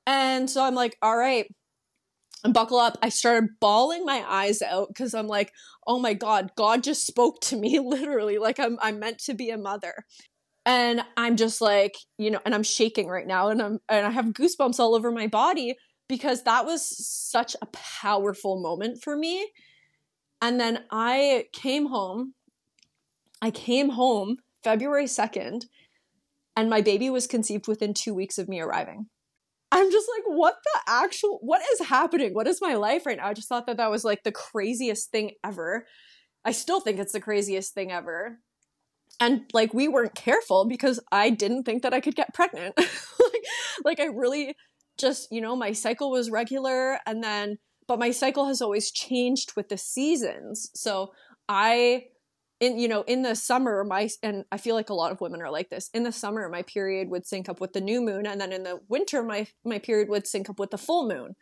And 0.07 0.49
so 0.49 0.63
I'm 0.63 0.75
like, 0.75 0.97
all 1.03 1.17
right, 1.17 1.47
buckle 2.53 2.79
up. 2.79 2.99
I 3.03 3.09
started 3.09 3.51
bawling 3.61 4.05
my 4.05 4.25
eyes 4.29 4.63
out 4.63 4.89
because 4.89 5.15
I'm 5.15 5.27
like, 5.27 5.53
oh 5.87 5.99
my 5.99 6.15
God, 6.15 6.51
God 6.57 6.83
just 6.83 7.07
spoke 7.07 7.41
to 7.43 7.57
me 7.57 7.79
literally. 7.85 8.39
Like 8.39 8.59
I'm 8.61 8.79
I'm 8.81 8.99
meant 8.99 9.19
to 9.21 9.35
be 9.35 9.51
a 9.51 9.59
mother. 9.59 10.05
And 10.67 11.03
I'm 11.17 11.37
just 11.37 11.61
like, 11.61 11.95
you 12.17 12.31
know, 12.31 12.41
and 12.47 12.55
I'm 12.55 12.63
shaking 12.63 13.09
right 13.09 13.27
now 13.27 13.49
and 13.49 13.61
I'm 13.61 13.79
and 13.89 14.07
I 14.07 14.11
have 14.11 14.27
goosebumps 14.27 14.79
all 14.79 14.95
over 14.95 15.11
my 15.11 15.27
body 15.27 15.77
because 16.09 16.43
that 16.45 16.65
was 16.65 16.85
such 16.85 17.57
a 17.61 17.67
powerful 17.67 18.61
moment 18.61 19.03
for 19.03 19.17
me. 19.17 19.51
And 20.41 20.61
then 20.61 20.85
I 20.91 21.47
came 21.53 21.87
home. 21.87 22.35
I 23.41 23.51
came 23.51 23.91
home 23.91 24.39
February 24.63 25.05
2nd, 25.05 25.67
and 26.57 26.71
my 26.71 26.81
baby 26.81 27.11
was 27.11 27.27
conceived 27.27 27.69
within 27.69 27.93
two 27.93 28.15
weeks 28.15 28.39
of 28.39 28.49
me 28.49 28.61
arriving. 28.61 29.07
I'm 29.75 29.91
just 29.91 30.09
like, 30.17 30.23
what 30.27 30.57
the 30.63 30.81
actual, 30.87 31.41
what 31.43 31.61
is 31.73 31.89
happening? 31.89 32.33
What 32.33 32.47
is 32.47 32.63
my 32.63 32.75
life 32.75 33.07
right 33.07 33.17
now? 33.17 33.27
I 33.27 33.35
just 33.35 33.49
thought 33.49 33.67
that 33.67 33.79
that 33.79 33.91
was 33.91 34.05
like 34.05 34.23
the 34.23 34.31
craziest 34.31 35.11
thing 35.11 35.33
ever. 35.43 35.87
I 36.45 36.53
still 36.53 36.79
think 36.79 37.01
it's 37.01 37.13
the 37.13 37.21
craziest 37.21 37.75
thing 37.75 37.91
ever. 37.91 38.39
And 39.19 39.43
like, 39.53 39.75
we 39.75 39.89
weren't 39.89 40.15
careful 40.15 40.65
because 40.65 41.01
I 41.11 41.31
didn't 41.31 41.65
think 41.65 41.83
that 41.83 41.93
I 41.93 42.01
could 42.01 42.15
get 42.15 42.33
pregnant. 42.33 42.75
like, 42.79 43.45
like, 43.85 44.01
I 44.01 44.05
really 44.05 44.55
just, 44.97 45.33
you 45.33 45.41
know, 45.41 45.57
my 45.57 45.73
cycle 45.73 46.13
was 46.13 46.31
regular 46.31 47.01
and 47.05 47.23
then, 47.23 47.59
but 47.89 47.99
my 47.99 48.13
cycle 48.13 48.47
has 48.47 48.63
always 48.63 48.93
changed 48.93 49.57
with 49.57 49.71
the 49.71 49.77
seasons. 49.77 50.71
So 50.75 51.13
I 51.49 52.05
in 52.61 52.79
you 52.79 52.89
know 52.89 53.03
in 53.03 53.23
the 53.23 53.35
summer 53.35 53.85
my 53.85 54.09
and 54.23 54.45
i 54.53 54.57
feel 54.57 54.75
like 54.75 54.91
a 54.91 54.95
lot 54.95 55.13
of 55.13 55.21
women 55.21 55.43
are 55.43 55.51
like 55.51 55.71
this 55.71 55.91
in 55.93 56.03
the 56.05 56.13
summer 56.13 56.49
my 56.49 56.63
period 56.63 57.09
would 57.09 57.27
sync 57.27 57.49
up 57.49 57.61
with 57.61 57.73
the 57.73 57.81
new 57.81 58.01
moon 58.01 58.27
and 58.27 58.41
then 58.41 58.53
in 58.53 58.63
the 58.63 58.81
winter 58.89 59.23
my 59.23 59.47
my 59.65 59.79
period 59.79 60.09
would 60.09 60.27
sync 60.27 60.49
up 60.49 60.59
with 60.59 60.71
the 60.71 60.79
full 60.79 61.09
moon. 61.09 61.35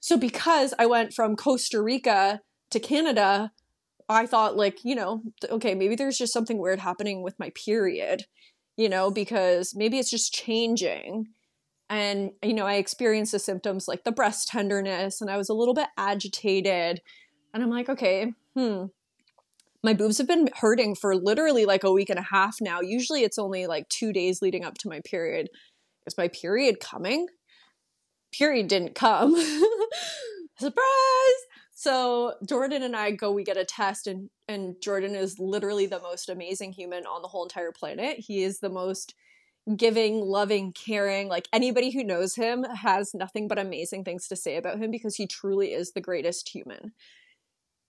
So 0.00 0.16
because 0.16 0.74
i 0.78 0.86
went 0.86 1.12
from 1.12 1.36
costa 1.36 1.82
rica 1.82 2.40
to 2.70 2.80
canada 2.80 3.52
i 4.08 4.26
thought 4.26 4.56
like 4.56 4.84
you 4.84 4.94
know 4.94 5.22
okay 5.50 5.74
maybe 5.74 5.94
there's 5.94 6.18
just 6.18 6.32
something 6.32 6.58
weird 6.58 6.80
happening 6.80 7.22
with 7.22 7.38
my 7.38 7.50
period 7.50 8.24
you 8.76 8.88
know 8.88 9.10
because 9.10 9.74
maybe 9.74 9.98
it's 9.98 10.10
just 10.10 10.32
changing. 10.32 11.28
And 11.90 12.32
you 12.42 12.54
know 12.54 12.66
i 12.66 12.74
experienced 12.74 13.32
the 13.32 13.38
symptoms 13.38 13.88
like 13.88 14.04
the 14.04 14.12
breast 14.12 14.48
tenderness 14.48 15.20
and 15.20 15.30
i 15.30 15.36
was 15.36 15.48
a 15.48 15.54
little 15.54 15.74
bit 15.74 15.88
agitated. 15.98 17.02
And 17.52 17.62
i'm 17.62 17.70
like 17.70 17.88
okay 17.88 18.32
hmm 18.54 18.86
my 19.82 19.94
boobs 19.94 20.18
have 20.18 20.26
been 20.26 20.48
hurting 20.56 20.94
for 20.94 21.14
literally 21.16 21.64
like 21.64 21.84
a 21.84 21.92
week 21.92 22.10
and 22.10 22.18
a 22.18 22.22
half 22.22 22.56
now. 22.60 22.80
Usually 22.80 23.22
it's 23.22 23.38
only 23.38 23.66
like 23.66 23.88
two 23.88 24.12
days 24.12 24.42
leading 24.42 24.64
up 24.64 24.74
to 24.78 24.88
my 24.88 25.00
period. 25.04 25.48
Is 26.06 26.18
my 26.18 26.28
period 26.28 26.80
coming? 26.80 27.28
Period 28.32 28.68
didn't 28.68 28.94
come. 28.94 29.34
Surprise! 30.58 30.82
So 31.74 32.34
Jordan 32.46 32.82
and 32.82 32.96
I 32.96 33.12
go, 33.12 33.30
we 33.30 33.44
get 33.44 33.56
a 33.56 33.64
test, 33.64 34.08
and 34.08 34.30
and 34.48 34.74
Jordan 34.82 35.14
is 35.14 35.38
literally 35.38 35.86
the 35.86 36.00
most 36.00 36.28
amazing 36.28 36.72
human 36.72 37.06
on 37.06 37.22
the 37.22 37.28
whole 37.28 37.44
entire 37.44 37.70
planet. 37.70 38.18
He 38.18 38.42
is 38.42 38.58
the 38.58 38.68
most 38.68 39.14
giving, 39.76 40.20
loving, 40.20 40.72
caring. 40.72 41.28
Like 41.28 41.46
anybody 41.52 41.90
who 41.90 42.02
knows 42.02 42.34
him 42.34 42.64
has 42.64 43.14
nothing 43.14 43.46
but 43.46 43.58
amazing 43.58 44.04
things 44.04 44.26
to 44.28 44.36
say 44.36 44.56
about 44.56 44.78
him 44.78 44.90
because 44.90 45.16
he 45.16 45.26
truly 45.26 45.72
is 45.72 45.92
the 45.92 46.00
greatest 46.00 46.48
human. 46.48 46.92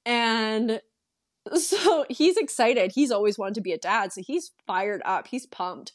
And 0.06 0.82
so 1.56 2.06
he's 2.10 2.38
excited. 2.38 2.92
He's 2.94 3.12
always 3.12 3.38
wanted 3.38 3.56
to 3.56 3.62
be 3.62 3.74
a 3.74 3.78
dad. 3.78 4.14
So 4.14 4.22
he's 4.26 4.52
fired 4.68 5.02
up. 5.06 5.28
He's 5.28 5.46
pumped. 5.46 5.94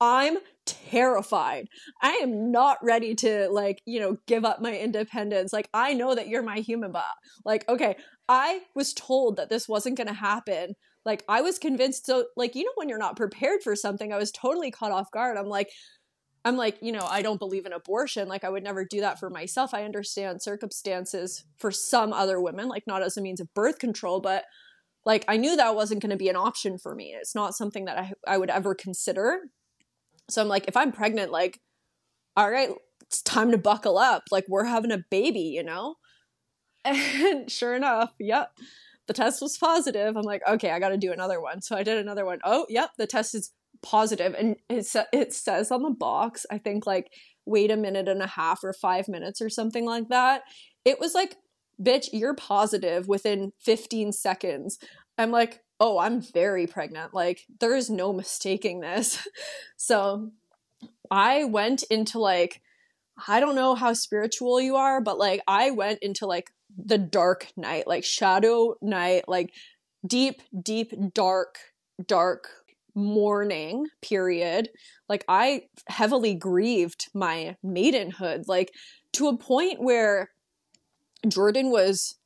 I'm 0.00 0.38
terrified. 0.66 1.68
I 2.02 2.12
am 2.22 2.50
not 2.50 2.78
ready 2.82 3.14
to 3.16 3.48
like, 3.50 3.80
you 3.86 4.00
know, 4.00 4.18
give 4.26 4.44
up 4.44 4.60
my 4.60 4.76
independence. 4.76 5.52
Like 5.52 5.68
I 5.72 5.94
know 5.94 6.14
that 6.14 6.28
you're 6.28 6.42
my 6.42 6.58
human 6.58 6.92
bot. 6.92 7.04
Like, 7.44 7.66
okay, 7.68 7.96
I 8.28 8.62
was 8.74 8.92
told 8.92 9.36
that 9.36 9.50
this 9.50 9.68
wasn't 9.68 9.96
going 9.96 10.08
to 10.08 10.14
happen. 10.14 10.74
Like 11.04 11.24
I 11.28 11.42
was 11.42 11.58
convinced 11.58 12.06
so 12.06 12.26
like 12.36 12.54
you 12.54 12.64
know 12.64 12.72
when 12.76 12.88
you're 12.88 12.98
not 12.98 13.16
prepared 13.16 13.62
for 13.62 13.76
something, 13.76 14.12
I 14.12 14.18
was 14.18 14.32
totally 14.32 14.70
caught 14.70 14.92
off 14.92 15.10
guard. 15.10 15.36
I'm 15.36 15.48
like 15.48 15.70
I'm 16.44 16.56
like, 16.56 16.76
you 16.82 16.92
know, 16.92 17.06
I 17.08 17.22
don't 17.22 17.38
believe 17.38 17.64
in 17.64 17.72
abortion. 17.72 18.28
Like, 18.28 18.44
I 18.44 18.50
would 18.50 18.62
never 18.62 18.84
do 18.84 19.00
that 19.00 19.18
for 19.18 19.30
myself. 19.30 19.72
I 19.72 19.84
understand 19.84 20.42
circumstances 20.42 21.44
for 21.56 21.70
some 21.70 22.12
other 22.12 22.38
women, 22.38 22.68
like, 22.68 22.86
not 22.86 23.02
as 23.02 23.16
a 23.16 23.22
means 23.22 23.40
of 23.40 23.52
birth 23.54 23.78
control, 23.78 24.20
but 24.20 24.44
like 25.04 25.24
I 25.28 25.36
knew 25.36 25.56
that 25.56 25.74
wasn't 25.74 26.00
going 26.02 26.10
to 26.10 26.16
be 26.16 26.28
an 26.28 26.36
option 26.36 26.78
for 26.78 26.94
me. 26.94 27.14
It's 27.18 27.34
not 27.34 27.54
something 27.54 27.84
that 27.86 27.98
I 27.98 28.12
I 28.26 28.38
would 28.38 28.50
ever 28.50 28.74
consider. 28.74 29.40
So 30.30 30.42
I'm 30.42 30.48
like 30.48 30.66
if 30.68 30.76
I'm 30.76 30.92
pregnant 30.92 31.30
like 31.30 31.60
all 32.36 32.50
right, 32.50 32.70
it's 33.02 33.22
time 33.22 33.52
to 33.52 33.58
buckle 33.58 33.98
up. 33.98 34.24
Like 34.30 34.44
we're 34.48 34.64
having 34.64 34.90
a 34.90 35.04
baby, 35.10 35.40
you 35.40 35.62
know? 35.62 35.96
And 36.86 37.50
sure 37.50 37.74
enough, 37.74 38.12
yep. 38.18 38.50
The 39.06 39.14
test 39.14 39.40
was 39.40 39.56
positive. 39.56 40.16
I'm 40.16 40.22
like, 40.22 40.42
okay, 40.46 40.70
I 40.70 40.78
got 40.78 40.90
to 40.90 40.98
do 40.98 41.12
another 41.12 41.40
one. 41.40 41.62
So 41.62 41.76
I 41.76 41.82
did 41.82 41.96
another 41.96 42.26
one. 42.26 42.40
Oh, 42.44 42.66
yep, 42.68 42.90
the 42.98 43.06
test 43.06 43.34
is 43.34 43.52
positive 43.82 44.34
and 44.34 44.56
it 44.68 44.86
sa- 44.86 45.04
it 45.12 45.32
says 45.32 45.70
on 45.70 45.82
the 45.82 45.90
box, 45.90 46.44
I 46.50 46.58
think 46.58 46.86
like 46.86 47.10
wait 47.46 47.70
a 47.70 47.76
minute 47.76 48.08
and 48.08 48.22
a 48.22 48.26
half 48.26 48.64
or 48.64 48.72
5 48.72 49.08
minutes 49.08 49.40
or 49.40 49.50
something 49.50 49.84
like 49.84 50.08
that. 50.08 50.42
It 50.84 50.98
was 51.00 51.14
like 51.14 51.36
bitch, 51.80 52.08
you're 52.12 52.34
positive 52.34 53.08
within 53.08 53.52
15 53.60 54.12
seconds. 54.12 54.78
I'm 55.18 55.30
like, 55.30 55.60
oh, 55.80 55.98
I'm 55.98 56.20
very 56.20 56.66
pregnant. 56.66 57.14
Like, 57.14 57.42
there 57.60 57.74
is 57.74 57.90
no 57.90 58.12
mistaking 58.12 58.80
this. 58.80 59.26
so 59.76 60.30
I 61.10 61.44
went 61.44 61.82
into 61.84 62.18
like, 62.18 62.60
I 63.28 63.40
don't 63.40 63.54
know 63.54 63.74
how 63.74 63.92
spiritual 63.92 64.60
you 64.60 64.76
are, 64.76 65.00
but 65.00 65.18
like, 65.18 65.40
I 65.46 65.70
went 65.70 66.00
into 66.02 66.26
like 66.26 66.50
the 66.76 66.98
dark 66.98 67.48
night, 67.56 67.86
like 67.86 68.04
shadow 68.04 68.74
night, 68.82 69.24
like 69.28 69.52
deep, 70.06 70.42
deep, 70.60 70.92
dark, 71.12 71.58
dark 72.06 72.48
mourning 72.94 73.86
period. 74.02 74.70
Like, 75.08 75.24
I 75.28 75.62
heavily 75.88 76.34
grieved 76.34 77.08
my 77.14 77.56
maidenhood, 77.62 78.44
like 78.48 78.72
to 79.12 79.28
a 79.28 79.36
point 79.36 79.80
where 79.80 80.30
Jordan 81.26 81.70
was 81.70 82.18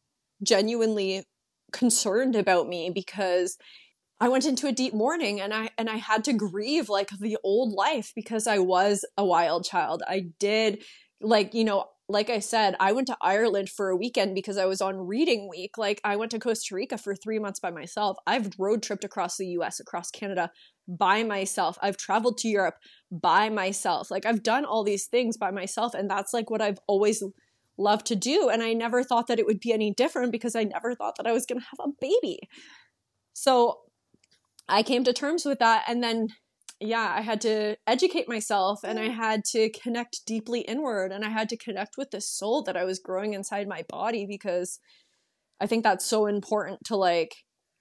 genuinely 0.42 1.24
concerned 1.72 2.36
about 2.36 2.68
me 2.68 2.90
because 2.90 3.58
I 4.20 4.28
went 4.28 4.46
into 4.46 4.66
a 4.66 4.72
deep 4.72 4.94
mourning 4.94 5.40
and 5.40 5.54
I 5.54 5.70
and 5.78 5.88
I 5.88 5.96
had 5.96 6.24
to 6.24 6.32
grieve 6.32 6.88
like 6.88 7.10
the 7.20 7.38
old 7.44 7.72
life 7.72 8.12
because 8.16 8.46
I 8.46 8.58
was 8.58 9.04
a 9.16 9.24
wild 9.24 9.64
child. 9.64 10.02
I 10.08 10.26
did 10.40 10.82
like, 11.20 11.54
you 11.54 11.64
know, 11.64 11.86
like 12.08 12.30
I 12.30 12.38
said, 12.38 12.74
I 12.80 12.92
went 12.92 13.06
to 13.08 13.16
Ireland 13.20 13.68
for 13.68 13.90
a 13.90 13.96
weekend 13.96 14.34
because 14.34 14.56
I 14.56 14.64
was 14.64 14.80
on 14.80 15.06
reading 15.06 15.48
week. 15.48 15.76
Like 15.78 16.00
I 16.04 16.16
went 16.16 16.30
to 16.32 16.38
Costa 16.38 16.74
Rica 16.74 16.98
for 16.98 17.14
3 17.14 17.38
months 17.38 17.60
by 17.60 17.70
myself. 17.70 18.16
I've 18.26 18.50
road 18.58 18.82
tripped 18.82 19.04
across 19.04 19.36
the 19.36 19.46
US, 19.58 19.78
across 19.78 20.10
Canada 20.10 20.50
by 20.88 21.22
myself. 21.22 21.78
I've 21.82 21.96
traveled 21.96 22.38
to 22.38 22.48
Europe 22.48 22.76
by 23.12 23.50
myself. 23.50 24.10
Like 24.10 24.26
I've 24.26 24.42
done 24.42 24.64
all 24.64 24.82
these 24.82 25.06
things 25.06 25.36
by 25.36 25.50
myself 25.50 25.94
and 25.94 26.10
that's 26.10 26.32
like 26.32 26.50
what 26.50 26.62
I've 26.62 26.78
always 26.88 27.22
love 27.78 28.04
to 28.04 28.16
do. 28.16 28.48
And 28.48 28.62
I 28.62 28.72
never 28.72 29.02
thought 29.02 29.28
that 29.28 29.38
it 29.38 29.46
would 29.46 29.60
be 29.60 29.72
any 29.72 29.92
different 29.92 30.32
because 30.32 30.54
I 30.54 30.64
never 30.64 30.94
thought 30.94 31.16
that 31.16 31.26
I 31.26 31.32
was 31.32 31.46
going 31.46 31.60
to 31.60 31.66
have 31.66 31.88
a 31.88 31.92
baby. 32.00 32.40
So 33.32 33.78
I 34.68 34.82
came 34.82 35.04
to 35.04 35.12
terms 35.12 35.44
with 35.44 35.60
that. 35.60 35.84
And 35.88 36.02
then, 36.02 36.28
yeah, 36.80 37.14
I 37.16 37.22
had 37.22 37.40
to 37.42 37.76
educate 37.86 38.28
myself 38.28 38.80
and 38.84 38.98
I 38.98 39.08
had 39.08 39.44
to 39.52 39.70
connect 39.70 40.26
deeply 40.26 40.60
inward 40.60 41.12
and 41.12 41.24
I 41.24 41.30
had 41.30 41.48
to 41.50 41.56
connect 41.56 41.96
with 41.96 42.10
the 42.10 42.20
soul 42.20 42.62
that 42.64 42.76
I 42.76 42.84
was 42.84 42.98
growing 42.98 43.34
inside 43.34 43.68
my 43.68 43.84
body 43.88 44.26
because 44.26 44.78
I 45.60 45.66
think 45.66 45.84
that's 45.84 46.04
so 46.04 46.26
important 46.26 46.80
to 46.86 46.96
like 46.96 47.34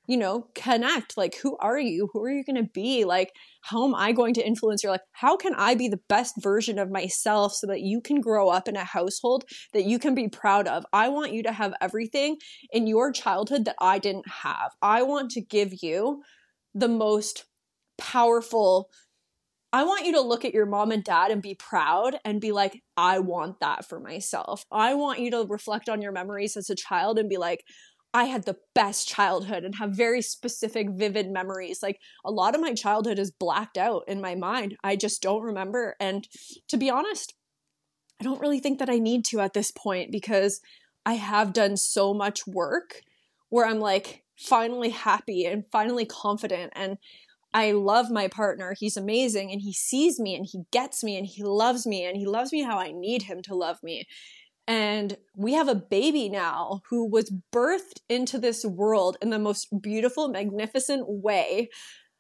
you 0.08 0.16
know, 0.16 0.48
connect. 0.56 1.18
Like, 1.18 1.36
who 1.44 1.58
are 1.58 1.80
you? 1.80 2.10
Who 2.14 2.24
are 2.24 2.32
you 2.32 2.44
going 2.46 2.64
to 2.64 2.70
be? 2.74 3.04
Like, 3.04 3.34
how 3.62 3.86
am 3.86 3.94
I 3.94 4.14
going 4.14 4.34
to 4.36 4.46
influence 4.46 4.82
your 4.82 4.94
life? 4.94 5.02
How 5.12 5.36
can 5.36 5.54
I 5.56 5.76
be 5.76 5.90
the 5.90 6.00
best 6.08 6.36
version 6.42 6.80
of 6.80 6.90
myself 6.90 7.54
so 7.54 7.68
that 7.68 7.82
you 7.82 8.00
can 8.00 8.22
grow 8.22 8.50
up 8.50 8.70
in 8.70 8.78
a 8.78 8.86
household 8.86 9.44
that 9.74 9.84
you 9.84 10.00
can 10.00 10.16
be 10.16 10.30
proud 10.30 10.68
of? 10.68 10.86
I 10.94 11.10
want 11.10 11.34
you 11.34 11.44
to 11.44 11.52
have 11.52 11.74
everything 11.82 12.38
in 12.72 12.88
your 12.88 13.12
childhood 13.12 13.66
that 13.66 13.76
I 13.82 14.00
didn't 14.00 14.30
have. 14.30 14.72
I 14.82 15.04
want 15.04 15.32
to 15.32 15.42
give 15.42 15.74
you 15.82 16.24
the 16.74 16.88
most 16.88 17.46
powerful. 17.98 18.90
I 19.74 19.84
want 19.84 20.06
you 20.06 20.14
to 20.14 20.22
look 20.22 20.46
at 20.46 20.54
your 20.54 20.66
mom 20.66 20.92
and 20.92 21.04
dad 21.04 21.32
and 21.32 21.42
be 21.42 21.54
proud 21.54 22.18
and 22.24 22.40
be 22.40 22.54
like, 22.54 22.82
I 22.96 23.20
want 23.20 23.60
that 23.60 23.84
for 23.84 24.00
myself. 24.00 24.64
I 24.72 24.94
want 24.94 25.20
you 25.20 25.32
to 25.32 25.46
reflect 25.50 25.90
on 25.90 26.02
your 26.02 26.14
memories 26.14 26.56
as 26.56 26.70
a 26.70 26.76
child 26.76 27.20
and 27.20 27.28
be 27.28 27.36
like, 27.36 27.66
I 28.18 28.24
had 28.24 28.46
the 28.46 28.58
best 28.74 29.08
childhood 29.08 29.64
and 29.64 29.76
have 29.76 29.92
very 29.92 30.24
specific, 30.24 30.90
vivid 30.90 31.30
memories. 31.30 31.84
Like 31.84 32.00
a 32.26 32.32
lot 32.32 32.56
of 32.56 32.62
my 32.62 32.74
childhood 32.74 33.20
is 33.20 33.30
blacked 33.30 33.78
out 33.78 34.06
in 34.08 34.20
my 34.20 34.34
mind. 34.34 34.76
I 34.84 34.96
just 34.96 35.22
don't 35.22 35.44
remember. 35.44 35.96
And 36.00 36.28
to 36.70 36.78
be 36.78 36.90
honest, 36.90 37.36
I 38.20 38.24
don't 38.24 38.42
really 38.42 38.58
think 38.58 38.80
that 38.80 38.90
I 38.90 38.98
need 38.98 39.24
to 39.26 39.40
at 39.40 39.54
this 39.54 39.70
point 39.70 40.12
because 40.12 40.62
I 41.06 41.14
have 41.14 41.54
done 41.54 41.78
so 41.78 42.12
much 42.12 42.48
work 42.48 43.02
where 43.50 43.68
I'm 43.68 43.80
like 43.80 44.24
finally 44.36 44.90
happy 44.90 45.46
and 45.46 45.66
finally 45.72 46.06
confident 46.06 46.74
and 46.76 46.98
I 47.54 47.74
love 47.74 48.10
my 48.10 48.30
partner. 48.30 48.74
He's 48.76 48.98
amazing 48.98 49.52
and 49.52 49.62
he 49.62 49.74
sees 49.74 50.20
me 50.20 50.34
and 50.34 50.44
he 50.44 50.64
gets 50.72 51.04
me 51.04 51.18
and 51.18 51.28
he 51.28 51.44
loves 51.44 51.86
me 51.86 52.04
and 52.04 52.18
he 52.18 52.26
loves 52.26 52.52
me 52.52 52.64
how 52.64 52.80
I 52.80 52.92
need 52.92 53.22
him 53.22 53.44
to 53.44 53.54
love 53.54 53.78
me. 53.84 54.08
And 54.68 55.16
we 55.36 55.54
have 55.54 55.70
a 55.70 55.76
baby 55.76 56.28
now 56.28 56.82
who 56.90 57.10
was 57.10 57.34
birthed 57.54 58.02
into 58.10 58.38
this 58.38 58.66
world 58.66 59.18
in 59.22 59.30
the 59.30 59.40
most 59.40 59.82
beautiful, 59.82 60.28
magnificent 60.28 61.06
way. 61.08 61.70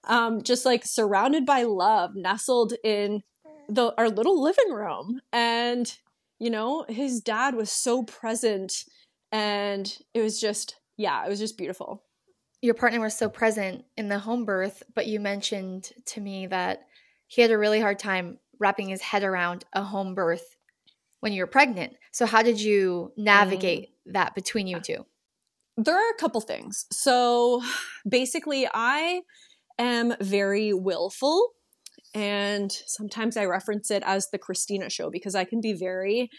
Um, 0.06 0.42
just 0.42 0.66
like 0.66 0.86
surrounded 0.86 1.46
by 1.46 1.64
love, 1.64 2.12
nestled 2.16 2.74
in 2.84 3.24
the 3.68 3.94
our 3.98 4.10
little 4.10 4.42
living 4.42 4.72
room. 4.72 5.20
And, 5.34 5.94
you 6.40 6.50
know, 6.50 6.86
his 6.88 7.20
dad 7.20 7.56
was 7.56 7.70
so 7.70 8.04
present 8.04 8.86
and 9.32 9.98
it 10.14 10.22
was 10.22 10.40
just, 10.40 10.76
yeah, 10.96 11.26
it 11.26 11.30
was 11.30 11.40
just 11.40 11.58
beautiful. 11.58 12.04
Your 12.62 12.74
partner 12.74 13.02
was 13.02 13.18
so 13.18 13.28
present 13.28 13.84
in 13.98 14.08
the 14.08 14.20
home 14.20 14.46
birth, 14.46 14.84
but 14.96 15.08
you 15.08 15.20
mentioned 15.20 15.92
to 16.06 16.22
me 16.22 16.48
that 16.48 16.84
he 17.28 17.42
had 17.42 17.52
a 17.52 17.58
really 17.58 17.82
hard 17.82 18.00
time 18.00 18.40
wrapping 18.60 18.88
his 18.88 19.02
head 19.02 19.24
around 19.24 19.66
a 19.74 19.82
home 19.82 20.16
birth 20.16 20.57
when 21.20 21.34
you 21.34 21.42
were 21.42 21.48
pregnant. 21.48 21.94
So 22.12 22.26
how 22.26 22.42
did 22.42 22.60
you 22.60 23.12
navigate 23.18 23.90
mm. 23.90 24.14
that 24.14 24.36
between 24.36 24.68
you 24.68 24.80
two? 24.80 25.06
There 25.78 25.96
are 25.96 26.12
a 26.12 26.20
couple 26.20 26.42
things. 26.42 26.86
So 26.92 27.62
basically 28.10 28.68
I 28.74 29.22
am 29.78 30.16
very 30.20 30.74
willful 30.74 31.50
and 32.14 32.72
sometimes 32.88 33.38
I 33.38 33.46
reference 33.46 33.92
it 33.92 34.02
as 34.06 34.30
the 34.30 34.40
Kristina 34.40 34.92
show 34.92 35.12
because 35.12 35.36
I 35.36 35.44
can 35.44 35.62
be 35.62 35.74
very 35.74 36.30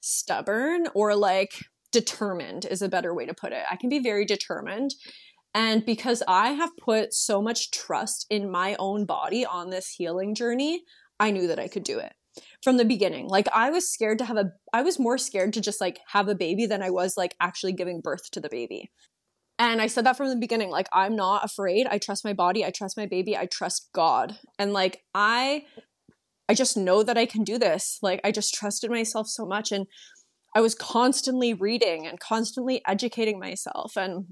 stubborn 0.00 0.88
or 0.94 1.14
like 1.14 1.64
determined 1.90 2.66
is 2.66 2.82
a 2.82 2.88
better 2.88 3.14
way 3.14 3.24
to 3.24 3.34
put 3.34 3.52
it. 3.52 3.64
I 3.70 3.76
can 3.76 3.88
be 3.88 3.98
very 3.98 4.26
determined. 4.26 4.90
And 5.54 5.86
because 5.86 6.22
I 6.28 6.50
have 6.50 6.76
put 6.76 7.14
so 7.14 7.40
much 7.40 7.70
trust 7.70 8.26
in 8.28 8.50
my 8.50 8.76
own 8.78 9.06
body 9.06 9.46
on 9.46 9.70
this 9.70 9.88
healing 9.88 10.34
journey, 10.34 10.82
I 11.18 11.30
knew 11.30 11.46
that 11.46 11.58
I 11.58 11.68
could 11.68 11.84
do 11.84 11.98
it 11.98 12.12
from 12.62 12.76
the 12.76 12.84
beginning. 12.84 13.28
Like 13.28 13.48
I 13.54 13.70
was 13.70 13.88
scared 13.88 14.18
to 14.18 14.24
have 14.24 14.36
a 14.36 14.52
I 14.72 14.82
was 14.82 14.98
more 14.98 15.18
scared 15.18 15.52
to 15.54 15.60
just 15.60 15.80
like 15.80 16.00
have 16.08 16.28
a 16.28 16.34
baby 16.34 16.66
than 16.66 16.82
I 16.82 16.90
was 16.90 17.16
like 17.16 17.34
actually 17.40 17.72
giving 17.72 18.00
birth 18.00 18.30
to 18.32 18.40
the 18.40 18.48
baby. 18.48 18.90
And 19.58 19.80
I 19.80 19.86
said 19.86 20.04
that 20.04 20.16
from 20.16 20.28
the 20.28 20.36
beginning 20.36 20.70
like 20.70 20.88
I'm 20.92 21.16
not 21.16 21.44
afraid. 21.44 21.86
I 21.86 21.98
trust 21.98 22.24
my 22.24 22.32
body, 22.32 22.64
I 22.64 22.70
trust 22.70 22.96
my 22.96 23.06
baby, 23.06 23.36
I 23.36 23.46
trust 23.46 23.88
God. 23.94 24.38
And 24.58 24.72
like 24.72 25.02
I 25.14 25.64
I 26.48 26.54
just 26.54 26.76
know 26.76 27.02
that 27.02 27.18
I 27.18 27.26
can 27.26 27.44
do 27.44 27.58
this. 27.58 27.98
Like 28.02 28.20
I 28.22 28.30
just 28.32 28.54
trusted 28.54 28.90
myself 28.90 29.28
so 29.28 29.44
much 29.44 29.72
and 29.72 29.86
I 30.54 30.60
was 30.60 30.74
constantly 30.74 31.52
reading 31.52 32.06
and 32.06 32.18
constantly 32.18 32.82
educating 32.86 33.38
myself 33.38 33.96
and 33.96 34.26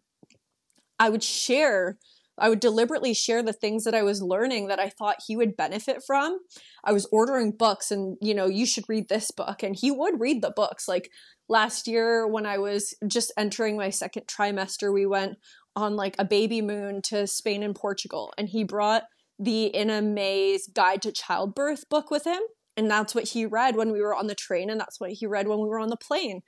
I 0.98 1.10
would 1.10 1.22
share 1.22 1.98
I 2.38 2.48
would 2.48 2.60
deliberately 2.60 3.14
share 3.14 3.42
the 3.42 3.52
things 3.52 3.84
that 3.84 3.94
I 3.94 4.02
was 4.02 4.22
learning 4.22 4.66
that 4.68 4.80
I 4.80 4.88
thought 4.88 5.22
he 5.26 5.36
would 5.36 5.56
benefit 5.56 6.02
from. 6.04 6.38
I 6.82 6.92
was 6.92 7.06
ordering 7.12 7.52
books 7.52 7.90
and, 7.90 8.16
you 8.20 8.34
know, 8.34 8.46
you 8.46 8.66
should 8.66 8.88
read 8.88 9.08
this 9.08 9.30
book. 9.30 9.62
And 9.62 9.76
he 9.76 9.90
would 9.90 10.20
read 10.20 10.42
the 10.42 10.52
books. 10.54 10.88
Like 10.88 11.10
last 11.48 11.86
year, 11.86 12.26
when 12.26 12.46
I 12.46 12.58
was 12.58 12.94
just 13.06 13.32
entering 13.36 13.76
my 13.76 13.90
second 13.90 14.26
trimester, 14.26 14.92
we 14.92 15.06
went 15.06 15.38
on 15.76 15.96
like 15.96 16.16
a 16.18 16.24
baby 16.24 16.60
moon 16.60 17.02
to 17.02 17.26
Spain 17.26 17.62
and 17.62 17.74
Portugal. 17.74 18.32
And 18.36 18.48
he 18.48 18.64
brought 18.64 19.04
the 19.38 19.76
Ina 19.76 20.02
May's 20.02 20.66
Guide 20.68 21.02
to 21.02 21.12
Childbirth 21.12 21.88
book 21.88 22.10
with 22.10 22.24
him. 22.24 22.40
And 22.76 22.90
that's 22.90 23.14
what 23.14 23.28
he 23.28 23.46
read 23.46 23.76
when 23.76 23.92
we 23.92 24.00
were 24.00 24.14
on 24.14 24.26
the 24.26 24.34
train. 24.34 24.70
And 24.70 24.80
that's 24.80 24.98
what 24.98 25.10
he 25.12 25.26
read 25.26 25.46
when 25.46 25.60
we 25.60 25.68
were 25.68 25.78
on 25.78 25.90
the 25.90 25.96
plane. 25.96 26.42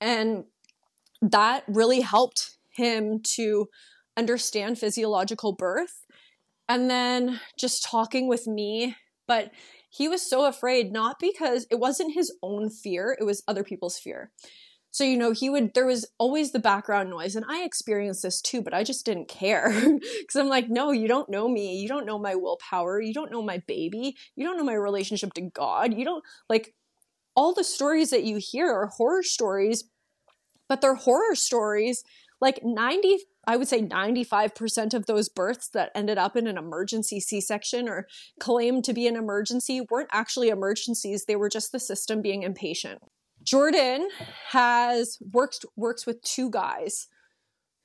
And 0.00 0.44
that 1.20 1.64
really 1.66 2.02
helped 2.02 2.56
him 2.70 3.20
to 3.34 3.68
understand 4.16 4.78
physiological 4.78 5.52
birth 5.52 6.06
and 6.68 6.90
then 6.90 7.40
just 7.58 7.84
talking 7.84 8.28
with 8.28 8.46
me. 8.46 8.96
But 9.26 9.50
he 9.90 10.08
was 10.08 10.28
so 10.28 10.46
afraid 10.46 10.92
not 10.92 11.18
because 11.20 11.66
it 11.70 11.78
wasn't 11.78 12.14
his 12.14 12.32
own 12.42 12.68
fear 12.68 13.16
it 13.18 13.24
was 13.24 13.42
other 13.48 13.64
people's 13.64 13.98
fear. 13.98 14.30
So 14.90 15.02
you 15.02 15.16
know 15.16 15.32
he 15.32 15.50
would 15.50 15.74
there 15.74 15.86
was 15.86 16.06
always 16.18 16.52
the 16.52 16.60
background 16.60 17.10
noise 17.10 17.34
and 17.34 17.44
i 17.48 17.64
experienced 17.64 18.22
this 18.22 18.40
too 18.40 18.62
but 18.62 18.72
i 18.74 18.84
just 18.84 19.04
didn't 19.04 19.28
care. 19.28 19.70
Because 20.20 20.36
i'm 20.36 20.48
like 20.48 20.68
no 20.68 20.90
you 20.92 21.08
don't 21.08 21.28
know 21.28 21.48
me. 21.48 21.76
You 21.76 21.88
don't 21.88 22.06
know 22.06 22.18
my 22.18 22.34
willpower. 22.34 23.00
You 23.00 23.14
don't 23.14 23.32
know 23.32 23.42
my 23.42 23.62
baby. 23.66 24.16
You 24.36 24.44
don't 24.46 24.56
know 24.56 24.64
my 24.64 24.74
relationship 24.74 25.32
to 25.34 25.42
god. 25.42 25.94
You 25.94 26.04
don't 26.04 26.24
like 26.48 26.74
all 27.34 27.54
the 27.54 27.64
stories 27.64 28.10
that 28.10 28.24
you 28.24 28.38
hear 28.40 28.70
are 28.72 28.86
horror 28.86 29.22
stories 29.22 29.84
but 30.68 30.80
they're 30.80 30.94
horror 30.94 31.34
stories 31.34 32.04
like 32.44 32.60
90 32.62 33.18
I 33.46 33.56
would 33.56 33.68
say 33.68 33.82
95% 33.82 34.94
of 34.94 35.06
those 35.06 35.28
births 35.28 35.68
that 35.70 35.90
ended 35.94 36.18
up 36.18 36.36
in 36.36 36.46
an 36.46 36.56
emergency 36.56 37.20
C 37.20 37.40
section 37.40 37.88
or 37.88 38.06
claimed 38.40 38.84
to 38.84 38.94
be 38.94 39.06
an 39.06 39.16
emergency 39.16 39.82
weren't 39.90 40.08
actually 40.12 40.48
emergencies. 40.48 41.24
They 41.26 41.36
were 41.36 41.48
just 41.48 41.72
the 41.72 41.80
system 41.80 42.22
being 42.22 42.42
impatient. 42.42 43.00
Jordan 43.42 44.08
has 44.50 45.18
worked 45.32 45.64
works 45.76 46.06
with 46.06 46.22
two 46.22 46.50
guys 46.50 47.08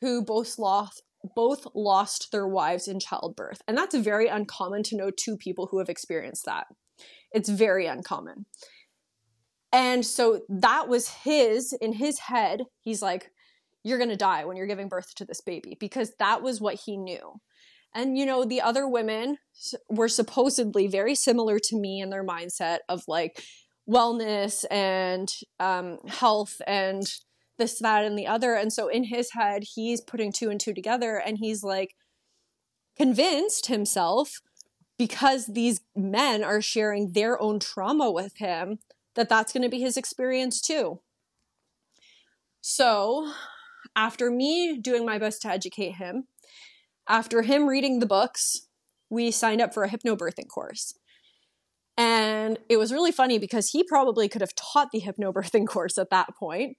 who 0.01 0.23
both 0.23 0.57
lost 0.57 1.03
both 1.35 1.67
lost 1.75 2.31
their 2.31 2.47
wives 2.47 2.87
in 2.87 2.99
childbirth. 2.99 3.61
And 3.67 3.77
that's 3.77 3.95
very 3.95 4.27
uncommon 4.27 4.83
to 4.83 4.95
know 4.95 5.11
two 5.11 5.35
people 5.35 5.67
who 5.67 5.79
have 5.79 5.89
experienced 5.89 6.45
that. 6.45 6.67
It's 7.33 7.49
very 7.49 7.85
uncommon. 7.85 8.45
And 9.71 10.05
so 10.05 10.41
that 10.47 10.87
was 10.87 11.09
his 11.09 11.73
in 11.73 11.93
his 11.93 12.19
head. 12.19 12.63
He's 12.79 13.01
like, 13.01 13.31
you're 13.83 13.97
going 13.97 14.09
to 14.09 14.15
die 14.15 14.45
when 14.45 14.57
you're 14.57 14.67
giving 14.67 14.89
birth 14.89 15.13
to 15.15 15.25
this 15.25 15.41
baby 15.41 15.77
because 15.79 16.13
that 16.19 16.41
was 16.41 16.59
what 16.59 16.79
he 16.85 16.97
knew. 16.97 17.39
And, 17.95 18.17
you 18.17 18.25
know, 18.25 18.45
the 18.45 18.61
other 18.61 18.87
women 18.87 19.37
were 19.89 20.09
supposedly 20.09 20.87
very 20.87 21.15
similar 21.15 21.57
to 21.59 21.79
me 21.79 22.01
in 22.01 22.09
their 22.09 22.25
mindset 22.25 22.79
of 22.87 23.03
like 23.07 23.41
wellness 23.89 24.63
and 24.69 25.31
um, 25.59 25.97
health 26.07 26.61
and 26.67 27.03
this, 27.57 27.79
that, 27.79 28.05
and 28.05 28.17
the 28.17 28.27
other. 28.27 28.53
And 28.53 28.71
so 28.71 28.87
in 28.87 29.05
his 29.05 29.31
head, 29.33 29.63
he's 29.73 30.01
putting 30.01 30.31
two 30.31 30.49
and 30.49 30.59
two 30.59 30.73
together 30.73 31.17
and 31.17 31.37
he's 31.39 31.63
like 31.63 31.95
convinced 32.95 33.67
himself 33.67 34.33
because 34.97 35.47
these 35.47 35.81
men 35.95 36.43
are 36.43 36.61
sharing 36.61 37.13
their 37.13 37.41
own 37.41 37.59
trauma 37.59 38.11
with 38.11 38.33
him 38.37 38.79
that 39.15 39.29
that's 39.29 39.51
going 39.51 39.63
to 39.63 39.69
be 39.69 39.79
his 39.79 39.97
experience 39.97 40.61
too. 40.61 40.99
So 42.61 43.31
after 43.99 44.31
me 44.31 44.77
doing 44.77 45.05
my 45.05 45.17
best 45.17 45.41
to 45.41 45.49
educate 45.49 45.95
him, 45.95 46.23
after 47.09 47.41
him 47.41 47.67
reading 47.67 47.99
the 47.99 48.05
books, 48.05 48.67
we 49.09 49.29
signed 49.29 49.59
up 49.59 49.73
for 49.73 49.83
a 49.83 49.89
hypnobirthing 49.89 50.47
course. 50.47 50.97
And 51.97 52.57
it 52.69 52.77
was 52.77 52.93
really 52.93 53.11
funny 53.11 53.39
because 53.39 53.71
he 53.71 53.83
probably 53.83 54.29
could 54.29 54.39
have 54.39 54.55
taught 54.55 54.91
the 54.93 55.01
hypnobirthing 55.01 55.67
course 55.73 55.97
at 55.97 56.11
that 56.11 56.29
point. 56.39 56.77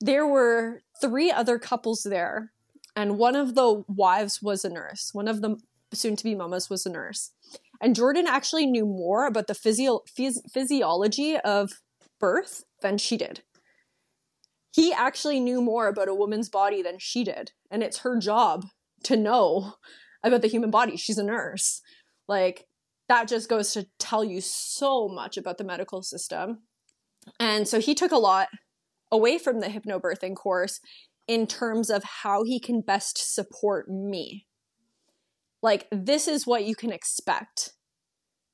There 0.00 0.26
were 0.26 0.82
three 1.00 1.30
other 1.30 1.60
couples 1.60 2.02
there, 2.02 2.50
and 2.96 3.18
one 3.18 3.36
of 3.36 3.54
the 3.54 3.84
wives 3.86 4.42
was 4.42 4.64
a 4.64 4.68
nurse. 4.68 5.10
One 5.12 5.28
of 5.28 5.42
the 5.42 5.58
soon 5.94 6.16
to 6.16 6.24
be 6.24 6.34
mamas 6.34 6.68
was 6.68 6.84
a 6.84 6.90
nurse. 6.90 7.30
And 7.80 7.94
Jordan 7.94 8.26
actually 8.26 8.66
knew 8.66 8.84
more 8.84 9.26
about 9.26 9.46
the 9.46 9.54
physio- 9.54 10.02
phys- 10.18 10.50
physiology 10.52 11.36
of 11.38 11.70
birth 12.18 12.64
than 12.82 12.98
she 12.98 13.16
did 13.16 13.42
he 14.72 14.92
actually 14.92 15.40
knew 15.40 15.60
more 15.60 15.88
about 15.88 16.08
a 16.08 16.14
woman's 16.14 16.48
body 16.48 16.82
than 16.82 16.98
she 16.98 17.24
did. 17.24 17.52
And 17.70 17.82
it's 17.82 17.98
her 17.98 18.18
job 18.18 18.66
to 19.04 19.16
know 19.16 19.74
about 20.22 20.42
the 20.42 20.48
human 20.48 20.70
body. 20.70 20.96
She's 20.96 21.18
a 21.18 21.24
nurse. 21.24 21.80
Like, 22.26 22.66
that 23.08 23.28
just 23.28 23.48
goes 23.48 23.72
to 23.72 23.86
tell 23.98 24.22
you 24.22 24.40
so 24.40 25.08
much 25.08 25.36
about 25.36 25.58
the 25.58 25.64
medical 25.64 26.02
system. 26.02 26.62
And 27.40 27.66
so 27.66 27.80
he 27.80 27.94
took 27.94 28.12
a 28.12 28.16
lot 28.16 28.48
away 29.10 29.38
from 29.38 29.60
the 29.60 29.68
hypnobirthing 29.68 30.36
course 30.36 30.80
in 31.26 31.46
terms 31.46 31.90
of 31.90 32.04
how 32.04 32.44
he 32.44 32.60
can 32.60 32.80
best 32.80 33.34
support 33.34 33.88
me. 33.88 34.46
Like, 35.62 35.86
this 35.90 36.28
is 36.28 36.46
what 36.46 36.64
you 36.64 36.74
can 36.74 36.92
expect 36.92 37.72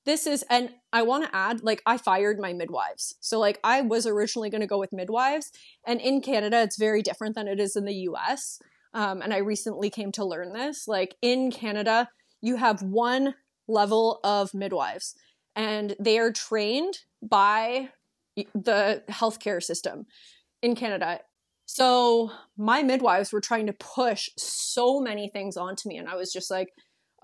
this 0.05 0.27
is 0.27 0.45
and 0.51 0.71
i 0.93 1.03
want 1.03 1.25
to 1.25 1.35
add 1.35 1.63
like 1.63 1.83
i 1.87 1.97
fired 1.97 2.39
my 2.39 2.53
midwives. 2.53 3.17
So 3.21 3.39
like 3.39 3.59
i 3.65 3.81
was 3.81 4.07
originally 4.07 4.51
going 4.51 4.61
to 4.61 4.67
go 4.67 4.79
with 4.79 4.93
midwives 4.93 5.51
and 5.87 6.01
in 6.01 6.21
canada 6.21 6.63
it's 6.63 6.79
very 6.79 7.03
different 7.03 7.35
than 7.35 7.49
it 7.49 7.61
is 7.61 7.77
in 7.77 7.85
the 7.85 7.95
us 7.95 8.61
um, 8.93 9.23
and 9.23 9.33
i 9.33 9.39
recently 9.39 9.91
came 9.91 10.13
to 10.13 10.25
learn 10.25 10.53
this. 10.53 10.87
Like 10.89 11.17
in 11.23 11.51
canada 11.51 12.09
you 12.41 12.57
have 12.57 12.83
one 12.83 13.35
level 13.67 14.21
of 14.23 14.55
midwives 14.55 15.15
and 15.57 15.97
they 15.99 16.19
are 16.19 16.33
trained 16.33 16.99
by 17.23 17.91
the 18.37 19.03
healthcare 19.09 19.63
system 19.63 20.07
in 20.63 20.75
canada. 20.75 21.21
So 21.67 22.31
my 22.59 22.83
midwives 22.83 23.33
were 23.33 23.41
trying 23.41 23.67
to 23.67 23.73
push 23.73 24.29
so 24.37 25.01
many 25.01 25.29
things 25.29 25.57
onto 25.57 25.89
me 25.89 25.97
and 25.97 26.09
i 26.09 26.15
was 26.15 26.33
just 26.33 26.51
like 26.51 26.73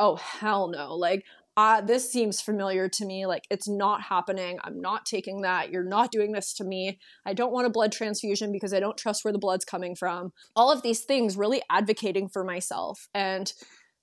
oh 0.01 0.17
hell 0.17 0.67
no. 0.67 0.97
Like 0.97 1.25
uh, 1.61 1.81
this 1.83 2.11
seems 2.11 2.41
familiar 2.41 2.89
to 2.89 3.05
me. 3.05 3.27
Like, 3.27 3.45
it's 3.51 3.69
not 3.69 4.01
happening. 4.01 4.59
I'm 4.65 4.81
not 4.81 5.05
taking 5.05 5.43
that. 5.43 5.71
You're 5.71 5.85
not 5.85 6.11
doing 6.11 6.33
this 6.33 6.55
to 6.55 6.65
me. 6.65 6.99
I 7.27 7.35
don't 7.35 7.53
want 7.53 7.67
a 7.67 7.71
blood 7.71 7.93
transfusion 7.93 8.51
because 8.51 8.73
I 8.73 8.81
don't 8.81 8.97
trust 8.97 9.27
where 9.27 9.33
the 9.33 9.39
blood's 9.39 9.67
coming 9.67 9.95
from. 9.95 10.33
All 10.57 10.73
of 10.73 10.81
these 10.81 11.01
things 11.01 11.37
really 11.37 11.61
advocating 11.71 12.31
for 12.31 12.45
myself. 12.45 13.09
And 13.13 13.53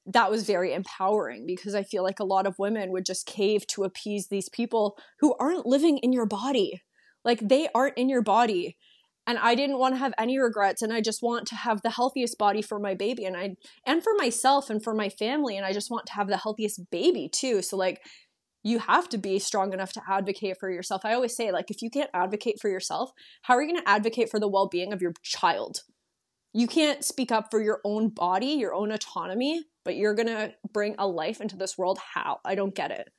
that 0.05 0.30
was 0.30 0.45
very 0.45 0.72
empowering 0.72 1.47
because 1.47 1.74
I 1.74 1.82
feel 1.82 2.03
like 2.03 2.20
a 2.20 2.26
lot 2.26 2.45
of 2.45 2.60
women 2.60 2.91
would 2.91 3.08
just 3.08 3.26
cave 3.26 3.66
to 3.68 3.86
appease 3.86 4.28
these 4.28 4.49
people 4.49 4.95
who 5.20 5.36
aren't 5.39 5.66
living 5.66 5.97
in 5.97 6.14
your 6.14 6.28
body. 6.28 6.84
Like, 7.26 7.39
they 7.39 7.70
aren't 7.74 7.97
in 7.97 8.08
your 8.08 8.22
body 8.22 8.78
and 9.28 9.38
I 9.38 9.55
didn't 9.55 9.78
want 9.78 9.93
to 9.93 9.99
have 9.99 10.13
any 10.17 10.39
regrets 10.39 10.82
and 10.82 10.93
I 10.93 11.01
just 11.01 11.21
want 11.21 11.45
to 11.47 11.55
have 11.55 11.82
the 11.82 11.89
healthiest 11.89 12.38
body 12.38 12.61
for 12.61 12.80
my 12.80 12.95
baby 12.95 13.25
and 13.25 13.36
I 13.36 13.57
and 13.86 14.01
for 14.01 14.13
myself 14.17 14.69
and 14.69 14.82
for 14.82 14.93
my 14.93 15.09
family 15.09 15.57
and 15.57 15.65
I 15.65 15.73
just 15.73 15.91
want 15.91 16.05
to 16.07 16.13
have 16.13 16.30
the 16.30 16.38
healthiest 16.38 16.89
baby 16.89 17.30
too. 17.30 17.61
So 17.61 17.75
like 17.75 18.01
you 18.63 18.80
have 18.80 19.09
to 19.09 19.17
be 19.17 19.38
strong 19.38 19.73
enough 19.73 19.91
to 19.93 20.01
advocate 20.09 20.57
for 20.59 20.71
yourself. 20.71 21.01
I 21.03 21.13
always 21.13 21.36
say 21.36 21.51
like 21.51 21.69
if 21.69 21.82
you 21.82 21.89
can't 21.89 22.09
advocate 22.13 22.59
for 22.61 22.69
yourself, 22.69 23.11
how 23.43 23.55
are 23.55 23.61
you 23.61 23.71
going 23.71 23.84
to 23.84 23.89
advocate 23.89 24.30
for 24.30 24.39
the 24.39 24.47
well-being 24.47 24.93
of 24.93 25.01
your 25.01 25.13
child? 25.23 25.82
You 26.53 26.65
can't 26.65 27.03
speak 27.03 27.32
up 27.32 27.47
for 27.51 27.61
your 27.61 27.82
own 27.84 28.09
body, 28.09 28.47
your 28.47 28.73
own 28.73 28.91
autonomy, 28.91 29.63
but 29.84 29.95
you're 29.95 30.15
going 30.15 30.28
to 30.28 30.53
bring 30.73 30.95
a 30.97 31.07
life 31.07 31.41
into 31.41 31.57
this 31.57 31.78
world 31.78 31.99
how? 32.13 32.39
I 32.45 32.55
don't 32.55 32.73
get 32.73 32.91
it. 32.91 33.09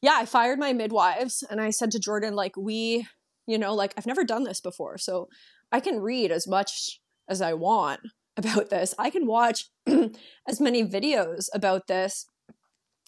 Yeah, 0.00 0.14
I 0.14 0.24
fired 0.24 0.58
my 0.58 0.72
midwives 0.72 1.44
and 1.48 1.60
I 1.60 1.70
said 1.70 1.90
to 1.92 2.00
Jordan 2.00 2.34
like 2.34 2.56
we 2.56 3.06
you 3.46 3.58
know, 3.58 3.74
like 3.74 3.94
I've 3.96 4.06
never 4.06 4.24
done 4.24 4.44
this 4.44 4.60
before. 4.60 4.98
So 4.98 5.28
I 5.70 5.80
can 5.80 6.00
read 6.00 6.30
as 6.30 6.46
much 6.46 7.00
as 7.28 7.40
I 7.40 7.54
want 7.54 8.00
about 8.36 8.70
this. 8.70 8.94
I 8.98 9.10
can 9.10 9.26
watch 9.26 9.66
as 10.48 10.60
many 10.60 10.84
videos 10.84 11.46
about 11.54 11.86
this. 11.86 12.26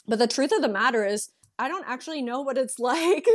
But 0.06 0.18
the 0.18 0.26
truth 0.26 0.52
of 0.52 0.60
the 0.60 0.68
matter 0.68 1.04
is, 1.04 1.30
I 1.58 1.68
don't 1.68 1.86
actually 1.86 2.20
know 2.20 2.40
what 2.40 2.58
it's 2.58 2.78
like 2.80 3.26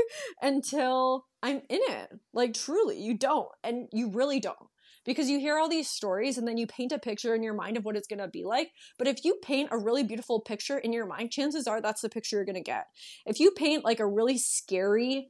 until 0.42 1.26
I'm 1.42 1.62
in 1.70 1.80
it. 1.90 2.20
Like, 2.34 2.54
truly, 2.54 3.00
you 3.00 3.18
don't. 3.18 3.50
And 3.64 3.88
you 3.92 4.10
really 4.10 4.40
don't. 4.40 4.58
Because 5.06 5.30
you 5.30 5.40
hear 5.40 5.58
all 5.58 5.70
these 5.70 5.90
stories 5.90 6.38
and 6.38 6.48
then 6.48 6.58
you 6.58 6.68
paint 6.68 6.92
a 6.92 7.00
picture 7.00 7.34
in 7.34 7.42
your 7.42 7.54
mind 7.54 7.78
of 7.78 7.86
what 7.86 7.96
it's 7.96 8.08
going 8.08 8.20
to 8.20 8.28
be 8.28 8.44
like. 8.44 8.72
But 8.98 9.08
if 9.08 9.24
you 9.24 9.40
paint 9.42 9.70
a 9.72 9.78
really 9.78 10.04
beautiful 10.04 10.42
picture 10.42 10.78
in 10.78 10.94
your 10.94 11.08
mind, 11.08 11.32
chances 11.32 11.66
are 11.68 11.82
that's 11.82 12.02
the 12.02 12.10
picture 12.10 12.36
you're 12.36 12.46
going 12.46 12.56
to 12.56 12.62
get. 12.62 12.86
If 13.26 13.40
you 13.40 13.52
paint 13.52 13.86
like 13.86 14.02
a 14.02 14.06
really 14.06 14.38
scary, 14.38 15.30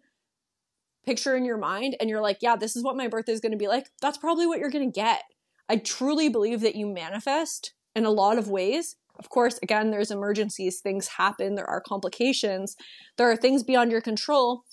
picture 1.10 1.36
in 1.36 1.44
your 1.44 1.58
mind 1.58 1.96
and 2.00 2.08
you're 2.08 2.22
like, 2.22 2.38
yeah, 2.40 2.56
this 2.56 2.76
is 2.76 2.84
what 2.84 2.96
my 2.96 3.08
birthday 3.08 3.32
is 3.32 3.40
going 3.40 3.52
to 3.52 3.58
be 3.58 3.68
like, 3.68 3.90
that's 4.00 4.20
probably 4.20 4.46
what 4.46 4.60
you're 4.60 4.70
going 4.70 4.92
to 4.92 5.00
get. 5.00 5.24
I 5.68 5.78
truly 5.78 6.30
believe 6.30 6.62
that 6.62 6.76
you 6.76 6.86
manifest 6.86 7.74
in 7.96 8.06
a 8.06 8.12
lot 8.12 8.38
of 8.38 8.48
ways. 8.48 8.96
Of 9.18 9.30
course, 9.30 9.60
again, 9.64 9.90
there's 9.90 10.12
emergencies, 10.12 10.82
things 10.82 11.08
happen, 11.18 11.56
there 11.56 11.70
are 11.70 11.82
complications, 11.82 12.76
there 13.18 13.30
are 13.30 13.36
things 13.36 13.64
beyond 13.64 13.92
your 13.92 14.02
control. 14.02 14.66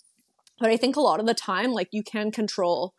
But 0.61 0.68
I 0.68 0.76
think 0.76 0.95
a 0.95 1.01
lot 1.01 1.20
of 1.20 1.26
the 1.26 1.32
time, 1.32 1.72
like 1.72 1.89
you 1.91 2.03
can 2.03 2.30
control 2.30 2.93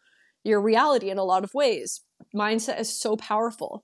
your 0.44 0.60
reality 0.60 1.12
in 1.12 1.20
a 1.20 1.24
lot 1.24 1.44
of 1.44 1.54
ways. 1.54 2.02
Mindset 2.36 2.80
is 2.80 3.00
so 3.00 3.16
powerful. 3.18 3.84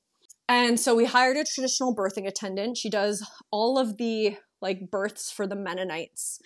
And 0.49 0.79
so 0.79 0.95
we 0.95 1.05
hired 1.05 1.37
a 1.37 1.45
traditional 1.45 1.95
birthing 1.95 2.27
attendant. 2.27 2.77
She 2.77 2.89
does 2.89 3.23
all 3.51 3.77
of 3.77 3.97
the 3.97 4.37
like 4.63 4.89
births 4.89 5.31
for 5.31 5.45
the 5.45 5.55
Mennonites 5.55 6.39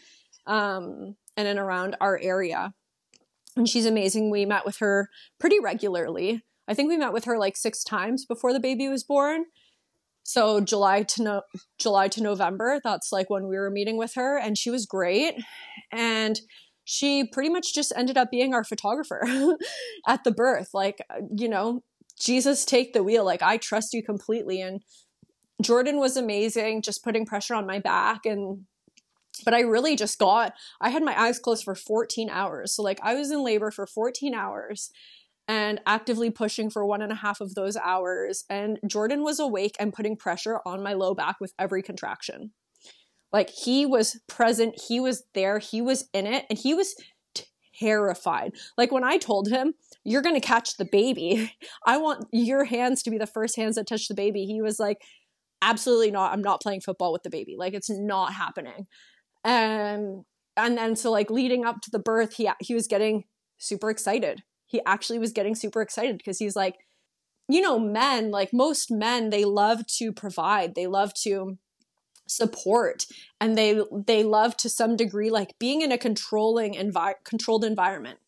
um, 0.46 1.16
in 1.38 1.48
and 1.48 1.58
around 1.58 1.96
our 2.02 2.20
area 2.22 2.74
and 3.58 3.68
she's 3.68 3.86
amazing. 3.86 4.30
We 4.30 4.46
met 4.46 4.66
with 4.66 4.78
her 4.78 5.10
pretty 5.40 5.60
regularly. 5.60 6.44
I 6.68 6.74
think 6.74 6.90
we 6.90 6.98
met 6.98 7.14
with 7.14 7.26
her 7.26 7.38
like 7.38 7.58
six 7.58 7.84
times 7.84 8.26
before 8.26 8.54
the 8.54 8.60
baby 8.60 8.88
was 8.88 9.04
born. 9.04 9.46
So 10.24 10.60
July 10.60 11.04
to 11.04 11.24
no- 11.24 11.42
July 11.80 12.10
to 12.10 12.22
November, 12.22 12.82
that's 12.84 13.12
like 13.12 13.30
when 13.30 13.48
we 13.48 13.56
were 13.58 13.72
meeting 13.72 13.98
with 13.98 14.14
her, 14.16 14.38
and 14.38 14.58
she 14.58 14.70
was 14.70 14.86
great. 14.86 15.36
And 15.92 16.40
she 16.84 17.26
pretty 17.26 17.50
much 17.50 17.74
just 17.74 17.94
ended 17.96 18.18
up 18.18 18.32
being 18.32 18.54
our 18.54 18.64
photographer 18.64 19.26
at 20.08 20.24
the 20.24 20.32
birth. 20.32 20.70
Like, 20.74 21.02
uh, 21.10 21.22
you 21.36 21.50
know, 21.50 21.84
Jesus, 22.20 22.66
take 22.66 22.94
the 22.94 23.04
wheel. 23.04 23.26
Like, 23.26 23.42
I 23.42 23.58
trust 23.58 23.94
you 23.94 24.04
completely. 24.04 24.62
And 24.62 24.82
Jordan 25.62 25.98
was 25.98 26.18
amazing, 26.18 26.82
just 26.82 27.04
putting 27.04 27.26
pressure 27.26 27.56
on 27.56 27.66
my 27.66 27.80
back 27.80 28.26
and 28.26 28.66
but 29.44 29.54
I 29.54 29.62
really 29.62 29.96
just 29.96 30.20
got, 30.20 30.54
I 30.82 30.90
had 30.90 31.04
my 31.04 31.20
eyes 31.20 31.40
closed 31.40 31.64
for 31.64 31.76
14 31.76 32.30
hours. 32.30 32.76
So, 32.76 32.84
like, 32.84 33.00
I 33.04 33.16
was 33.16 33.32
in 33.32 33.44
labor 33.44 33.72
for 33.72 33.86
14 33.86 34.34
hours 34.34 34.92
and 35.48 35.80
actively 35.86 36.30
pushing 36.30 36.70
for 36.70 36.86
one 36.86 37.02
and 37.02 37.12
a 37.12 37.16
half 37.16 37.40
of 37.40 37.56
those 37.56 37.78
hours. 37.78 38.44
And 38.50 38.80
Jordan 38.86 39.24
was 39.24 39.40
awake 39.40 39.76
and 39.80 39.94
putting 39.94 40.18
pressure 40.18 40.60
on 40.66 40.84
my 40.84 40.94
low 40.94 41.14
back 41.14 41.40
with 41.40 41.54
every 41.58 41.82
contraction. 41.82 42.52
Like, 43.32 43.50
he 43.50 43.86
was 43.86 44.20
present, 44.28 44.80
he 44.88 45.00
was 45.00 45.24
there, 45.34 45.60
he 45.60 45.82
was 45.82 46.10
in 46.14 46.26
it, 46.26 46.46
and 46.50 46.58
he 46.58 46.74
was 46.74 46.96
terrified. 47.80 48.54
Like, 48.78 48.92
when 48.92 49.04
I 49.04 49.18
told 49.18 49.50
him, 49.50 49.74
You're 50.04 50.22
gonna 50.22 50.42
catch 50.42 50.78
the 50.78 50.86
baby, 50.86 51.52
I 51.86 51.98
want 51.98 52.28
your 52.32 52.66
hands 52.66 53.04
to 53.04 53.12
be 53.12 53.18
the 53.18 53.28
first 53.28 53.56
hands 53.56 53.76
that 53.76 53.88
touch 53.88 54.08
the 54.08 54.16
baby, 54.16 54.46
he 54.46 54.62
was 54.62 54.80
like, 54.80 55.02
Absolutely 55.62 56.12
not. 56.12 56.34
I'm 56.34 56.42
not 56.42 56.62
playing 56.62 56.82
football 56.82 57.12
with 57.12 57.24
the 57.24 57.30
baby. 57.30 57.56
Like, 57.58 57.74
it's 57.74 57.90
not 57.90 58.34
happening. 58.34 58.88
Um, 59.48 60.26
and 60.58 60.78
then 60.78 60.96
so 60.96 61.10
like 61.10 61.32
leading 61.32 61.66
up 61.66 61.82
to 61.82 61.90
the 61.90 62.00
birth, 62.00 62.34
he 62.36 62.50
he 62.60 62.76
was 62.76 62.88
getting 62.88 63.24
super 63.58 63.90
excited. 63.90 64.44
He 64.66 64.82
actually 64.86 65.20
was 65.20 65.32
getting 65.32 65.56
super 65.56 65.82
excited 65.82 66.18
because 66.18 66.38
he's 66.38 66.56
like, 66.56 66.76
you 67.48 67.62
know, 67.62 67.80
men 67.80 68.30
like 68.30 68.52
most 68.52 68.92
men, 68.92 69.30
they 69.30 69.46
love 69.46 69.88
to 69.98 70.12
provide. 70.12 70.76
They 70.76 70.86
love 70.86 71.14
to 71.24 71.58
support 72.28 73.06
and 73.40 73.58
they 73.58 73.82
they 74.06 74.22
love 74.24 74.58
to 74.58 74.70
some 74.70 74.96
degree 74.98 75.30
like 75.30 75.58
being 75.60 75.82
in 75.82 75.94
a 75.94 75.98
controlling 75.98 76.74
envi- 76.74 77.16
controlled 77.24 77.64
environment 77.64 78.20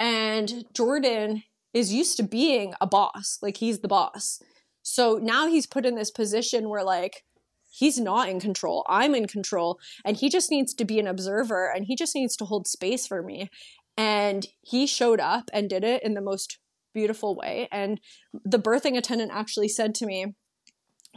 and 0.00 0.64
jordan 0.74 1.44
is 1.72 1.92
used 1.92 2.16
to 2.16 2.22
being 2.22 2.74
a 2.80 2.88
boss 2.88 3.38
like 3.40 3.58
he's 3.58 3.80
the 3.80 3.88
boss 3.88 4.40
so 4.82 5.20
now 5.22 5.46
he's 5.46 5.66
put 5.66 5.86
in 5.86 5.94
this 5.94 6.10
position 6.10 6.68
where 6.68 6.82
like 6.82 7.24
he's 7.70 7.98
not 7.98 8.28
in 8.28 8.40
control. 8.40 8.84
I'm 8.88 9.14
in 9.14 9.26
control. 9.26 9.78
And 10.04 10.16
he 10.16 10.28
just 10.28 10.50
needs 10.50 10.74
to 10.74 10.84
be 10.84 10.98
an 10.98 11.06
observer 11.06 11.70
and 11.70 11.86
he 11.86 11.96
just 11.96 12.14
needs 12.14 12.36
to 12.36 12.44
hold 12.44 12.66
space 12.66 13.06
for 13.06 13.22
me. 13.22 13.48
And 13.96 14.46
he 14.60 14.86
showed 14.86 15.20
up 15.20 15.50
and 15.52 15.70
did 15.70 15.84
it 15.84 16.02
in 16.02 16.14
the 16.14 16.20
most 16.20 16.58
beautiful 16.92 17.36
way. 17.36 17.68
And 17.70 18.00
the 18.44 18.58
birthing 18.58 18.96
attendant 18.96 19.30
actually 19.32 19.68
said 19.68 19.94
to 19.96 20.06
me, 20.06 20.34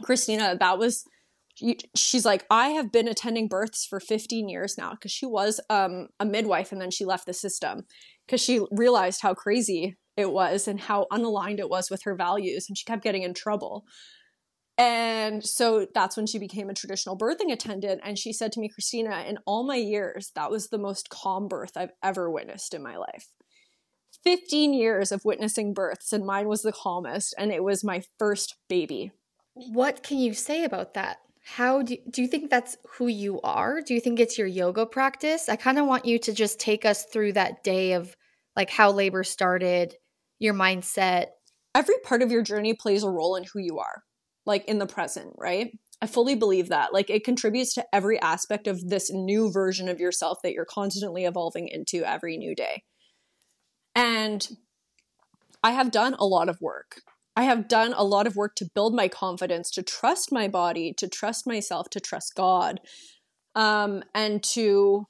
Kristina, 0.02 0.58
that 0.58 0.78
was 0.78 1.04
she's 1.94 2.24
like 2.24 2.44
i 2.50 2.70
have 2.70 2.90
been 2.90 3.06
attending 3.06 3.46
births 3.46 3.86
for 3.86 4.00
15 4.00 4.48
years 4.48 4.76
now 4.76 4.90
because 4.90 5.12
she 5.12 5.24
was 5.24 5.60
um, 5.70 6.08
a 6.18 6.24
midwife 6.24 6.72
and 6.72 6.80
then 6.80 6.90
she 6.90 7.04
left 7.04 7.26
the 7.26 7.32
system 7.32 7.84
because 8.26 8.40
she 8.40 8.60
realized 8.72 9.20
how 9.22 9.34
crazy 9.34 9.96
it 10.16 10.32
was 10.32 10.66
and 10.66 10.80
how 10.80 11.06
unaligned 11.12 11.60
it 11.60 11.70
was 11.70 11.90
with 11.90 12.02
her 12.02 12.16
values 12.16 12.66
and 12.68 12.76
she 12.76 12.84
kept 12.84 13.04
getting 13.04 13.22
in 13.22 13.34
trouble 13.34 13.84
and 14.76 15.44
so 15.44 15.86
that's 15.94 16.16
when 16.16 16.26
she 16.26 16.38
became 16.38 16.68
a 16.68 16.74
traditional 16.74 17.16
birthing 17.16 17.52
attendant. 17.52 18.00
And 18.04 18.18
she 18.18 18.32
said 18.32 18.50
to 18.52 18.60
me, 18.60 18.68
Kristina, 18.68 19.26
in 19.26 19.38
all 19.46 19.64
my 19.64 19.76
years, 19.76 20.32
that 20.34 20.50
was 20.50 20.68
the 20.68 20.78
most 20.78 21.10
calm 21.10 21.46
birth 21.46 21.76
I've 21.76 21.92
ever 22.02 22.30
witnessed 22.30 22.74
in 22.74 22.82
my 22.82 22.96
life. 22.96 23.28
15 24.24 24.74
years 24.74 25.12
of 25.12 25.24
witnessing 25.24 25.74
births, 25.74 26.12
and 26.12 26.24
mine 26.24 26.48
was 26.48 26.62
the 26.62 26.72
calmest, 26.72 27.34
and 27.36 27.52
it 27.52 27.62
was 27.62 27.84
my 27.84 28.02
first 28.18 28.56
baby. 28.68 29.12
What 29.52 30.02
can 30.02 30.18
you 30.18 30.34
say 30.34 30.64
about 30.64 30.94
that? 30.94 31.18
How 31.44 31.82
do, 31.82 31.96
do 32.10 32.22
you 32.22 32.28
think 32.28 32.48
that's 32.48 32.76
who 32.96 33.06
you 33.06 33.40
are? 33.42 33.82
Do 33.82 33.92
you 33.92 34.00
think 34.00 34.18
it's 34.18 34.38
your 34.38 34.46
yoga 34.46 34.86
practice? 34.86 35.48
I 35.48 35.56
kind 35.56 35.78
of 35.78 35.86
want 35.86 36.06
you 36.06 36.18
to 36.20 36.32
just 36.32 36.58
take 36.58 36.86
us 36.86 37.04
through 37.04 37.34
that 37.34 37.62
day 37.62 37.92
of 37.92 38.16
like 38.56 38.70
how 38.70 38.90
labor 38.90 39.22
started, 39.24 39.94
your 40.38 40.54
mindset. 40.54 41.26
Every 41.74 41.96
part 42.02 42.22
of 42.22 42.32
your 42.32 42.42
journey 42.42 42.72
plays 42.72 43.04
a 43.04 43.10
role 43.10 43.36
in 43.36 43.44
who 43.52 43.60
you 43.60 43.78
are 43.78 44.02
like 44.46 44.64
in 44.66 44.78
the 44.78 44.86
present, 44.86 45.34
right? 45.38 45.72
I 46.02 46.06
fully 46.06 46.34
believe 46.34 46.68
that. 46.68 46.92
Like 46.92 47.08
it 47.10 47.24
contributes 47.24 47.74
to 47.74 47.86
every 47.92 48.20
aspect 48.20 48.66
of 48.66 48.88
this 48.88 49.10
new 49.10 49.50
version 49.50 49.88
of 49.88 50.00
yourself 50.00 50.38
that 50.42 50.52
you're 50.52 50.66
constantly 50.66 51.24
evolving 51.24 51.68
into 51.68 52.04
every 52.04 52.36
new 52.36 52.54
day. 52.54 52.82
And 53.94 54.46
I 55.62 55.70
have 55.70 55.90
done 55.90 56.14
a 56.18 56.26
lot 56.26 56.48
of 56.48 56.60
work. 56.60 57.00
I 57.36 57.44
have 57.44 57.68
done 57.68 57.94
a 57.96 58.04
lot 58.04 58.26
of 58.26 58.36
work 58.36 58.54
to 58.56 58.70
build 58.74 58.94
my 58.94 59.08
confidence, 59.08 59.70
to 59.72 59.82
trust 59.82 60.30
my 60.30 60.46
body, 60.46 60.92
to 60.98 61.08
trust 61.08 61.46
myself, 61.46 61.90
to 61.90 62.00
trust 62.00 62.34
God, 62.36 62.80
um, 63.54 64.02
and 64.14 64.42
to 64.42 65.06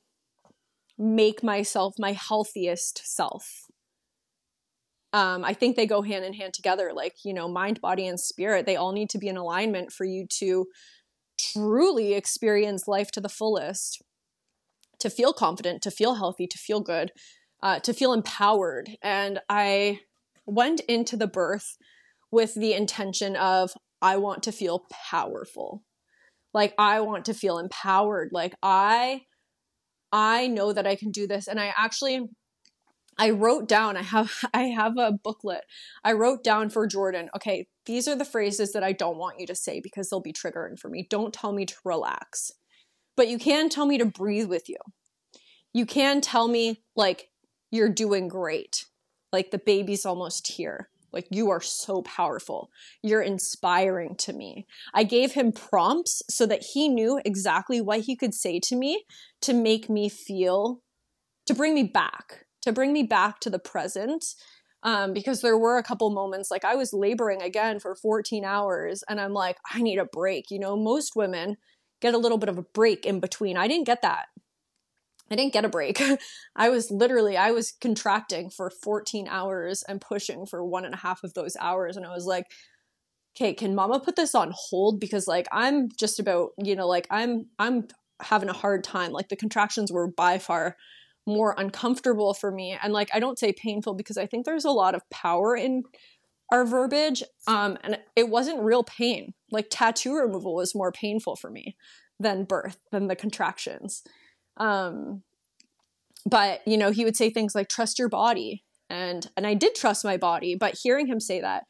make 0.96 1.42
myself 1.42 1.94
my 1.98 2.12
healthiest 2.12 3.02
self 3.04 3.63
um, 5.14 5.44
I 5.44 5.54
think 5.54 5.76
they 5.76 5.86
go 5.86 6.02
hand 6.02 6.24
in 6.24 6.32
hand 6.34 6.54
together. 6.54 6.90
Like, 6.92 7.14
you 7.24 7.32
know, 7.32 7.46
mind, 7.46 7.80
body, 7.80 8.08
and 8.08 8.18
spirit, 8.18 8.66
they 8.66 8.74
all 8.74 8.90
need 8.90 9.08
to 9.10 9.18
be 9.18 9.28
in 9.28 9.36
alignment 9.36 9.92
for 9.92 10.04
you 10.04 10.26
to 10.40 10.66
truly 11.38 12.14
experience 12.14 12.88
life 12.88 13.12
to 13.12 13.20
the 13.20 13.28
fullest, 13.28 14.02
to 14.98 15.08
feel 15.08 15.32
confident, 15.32 15.82
to 15.82 15.92
feel 15.92 16.14
healthy, 16.14 16.48
to 16.48 16.58
feel 16.58 16.80
good, 16.80 17.12
uh, 17.62 17.78
to 17.78 17.94
feel 17.94 18.12
empowered. 18.12 18.90
And 19.02 19.38
I 19.48 20.00
went 20.46 20.80
into 20.80 21.16
the 21.16 21.28
birth 21.28 21.76
with 22.32 22.54
the 22.54 22.74
intention 22.74 23.36
of, 23.36 23.70
I 24.02 24.16
want 24.16 24.42
to 24.42 24.52
feel 24.52 24.84
powerful. 25.10 25.84
Like 26.52 26.74
I 26.76 27.00
want 27.02 27.24
to 27.26 27.34
feel 27.34 27.58
empowered. 27.58 28.30
Like 28.32 28.54
I 28.64 29.22
I 30.12 30.48
know 30.48 30.72
that 30.72 30.86
I 30.86 30.96
can 30.96 31.12
do 31.12 31.26
this 31.26 31.48
and 31.48 31.58
I 31.58 31.72
actually 31.76 32.28
I 33.18 33.30
wrote 33.30 33.68
down 33.68 33.96
I 33.96 34.02
have 34.02 34.32
I 34.54 34.64
have 34.64 34.96
a 34.98 35.12
booklet. 35.12 35.62
I 36.02 36.12
wrote 36.12 36.44
down 36.44 36.70
for 36.70 36.86
Jordan, 36.86 37.30
okay, 37.36 37.66
these 37.86 38.08
are 38.08 38.16
the 38.16 38.24
phrases 38.24 38.72
that 38.72 38.82
I 38.82 38.92
don't 38.92 39.18
want 39.18 39.40
you 39.40 39.46
to 39.46 39.54
say 39.54 39.80
because 39.80 40.08
they'll 40.08 40.20
be 40.20 40.32
triggering 40.32 40.78
for 40.78 40.88
me. 40.88 41.06
Don't 41.08 41.34
tell 41.34 41.52
me 41.52 41.66
to 41.66 41.76
relax. 41.84 42.50
But 43.16 43.28
you 43.28 43.38
can 43.38 43.68
tell 43.68 43.86
me 43.86 43.98
to 43.98 44.06
breathe 44.06 44.48
with 44.48 44.68
you. 44.68 44.76
You 45.72 45.86
can 45.86 46.20
tell 46.20 46.48
me 46.48 46.82
like 46.96 47.28
you're 47.70 47.92
doing 47.92 48.28
great. 48.28 48.86
Like 49.32 49.50
the 49.50 49.58
baby's 49.58 50.06
almost 50.06 50.52
here. 50.52 50.88
Like, 51.14 51.28
you 51.30 51.50
are 51.50 51.60
so 51.60 52.02
powerful. 52.02 52.70
You're 53.00 53.22
inspiring 53.22 54.16
to 54.16 54.32
me. 54.32 54.66
I 54.92 55.04
gave 55.04 55.32
him 55.32 55.52
prompts 55.52 56.22
so 56.28 56.44
that 56.46 56.64
he 56.72 56.88
knew 56.88 57.20
exactly 57.24 57.80
what 57.80 58.00
he 58.00 58.16
could 58.16 58.34
say 58.34 58.58
to 58.64 58.74
me 58.74 59.04
to 59.42 59.52
make 59.52 59.88
me 59.88 60.08
feel, 60.08 60.80
to 61.46 61.54
bring 61.54 61.72
me 61.72 61.84
back, 61.84 62.43
to 62.64 62.72
bring 62.72 62.92
me 62.92 63.02
back 63.02 63.40
to 63.40 63.50
the 63.50 63.58
present. 63.58 64.24
Um, 64.82 65.14
because 65.14 65.40
there 65.40 65.56
were 65.56 65.78
a 65.78 65.82
couple 65.82 66.10
moments 66.10 66.50
like 66.50 66.62
I 66.62 66.74
was 66.74 66.92
laboring 66.92 67.40
again 67.40 67.80
for 67.80 67.94
14 67.94 68.44
hours 68.44 69.02
and 69.08 69.18
I'm 69.18 69.32
like, 69.32 69.56
I 69.72 69.80
need 69.80 69.96
a 69.96 70.04
break. 70.04 70.50
You 70.50 70.58
know, 70.58 70.76
most 70.76 71.16
women 71.16 71.56
get 72.02 72.12
a 72.12 72.18
little 72.18 72.36
bit 72.36 72.50
of 72.50 72.58
a 72.58 72.66
break 72.74 73.06
in 73.06 73.18
between. 73.18 73.56
I 73.56 73.66
didn't 73.66 73.86
get 73.86 74.02
that. 74.02 74.26
I 75.30 75.36
didn't 75.36 75.54
get 75.54 75.64
a 75.64 75.70
break. 75.70 76.02
I 76.56 76.68
was 76.68 76.90
literally, 76.90 77.34
I 77.34 77.50
was 77.50 77.72
contracting 77.80 78.50
for 78.50 78.70
14 78.70 79.26
hours 79.26 79.82
and 79.88 80.02
pushing 80.02 80.44
for 80.44 80.62
one 80.62 80.84
and 80.84 80.92
a 80.92 80.98
half 80.98 81.24
of 81.24 81.32
those 81.32 81.56
hours. 81.58 81.96
And 81.96 82.04
I 82.04 82.12
was 82.12 82.26
like, 82.26 82.44
okay, 83.34 83.54
can 83.54 83.74
mama 83.74 84.00
put 84.00 84.16
this 84.16 84.34
on 84.34 84.52
hold? 84.54 85.00
Because 85.00 85.26
like, 85.26 85.48
I'm 85.50 85.88
just 85.98 86.20
about, 86.20 86.50
you 86.58 86.76
know, 86.76 86.86
like 86.86 87.06
I'm, 87.10 87.46
I'm 87.58 87.88
having 88.20 88.50
a 88.50 88.54
hard 88.54 88.84
time. 88.84 89.12
Like 89.12 89.30
the 89.30 89.36
contractions 89.36 89.90
were 89.90 90.08
by 90.08 90.38
far 90.38 90.76
more 91.26 91.54
uncomfortable 91.56 92.34
for 92.34 92.50
me. 92.50 92.76
And 92.82 92.92
like, 92.92 93.10
I 93.14 93.20
don't 93.20 93.38
say 93.38 93.52
painful 93.52 93.94
because 93.94 94.18
I 94.18 94.26
think 94.26 94.44
there's 94.44 94.64
a 94.64 94.70
lot 94.70 94.94
of 94.94 95.08
power 95.10 95.56
in 95.56 95.84
our 96.52 96.64
verbiage. 96.64 97.22
Um, 97.46 97.78
and 97.82 97.98
it 98.16 98.28
wasn't 98.28 98.62
real 98.62 98.84
pain. 98.84 99.34
Like 99.50 99.68
tattoo 99.70 100.14
removal 100.14 100.54
was 100.54 100.74
more 100.74 100.92
painful 100.92 101.36
for 101.36 101.50
me 101.50 101.76
than 102.20 102.44
birth, 102.44 102.78
than 102.92 103.08
the 103.08 103.16
contractions. 103.16 104.02
Um, 104.56 105.22
but 106.26 106.66
you 106.66 106.76
know, 106.76 106.90
he 106.90 107.04
would 107.04 107.16
say 107.16 107.30
things 107.30 107.54
like 107.54 107.68
"trust 107.68 107.98
your 107.98 108.08
body," 108.08 108.64
and 108.88 109.28
and 109.36 109.46
I 109.46 109.54
did 109.54 109.74
trust 109.74 110.04
my 110.04 110.16
body. 110.16 110.56
But 110.58 110.78
hearing 110.82 111.06
him 111.06 111.20
say 111.20 111.40
that, 111.40 111.64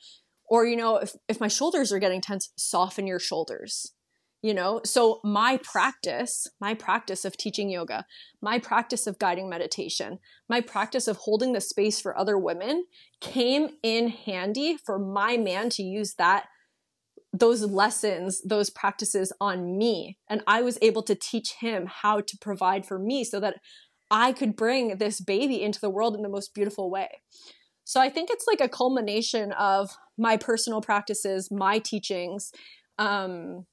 or 0.49 0.65
you 0.65 0.77
know, 0.77 0.97
if 0.99 1.13
if 1.29 1.41
my 1.41 1.49
shoulders 1.49 1.93
are 1.93 1.99
getting 1.99 2.21
tense, 2.21 2.51
soften 2.57 3.07
your 3.07 3.19
shoulders. 3.19 3.93
You 4.45 4.53
know, 4.53 4.83
so 4.85 5.21
my 5.25 5.59
practice, 5.63 6.47
my 6.61 6.75
practice 6.75 7.25
of 7.25 7.35
teaching 7.35 7.71
yoga, 7.71 8.05
my 8.43 8.59
practice 8.59 9.07
of 9.07 9.19
guiding 9.19 9.49
meditation, 9.49 10.19
my 10.51 10.61
practice 10.61 11.09
of 11.09 11.17
holding 11.17 11.55
the 11.55 11.63
space 11.63 11.99
for 11.99 12.15
other 12.15 12.37
women 12.37 12.85
came 13.23 13.71
in 13.83 14.09
handy 14.09 14.77
for 14.77 14.99
my 14.99 15.39
man 15.39 15.71
to 15.71 15.83
use 15.83 16.17
that 16.19 16.45
those 17.33 17.63
lessons, 17.63 18.43
those 18.43 18.69
practices 18.69 19.33
on 19.41 19.79
me. 19.79 20.19
And 20.29 20.43
I 20.47 20.61
was 20.61 20.79
able 20.83 21.05
to 21.05 21.15
teach 21.15 21.55
him 21.61 21.87
how 21.87 22.21
to 22.21 22.39
provide 22.39 22.85
for 22.85 22.99
me 22.99 23.25
so 23.25 23.41
that 23.41 23.57
I 24.11 24.33
could 24.33 24.57
bring 24.57 24.99
this 24.99 25.23
baby 25.23 25.63
into 25.63 25.81
the 25.81 25.89
world 25.89 26.15
in 26.15 26.21
the 26.21 26.29
most 26.29 26.53
beautiful 26.53 26.91
way. 26.91 27.09
So 27.85 27.99
I 27.99 28.11
think 28.11 28.29
it's 28.31 28.47
like 28.47 28.61
a 28.61 28.69
culmination 28.69 29.53
of 29.53 29.97
my 30.19 30.37
personal 30.37 30.83
practices, 30.83 31.51
my 31.51 31.79
teachings, 31.79 32.53
um, 32.99 33.65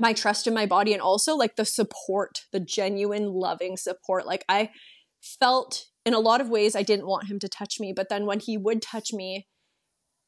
my 0.00 0.12
trust 0.12 0.46
in 0.46 0.54
my 0.54 0.66
body, 0.66 0.92
and 0.92 1.02
also 1.02 1.36
like 1.36 1.56
the 1.56 1.64
support, 1.64 2.44
the 2.52 2.60
genuine, 2.60 3.26
loving 3.32 3.76
support. 3.76 4.26
Like 4.26 4.44
I 4.48 4.70
felt 5.20 5.86
in 6.04 6.14
a 6.14 6.20
lot 6.20 6.40
of 6.40 6.48
ways 6.48 6.74
I 6.74 6.82
didn't 6.82 7.06
want 7.06 7.28
him 7.28 7.38
to 7.40 7.48
touch 7.48 7.80
me, 7.80 7.92
but 7.92 8.08
then 8.08 8.24
when 8.26 8.40
he 8.40 8.56
would 8.56 8.80
touch 8.80 9.12
me, 9.12 9.46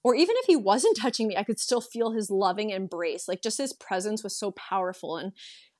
or 0.02 0.14
even 0.14 0.36
if 0.38 0.46
he 0.46 0.56
wasn't 0.56 0.96
touching 0.96 1.28
me, 1.28 1.36
I 1.36 1.44
could 1.44 1.60
still 1.60 1.80
feel 1.80 2.12
his 2.12 2.30
loving 2.30 2.70
embrace. 2.70 3.28
Like 3.28 3.42
just 3.42 3.58
his 3.58 3.72
presence 3.72 4.22
was 4.22 4.38
so 4.38 4.52
powerful. 4.52 5.16
And 5.16 5.32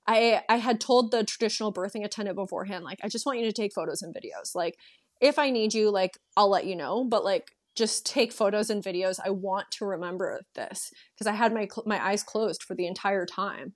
I 0.07 0.43
I 0.49 0.57
had 0.57 0.81
told 0.81 1.11
the 1.11 1.25
traditional 1.25 1.73
birthing 1.73 2.05
attendant 2.05 2.37
beforehand, 2.37 2.85
like, 2.85 2.99
I 3.03 3.09
just 3.09 3.27
want 3.27 3.39
you 3.39 3.47
to 3.47 3.53
take 3.53 3.73
photos 3.75 4.03
and 4.03 4.15
videos. 4.15 4.55
Like, 4.55 4.77
if 5.21 5.39
I 5.39 5.51
need 5.51 5.75
you, 5.75 5.91
like, 5.91 6.19
I'll 6.37 6.51
let 6.51 6.67
you 6.67 6.77
know. 6.77 7.05
But 7.05 7.25
like, 7.25 7.53
just 7.77 8.05
take 8.05 8.33
photos 8.33 8.71
and 8.71 8.83
videos. 8.83 9.19
I 9.25 9.31
want 9.31 9.71
to 9.73 9.87
remember 9.87 10.41
this 10.55 10.91
because 11.15 11.27
I 11.27 11.33
had 11.33 11.55
my 11.55 11.69
my 11.87 12.05
eyes 12.05 12.23
closed 12.23 12.63
for 12.63 12.75
the 12.75 12.87
entire 12.87 13.27
time. 13.27 13.75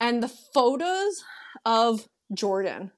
And 0.00 0.22
the 0.22 0.28
photos 0.28 1.22
of 1.64 2.08
Jordan 2.32 2.90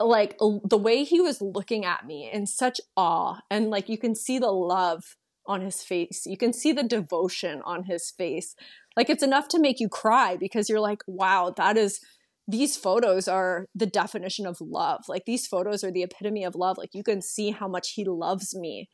like 0.00 0.36
the 0.38 0.78
way 0.78 1.04
he 1.04 1.20
was 1.20 1.40
looking 1.40 1.84
at 1.84 2.06
me 2.06 2.28
in 2.32 2.46
such 2.46 2.80
awe 2.96 3.38
and 3.50 3.70
like 3.70 3.88
you 3.88 3.98
can 3.98 4.14
see 4.14 4.38
the 4.38 4.50
love 4.50 5.16
on 5.46 5.60
his 5.60 5.82
face. 5.82 6.22
You 6.26 6.36
can 6.36 6.52
see 6.52 6.72
the 6.72 6.82
devotion 6.82 7.62
on 7.64 7.84
his 7.84 8.10
face. 8.10 8.54
Like 8.96 9.10
it's 9.10 9.22
enough 9.22 9.48
to 9.48 9.58
make 9.58 9.80
you 9.80 9.88
cry 9.88 10.36
because 10.36 10.68
you're 10.68 10.80
like, 10.80 11.02
wow, 11.06 11.52
that 11.56 11.76
is 11.76 12.00
these 12.48 12.76
photos 12.76 13.28
are 13.28 13.66
the 13.74 13.86
definition 13.86 14.46
of 14.46 14.60
love. 14.60 15.04
Like 15.08 15.24
these 15.26 15.46
photos 15.46 15.84
are 15.84 15.92
the 15.92 16.02
epitome 16.02 16.44
of 16.44 16.54
love. 16.54 16.76
Like 16.78 16.90
you 16.92 17.02
can 17.02 17.22
see 17.22 17.50
how 17.50 17.68
much 17.68 17.92
he 17.92 18.04
loves 18.04 18.54
me 18.54 18.88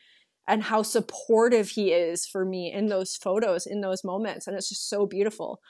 and 0.47 0.63
how 0.65 0.83
supportive 0.83 1.71
he 1.71 1.93
is 1.93 2.27
for 2.27 2.45
me 2.45 2.73
in 2.73 2.87
those 2.87 3.17
photos, 3.17 3.67
in 3.67 3.81
those 3.81 4.05
moments. 4.05 4.47
And 4.47 4.57
it's 4.57 4.69
just 4.69 4.89
so 4.89 5.07
beautiful 5.07 5.61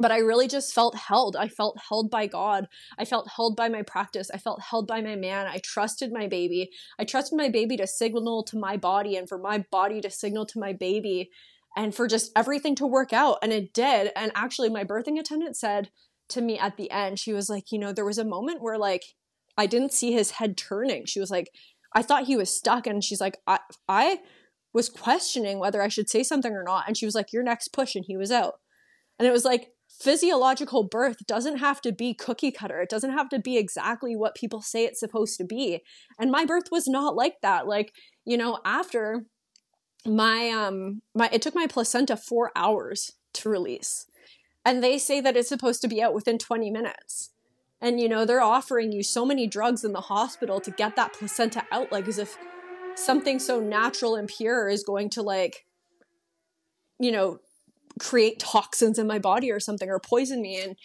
but 0.00 0.10
I 0.10 0.18
really 0.18 0.48
just 0.48 0.74
felt 0.74 0.96
held. 0.96 1.36
I 1.36 1.48
felt 1.48 1.78
held 1.88 2.10
by 2.10 2.26
God. 2.26 2.66
I 2.98 3.04
felt 3.04 3.30
held 3.36 3.56
by 3.56 3.68
my 3.68 3.82
practice. 3.82 4.30
I 4.32 4.38
felt 4.38 4.60
held 4.60 4.86
by 4.86 5.00
my 5.00 5.16
man. 5.16 5.46
I 5.46 5.60
trusted 5.62 6.12
my 6.12 6.26
baby. 6.26 6.70
I 6.98 7.04
trusted 7.04 7.36
my 7.36 7.48
baby 7.48 7.76
to 7.76 7.86
signal 7.86 8.42
to 8.44 8.58
my 8.58 8.76
body 8.76 9.16
and 9.16 9.28
for 9.28 9.38
my 9.38 9.64
body 9.70 10.00
to 10.00 10.10
signal 10.10 10.46
to 10.46 10.58
my 10.58 10.72
baby 10.72 11.30
and 11.76 11.94
for 11.94 12.08
just 12.08 12.32
everything 12.36 12.74
to 12.76 12.86
work 12.86 13.12
out. 13.12 13.38
And 13.42 13.52
it 13.52 13.72
did. 13.72 14.10
And 14.16 14.32
actually, 14.34 14.68
my 14.68 14.84
birthing 14.84 15.18
attendant 15.18 15.56
said 15.56 15.90
to 16.30 16.40
me 16.40 16.58
at 16.58 16.76
the 16.76 16.90
end, 16.90 17.18
she 17.18 17.32
was 17.32 17.48
like, 17.48 17.70
you 17.70 17.78
know, 17.78 17.92
there 17.92 18.04
was 18.04 18.18
a 18.18 18.24
moment 18.24 18.62
where 18.62 18.78
like 18.78 19.02
I 19.56 19.66
didn't 19.66 19.92
see 19.92 20.12
his 20.12 20.32
head 20.32 20.56
turning. 20.56 21.06
She 21.06 21.20
was 21.20 21.30
like, 21.30 21.50
I 21.94 22.02
thought 22.02 22.24
he 22.24 22.36
was 22.36 22.54
stuck. 22.54 22.86
And 22.86 23.04
she's 23.04 23.20
like, 23.20 23.38
I, 23.46 23.60
I 23.88 24.18
was 24.72 24.88
questioning 24.88 25.58
whether 25.58 25.80
I 25.80 25.88
should 25.88 26.10
say 26.10 26.22
something 26.22 26.52
or 26.52 26.64
not. 26.64 26.84
And 26.86 26.96
she 26.96 27.06
was 27.06 27.14
like, 27.14 27.32
your 27.32 27.44
next 27.44 27.68
push. 27.68 27.94
And 27.94 28.04
he 28.06 28.16
was 28.16 28.32
out. 28.32 28.54
And 29.18 29.28
it 29.28 29.32
was 29.32 29.44
like, 29.44 29.68
physiological 30.00 30.82
birth 30.82 31.18
doesn't 31.26 31.58
have 31.58 31.80
to 31.82 31.92
be 31.92 32.14
cookie 32.14 32.50
cutter. 32.50 32.80
It 32.80 32.90
doesn't 32.90 33.12
have 33.12 33.28
to 33.28 33.38
be 33.38 33.56
exactly 33.56 34.16
what 34.16 34.34
people 34.34 34.60
say 34.60 34.84
it's 34.84 34.98
supposed 34.98 35.38
to 35.38 35.44
be. 35.44 35.82
And 36.18 36.30
my 36.30 36.44
birth 36.44 36.70
was 36.72 36.88
not 36.88 37.14
like 37.14 37.36
that. 37.42 37.66
Like, 37.68 37.92
you 38.24 38.36
know, 38.36 38.58
after 38.64 39.26
my 40.06 40.50
um 40.50 41.00
my 41.14 41.30
it 41.32 41.40
took 41.40 41.54
my 41.54 41.66
placenta 41.66 42.16
4 42.16 42.52
hours 42.56 43.12
to 43.34 43.48
release. 43.48 44.06
And 44.64 44.82
they 44.82 44.98
say 44.98 45.20
that 45.20 45.36
it's 45.36 45.48
supposed 45.48 45.82
to 45.82 45.88
be 45.88 46.02
out 46.02 46.14
within 46.14 46.38
20 46.38 46.70
minutes. 46.70 47.30
And 47.80 48.00
you 48.00 48.08
know, 48.08 48.24
they're 48.24 48.40
offering 48.40 48.92
you 48.92 49.02
so 49.02 49.26
many 49.26 49.46
drugs 49.46 49.84
in 49.84 49.92
the 49.92 50.00
hospital 50.00 50.60
to 50.60 50.70
get 50.70 50.96
that 50.96 51.12
placenta 51.12 51.64
out 51.70 51.92
like 51.92 52.08
as 52.08 52.18
if 52.18 52.38
something 52.96 53.38
so 53.38 53.60
natural 53.60 54.14
and 54.16 54.28
pure 54.28 54.68
is 54.68 54.84
going 54.84 55.10
to 55.10 55.22
like 55.22 55.66
you 56.98 57.10
know 57.10 57.40
create 57.98 58.38
toxins 58.38 58.98
in 58.98 59.06
my 59.06 59.18
body 59.18 59.50
or 59.50 59.60
something 59.60 59.90
or 59.90 59.98
poison 59.98 60.40
me. 60.40 60.60
And 60.60 60.76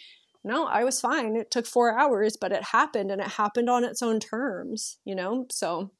no 0.44 0.66
i 0.66 0.84
was 0.84 1.00
fine. 1.00 1.36
It 1.36 1.50
took 1.50 1.66
four 1.66 1.98
hours 1.98 2.36
but 2.36 2.52
it 2.52 2.64
happened 2.64 3.10
and 3.10 3.20
it 3.20 3.28
happened 3.28 3.70
on 3.70 3.84
its 3.84 4.02
own 4.02 4.20
terms 4.20 4.98
you 5.04 5.14
know? 5.14 5.46
So 5.50 5.90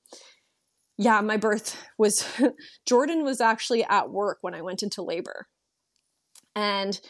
yeah 0.98 1.20
my 1.22 1.38
birth 1.38 1.82
was 1.96 2.26
jordan 2.86 3.24
was 3.24 3.40
actually 3.40 3.84
at 3.84 4.10
work 4.10 4.38
when 4.42 4.54
i 4.54 4.60
went 4.60 4.82
into 4.82 5.02
labor. 5.02 5.46
And 6.54 7.00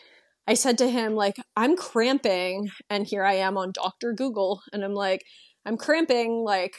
i 0.47 0.55
said 0.55 0.79
to 0.79 0.89
him 0.89 1.15
like 1.15 1.37
i'm 1.57 1.77
cramping 1.77 2.71
and 2.89 3.07
here 3.07 3.25
i 3.25 3.35
am 3.35 3.57
on 3.57 3.73
dr 3.73 4.13
google 4.15 4.63
and 4.73 4.85
i'm 4.85 4.95
like 4.95 5.25
i'm 5.67 5.77
cramping 5.77 6.45
like 6.45 6.75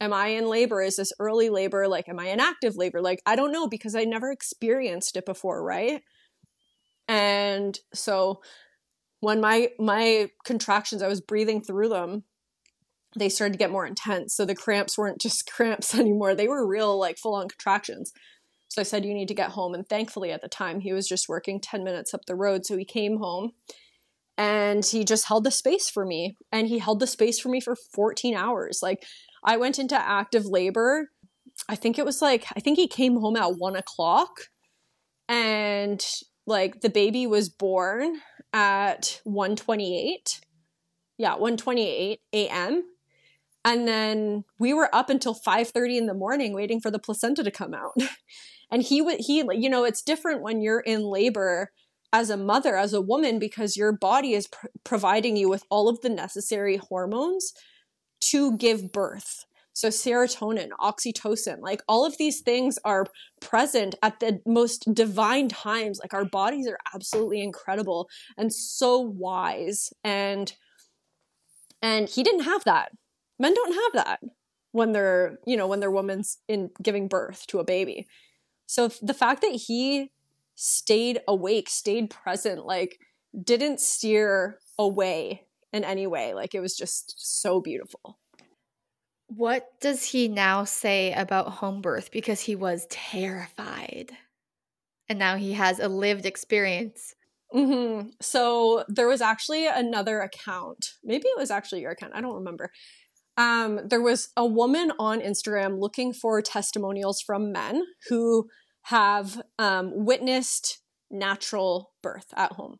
am 0.00 0.12
i 0.12 0.28
in 0.28 0.46
labor 0.48 0.82
is 0.82 0.96
this 0.96 1.12
early 1.18 1.50
labor 1.50 1.88
like 1.88 2.08
am 2.08 2.18
i 2.18 2.28
in 2.28 2.40
active 2.40 2.76
labor 2.76 3.00
like 3.00 3.20
i 3.26 3.36
don't 3.36 3.52
know 3.52 3.68
because 3.68 3.94
i 3.94 4.04
never 4.04 4.30
experienced 4.30 5.16
it 5.16 5.26
before 5.26 5.62
right 5.62 6.02
and 7.08 7.76
so 7.92 8.40
when 9.20 9.40
my 9.40 9.70
my 9.78 10.30
contractions, 10.44 11.02
I 11.02 11.08
was 11.08 11.20
breathing 11.20 11.62
through 11.62 11.90
them, 11.90 12.24
they 13.16 13.28
started 13.28 13.52
to 13.52 13.58
get 13.58 13.70
more 13.70 13.86
intense. 13.86 14.34
So 14.34 14.44
the 14.44 14.54
cramps 14.54 14.98
weren't 14.98 15.20
just 15.20 15.46
cramps 15.50 15.94
anymore. 15.94 16.34
They 16.34 16.48
were 16.48 16.66
real 16.66 16.98
like 16.98 17.18
full 17.18 17.34
on 17.34 17.48
contractions. 17.48 18.12
So 18.70 18.80
I 18.80 18.84
said, 18.84 19.04
You 19.04 19.12
need 19.12 19.28
to 19.28 19.34
get 19.34 19.50
home. 19.50 19.74
And 19.74 19.86
thankfully, 19.86 20.30
at 20.30 20.40
the 20.40 20.48
time, 20.48 20.80
he 20.80 20.92
was 20.92 21.06
just 21.08 21.28
working 21.28 21.60
10 21.60 21.84
minutes 21.84 22.14
up 22.14 22.24
the 22.26 22.36
road. 22.36 22.64
So 22.64 22.76
he 22.76 22.84
came 22.84 23.18
home 23.18 23.52
and 24.38 24.84
he 24.84 25.04
just 25.04 25.26
held 25.26 25.44
the 25.44 25.50
space 25.50 25.90
for 25.90 26.06
me. 26.06 26.36
And 26.52 26.68
he 26.68 26.78
held 26.78 27.00
the 27.00 27.06
space 27.06 27.38
for 27.38 27.48
me 27.48 27.60
for 27.60 27.76
14 27.76 28.34
hours. 28.34 28.78
Like, 28.82 29.04
I 29.44 29.56
went 29.56 29.78
into 29.78 29.96
active 29.96 30.46
labor. 30.46 31.10
I 31.68 31.74
think 31.74 31.98
it 31.98 32.04
was 32.04 32.22
like, 32.22 32.46
I 32.56 32.60
think 32.60 32.78
he 32.78 32.86
came 32.86 33.16
home 33.16 33.36
at 33.36 33.56
one 33.56 33.76
o'clock. 33.76 34.30
And 35.28 36.04
like 36.46 36.80
the 36.80 36.90
baby 36.90 37.26
was 37.26 37.48
born 37.48 38.20
at 38.52 39.20
128. 39.24 40.40
Yeah, 41.18 41.32
128 41.32 42.20
a.m. 42.32 42.84
And 43.64 43.86
then 43.86 44.44
we 44.58 44.72
were 44.72 44.94
up 44.94 45.10
until 45.10 45.34
5:30 45.34 45.98
in 45.98 46.06
the 46.06 46.14
morning 46.14 46.54
waiting 46.54 46.80
for 46.80 46.90
the 46.90 46.98
placenta 46.98 47.42
to 47.42 47.50
come 47.50 47.74
out. 47.74 47.92
and 48.70 48.82
he 48.82 49.02
would 49.02 49.20
he 49.20 49.44
you 49.52 49.68
know, 49.68 49.84
it's 49.84 50.02
different 50.02 50.42
when 50.42 50.60
you're 50.60 50.80
in 50.80 51.02
labor 51.02 51.72
as 52.12 52.30
a 52.30 52.36
mother, 52.36 52.76
as 52.76 52.92
a 52.92 53.00
woman 53.00 53.38
because 53.38 53.76
your 53.76 53.92
body 53.92 54.34
is 54.34 54.48
pr- 54.48 54.66
providing 54.84 55.36
you 55.36 55.48
with 55.48 55.64
all 55.70 55.88
of 55.88 56.00
the 56.00 56.08
necessary 56.08 56.76
hormones 56.76 57.52
to 58.20 58.56
give 58.56 58.92
birth. 58.92 59.44
So, 59.72 59.88
serotonin, 59.88 60.70
oxytocin, 60.80 61.60
like 61.60 61.82
all 61.88 62.04
of 62.04 62.18
these 62.18 62.40
things 62.40 62.78
are 62.84 63.06
present 63.40 63.94
at 64.02 64.20
the 64.20 64.40
most 64.44 64.92
divine 64.92 65.48
times. 65.48 66.00
Like, 66.00 66.12
our 66.12 66.24
bodies 66.24 66.66
are 66.66 66.78
absolutely 66.94 67.40
incredible 67.40 68.08
and 68.36 68.52
so 68.52 68.98
wise. 68.98 69.92
And 70.02 70.52
and 71.82 72.08
he 72.08 72.22
didn't 72.22 72.44
have 72.44 72.64
that. 72.64 72.92
Men 73.38 73.54
don't 73.54 73.72
have 73.72 74.04
that 74.04 74.20
when 74.72 74.92
they're, 74.92 75.38
you 75.46 75.56
know, 75.56 75.66
when 75.66 75.80
their 75.80 75.90
woman's 75.90 76.38
in 76.46 76.70
giving 76.82 77.08
birth 77.08 77.46
to 77.48 77.58
a 77.58 77.64
baby. 77.64 78.06
So 78.70 78.86
the 79.02 79.14
fact 79.14 79.40
that 79.40 79.50
he 79.66 80.12
stayed 80.54 81.22
awake, 81.26 81.68
stayed 81.68 82.08
present, 82.08 82.64
like 82.64 83.00
didn't 83.42 83.80
steer 83.80 84.60
away 84.78 85.48
in 85.72 85.82
any 85.82 86.06
way, 86.06 86.34
like 86.34 86.54
it 86.54 86.60
was 86.60 86.76
just 86.76 87.14
so 87.16 87.60
beautiful. 87.60 88.20
What 89.26 89.66
does 89.80 90.04
he 90.04 90.28
now 90.28 90.62
say 90.62 91.12
about 91.12 91.48
home 91.54 91.80
birth? 91.80 92.12
Because 92.12 92.42
he 92.42 92.54
was 92.54 92.86
terrified. 92.90 94.12
And 95.08 95.18
now 95.18 95.34
he 95.34 95.54
has 95.54 95.80
a 95.80 95.88
lived 95.88 96.24
experience. 96.24 97.16
Mm-hmm. 97.52 98.10
So 98.20 98.84
there 98.86 99.08
was 99.08 99.20
actually 99.20 99.66
another 99.66 100.20
account. 100.20 100.92
Maybe 101.02 101.26
it 101.26 101.36
was 101.36 101.50
actually 101.50 101.80
your 101.80 101.90
account. 101.90 102.12
I 102.14 102.20
don't 102.20 102.36
remember. 102.36 102.70
Um, 103.36 103.80
there 103.88 104.02
was 104.02 104.30
a 104.36 104.44
woman 104.44 104.92
on 104.98 105.20
Instagram 105.20 105.80
looking 105.80 106.12
for 106.12 106.42
testimonials 106.42 107.20
from 107.20 107.52
men 107.52 107.84
who 108.08 108.48
have 108.82 109.40
um, 109.58 109.92
witnessed 110.04 110.80
natural 111.10 111.92
birth 112.02 112.26
at 112.36 112.52
home. 112.52 112.78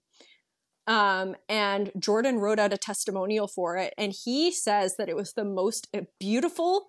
Um, 0.87 1.37
and 1.49 1.93
Jordan 1.99 2.39
wrote 2.39 2.59
out 2.59 2.73
a 2.73 2.79
testimonial 2.79 3.47
for 3.47 3.77
it, 3.77 3.95
and 3.97 4.13
he 4.13 4.51
says 4.51 4.97
that 4.97 5.09
it 5.09 5.17
was 5.17 5.35
the 5.35 5.45
most 5.45 5.89
beautiful 6.19 6.87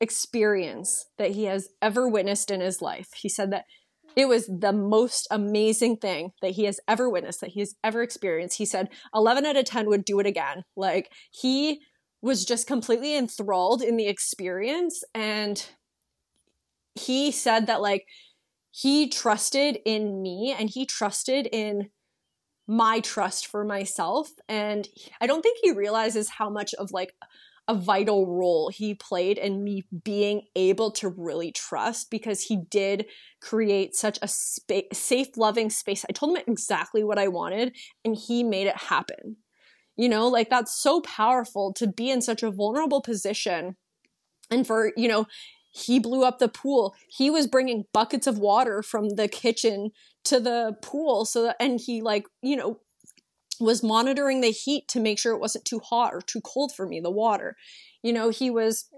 experience 0.00 1.06
that 1.18 1.32
he 1.32 1.44
has 1.44 1.68
ever 1.80 2.08
witnessed 2.08 2.50
in 2.50 2.60
his 2.60 2.80
life. 2.80 3.10
He 3.14 3.28
said 3.28 3.52
that 3.52 3.66
it 4.16 4.26
was 4.26 4.46
the 4.46 4.72
most 4.72 5.26
amazing 5.30 5.96
thing 5.96 6.32
that 6.42 6.52
he 6.52 6.64
has 6.64 6.80
ever 6.86 7.08
witnessed, 7.08 7.40
that 7.40 7.50
he 7.50 7.60
has 7.60 7.74
ever 7.82 8.02
experienced. 8.02 8.58
He 8.58 8.66
said 8.66 8.88
11 9.14 9.46
out 9.46 9.56
of 9.56 9.64
10 9.64 9.86
would 9.86 10.04
do 10.04 10.20
it 10.20 10.26
again. 10.26 10.64
Like 10.76 11.10
he 11.30 11.80
was 12.22 12.44
just 12.44 12.66
completely 12.66 13.16
enthralled 13.16 13.82
in 13.82 13.96
the 13.96 14.06
experience. 14.06 15.02
And 15.14 15.64
he 16.94 17.30
said 17.32 17.66
that, 17.66 17.82
like, 17.82 18.06
he 18.70 19.08
trusted 19.08 19.78
in 19.84 20.22
me 20.22 20.54
and 20.58 20.70
he 20.70 20.86
trusted 20.86 21.46
in 21.52 21.90
my 22.66 23.00
trust 23.00 23.46
for 23.46 23.64
myself 23.64 24.30
and 24.48 24.88
i 25.20 25.26
don't 25.26 25.42
think 25.42 25.58
he 25.62 25.72
realizes 25.72 26.28
how 26.28 26.48
much 26.48 26.72
of 26.74 26.92
like 26.92 27.12
a 27.68 27.74
vital 27.74 28.26
role 28.26 28.68
he 28.68 28.94
played 28.94 29.36
in 29.36 29.62
me 29.62 29.84
being 30.04 30.42
able 30.56 30.90
to 30.90 31.08
really 31.08 31.52
trust 31.52 32.10
because 32.10 32.42
he 32.42 32.56
did 32.70 33.06
create 33.40 33.94
such 33.94 34.18
a 34.22 34.28
spa- 34.28 34.88
safe 34.92 35.36
loving 35.36 35.70
space 35.70 36.04
i 36.08 36.12
told 36.12 36.36
him 36.36 36.44
exactly 36.46 37.02
what 37.02 37.18
i 37.18 37.26
wanted 37.28 37.76
and 38.04 38.16
he 38.16 38.44
made 38.44 38.66
it 38.66 38.76
happen 38.76 39.36
you 39.96 40.08
know 40.08 40.28
like 40.28 40.50
that's 40.50 40.80
so 40.80 41.00
powerful 41.00 41.72
to 41.74 41.86
be 41.86 42.10
in 42.10 42.20
such 42.20 42.42
a 42.42 42.50
vulnerable 42.50 43.00
position. 43.00 43.76
And 44.50 44.66
for 44.66 44.92
you 44.96 45.08
know 45.08 45.26
he 45.74 45.98
blew 45.98 46.22
up 46.22 46.38
the 46.38 46.48
pool. 46.48 46.94
He 47.08 47.30
was 47.30 47.46
bringing 47.46 47.86
buckets 47.94 48.26
of 48.26 48.38
water 48.38 48.82
from 48.82 49.10
the 49.10 49.26
kitchen 49.26 49.90
to 50.24 50.38
the 50.38 50.76
pool 50.82 51.24
so 51.24 51.44
that, 51.44 51.56
and 51.58 51.80
he 51.80 52.02
like 52.02 52.26
you 52.42 52.56
know 52.56 52.80
was 53.60 53.82
monitoring 53.82 54.40
the 54.40 54.50
heat 54.50 54.88
to 54.88 55.00
make 55.00 55.18
sure 55.18 55.34
it 55.34 55.40
wasn't 55.40 55.64
too 55.64 55.78
hot 55.78 56.12
or 56.12 56.20
too 56.20 56.40
cold 56.40 56.72
for 56.74 56.86
me 56.86 57.00
the 57.00 57.10
water. 57.10 57.56
You 58.02 58.12
know 58.12 58.30
he 58.30 58.50
was 58.50 58.88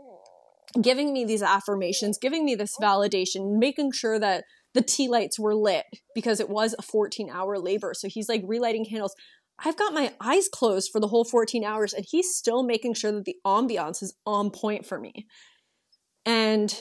giving 0.81 1.13
me 1.13 1.25
these 1.25 1.43
affirmations 1.43 2.19
giving 2.19 2.45
me 2.45 2.57
this 2.57 2.77
validation 2.83 3.59
making 3.59 3.93
sure 3.93 4.19
that 4.19 4.45
the 4.75 4.83
tea 4.83 5.09
lights 5.09 5.39
were 5.39 5.55
lit 5.55 5.85
because 6.15 6.41
it 6.41 6.49
was 6.49 6.75
a 6.79 6.83
14 6.83 7.31
hour 7.31 7.59
labor. 7.59 7.95
So 7.95 8.09
he's 8.09 8.29
like 8.29 8.43
relighting 8.45 8.85
candles 8.85 9.15
I've 9.59 9.77
got 9.77 9.95
my 9.95 10.13
eyes 10.21 10.49
closed 10.49 10.91
for 10.91 11.01
the 11.01 11.09
whole 11.09 11.25
14 11.25 11.65
hours 11.65 11.93
and 11.93 12.05
he's 12.09 12.35
still 12.35 12.63
making 12.63 12.95
sure 12.95 13.13
that 13.13 13.25
the 13.25 13.37
ambiance 13.47 14.03
is 14.03 14.15
on 14.27 14.51
point 14.51 14.85
for 14.85 14.99
me. 14.99 15.27
And 16.27 16.75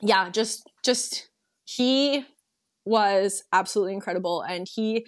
yeah, 0.00 0.28
just 0.30 0.70
just 0.84 1.30
he 1.64 2.26
was 2.84 3.42
absolutely 3.52 3.94
incredible. 3.94 4.42
And 4.42 4.68
he 4.72 5.06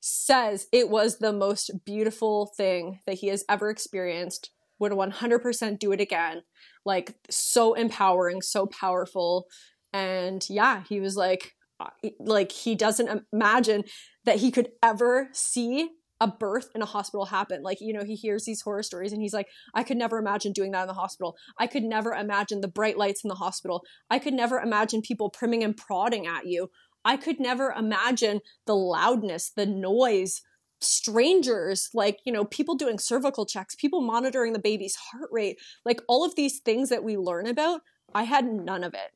says 0.00 0.66
it 0.72 0.90
was 0.90 1.18
the 1.18 1.32
most 1.32 1.70
beautiful 1.84 2.52
thing 2.56 3.00
that 3.06 3.14
he 3.16 3.28
has 3.28 3.44
ever 3.48 3.70
experienced. 3.70 4.50
Would 4.80 4.92
100% 4.92 5.78
do 5.78 5.92
it 5.92 6.00
again. 6.00 6.42
Like, 6.84 7.14
so 7.30 7.74
empowering, 7.74 8.42
so 8.42 8.66
powerful. 8.66 9.46
And 9.92 10.44
yeah, 10.50 10.82
he 10.88 11.00
was 11.00 11.16
like, 11.16 11.52
uh, 11.78 11.90
like, 12.18 12.50
he 12.50 12.74
doesn't 12.74 13.24
imagine 13.32 13.84
that 14.24 14.38
he 14.38 14.50
could 14.50 14.70
ever 14.82 15.28
see 15.32 15.90
a 16.20 16.28
birth 16.28 16.70
in 16.74 16.82
a 16.82 16.86
hospital 16.86 17.26
happen. 17.26 17.62
Like, 17.62 17.80
you 17.80 17.92
know, 17.92 18.04
he 18.04 18.14
hears 18.14 18.44
these 18.44 18.62
horror 18.62 18.82
stories 18.82 19.12
and 19.12 19.20
he's 19.20 19.34
like, 19.34 19.48
I 19.74 19.82
could 19.82 19.96
never 19.96 20.18
imagine 20.18 20.52
doing 20.52 20.70
that 20.72 20.82
in 20.82 20.88
the 20.88 20.94
hospital. 20.94 21.36
I 21.58 21.66
could 21.66 21.82
never 21.82 22.12
imagine 22.12 22.60
the 22.60 22.68
bright 22.68 22.96
lights 22.96 23.24
in 23.24 23.28
the 23.28 23.34
hospital. 23.34 23.84
I 24.10 24.18
could 24.18 24.34
never 24.34 24.58
imagine 24.58 25.02
people 25.02 25.30
priming 25.30 25.64
and 25.64 25.76
prodding 25.76 26.26
at 26.26 26.46
you. 26.46 26.70
I 27.04 27.16
could 27.16 27.40
never 27.40 27.70
imagine 27.70 28.40
the 28.66 28.76
loudness, 28.76 29.50
the 29.50 29.66
noise, 29.66 30.40
strangers, 30.80 31.90
like, 31.92 32.20
you 32.24 32.32
know, 32.32 32.44
people 32.44 32.76
doing 32.76 32.98
cervical 32.98 33.44
checks, 33.44 33.74
people 33.74 34.00
monitoring 34.00 34.52
the 34.52 34.58
baby's 34.58 34.96
heart 34.96 35.28
rate, 35.32 35.58
like 35.84 36.00
all 36.08 36.24
of 36.24 36.36
these 36.36 36.60
things 36.60 36.88
that 36.90 37.04
we 37.04 37.16
learn 37.16 37.46
about. 37.46 37.82
I 38.14 38.22
had 38.22 38.46
none 38.46 38.84
of 38.84 38.94
it. 38.94 39.12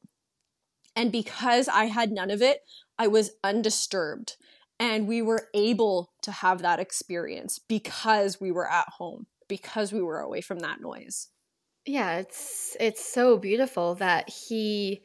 And 0.96 1.12
because 1.12 1.68
I 1.68 1.84
had 1.84 2.10
none 2.10 2.30
of 2.30 2.42
it, 2.42 2.62
I 2.98 3.06
was 3.06 3.30
undisturbed. 3.44 4.36
And 4.80 5.06
we 5.06 5.22
were 5.22 5.48
able 5.54 6.10
to 6.28 6.32
have 6.32 6.60
that 6.60 6.78
experience 6.78 7.58
because 7.58 8.38
we 8.38 8.52
were 8.52 8.70
at 8.70 8.86
home, 8.98 9.26
because 9.48 9.94
we 9.94 10.02
were 10.02 10.20
away 10.20 10.42
from 10.42 10.58
that 10.58 10.78
noise. 10.78 11.28
Yeah, 11.86 12.18
it's 12.18 12.76
it's 12.78 13.02
so 13.02 13.38
beautiful 13.38 13.94
that 13.94 14.28
he 14.28 15.00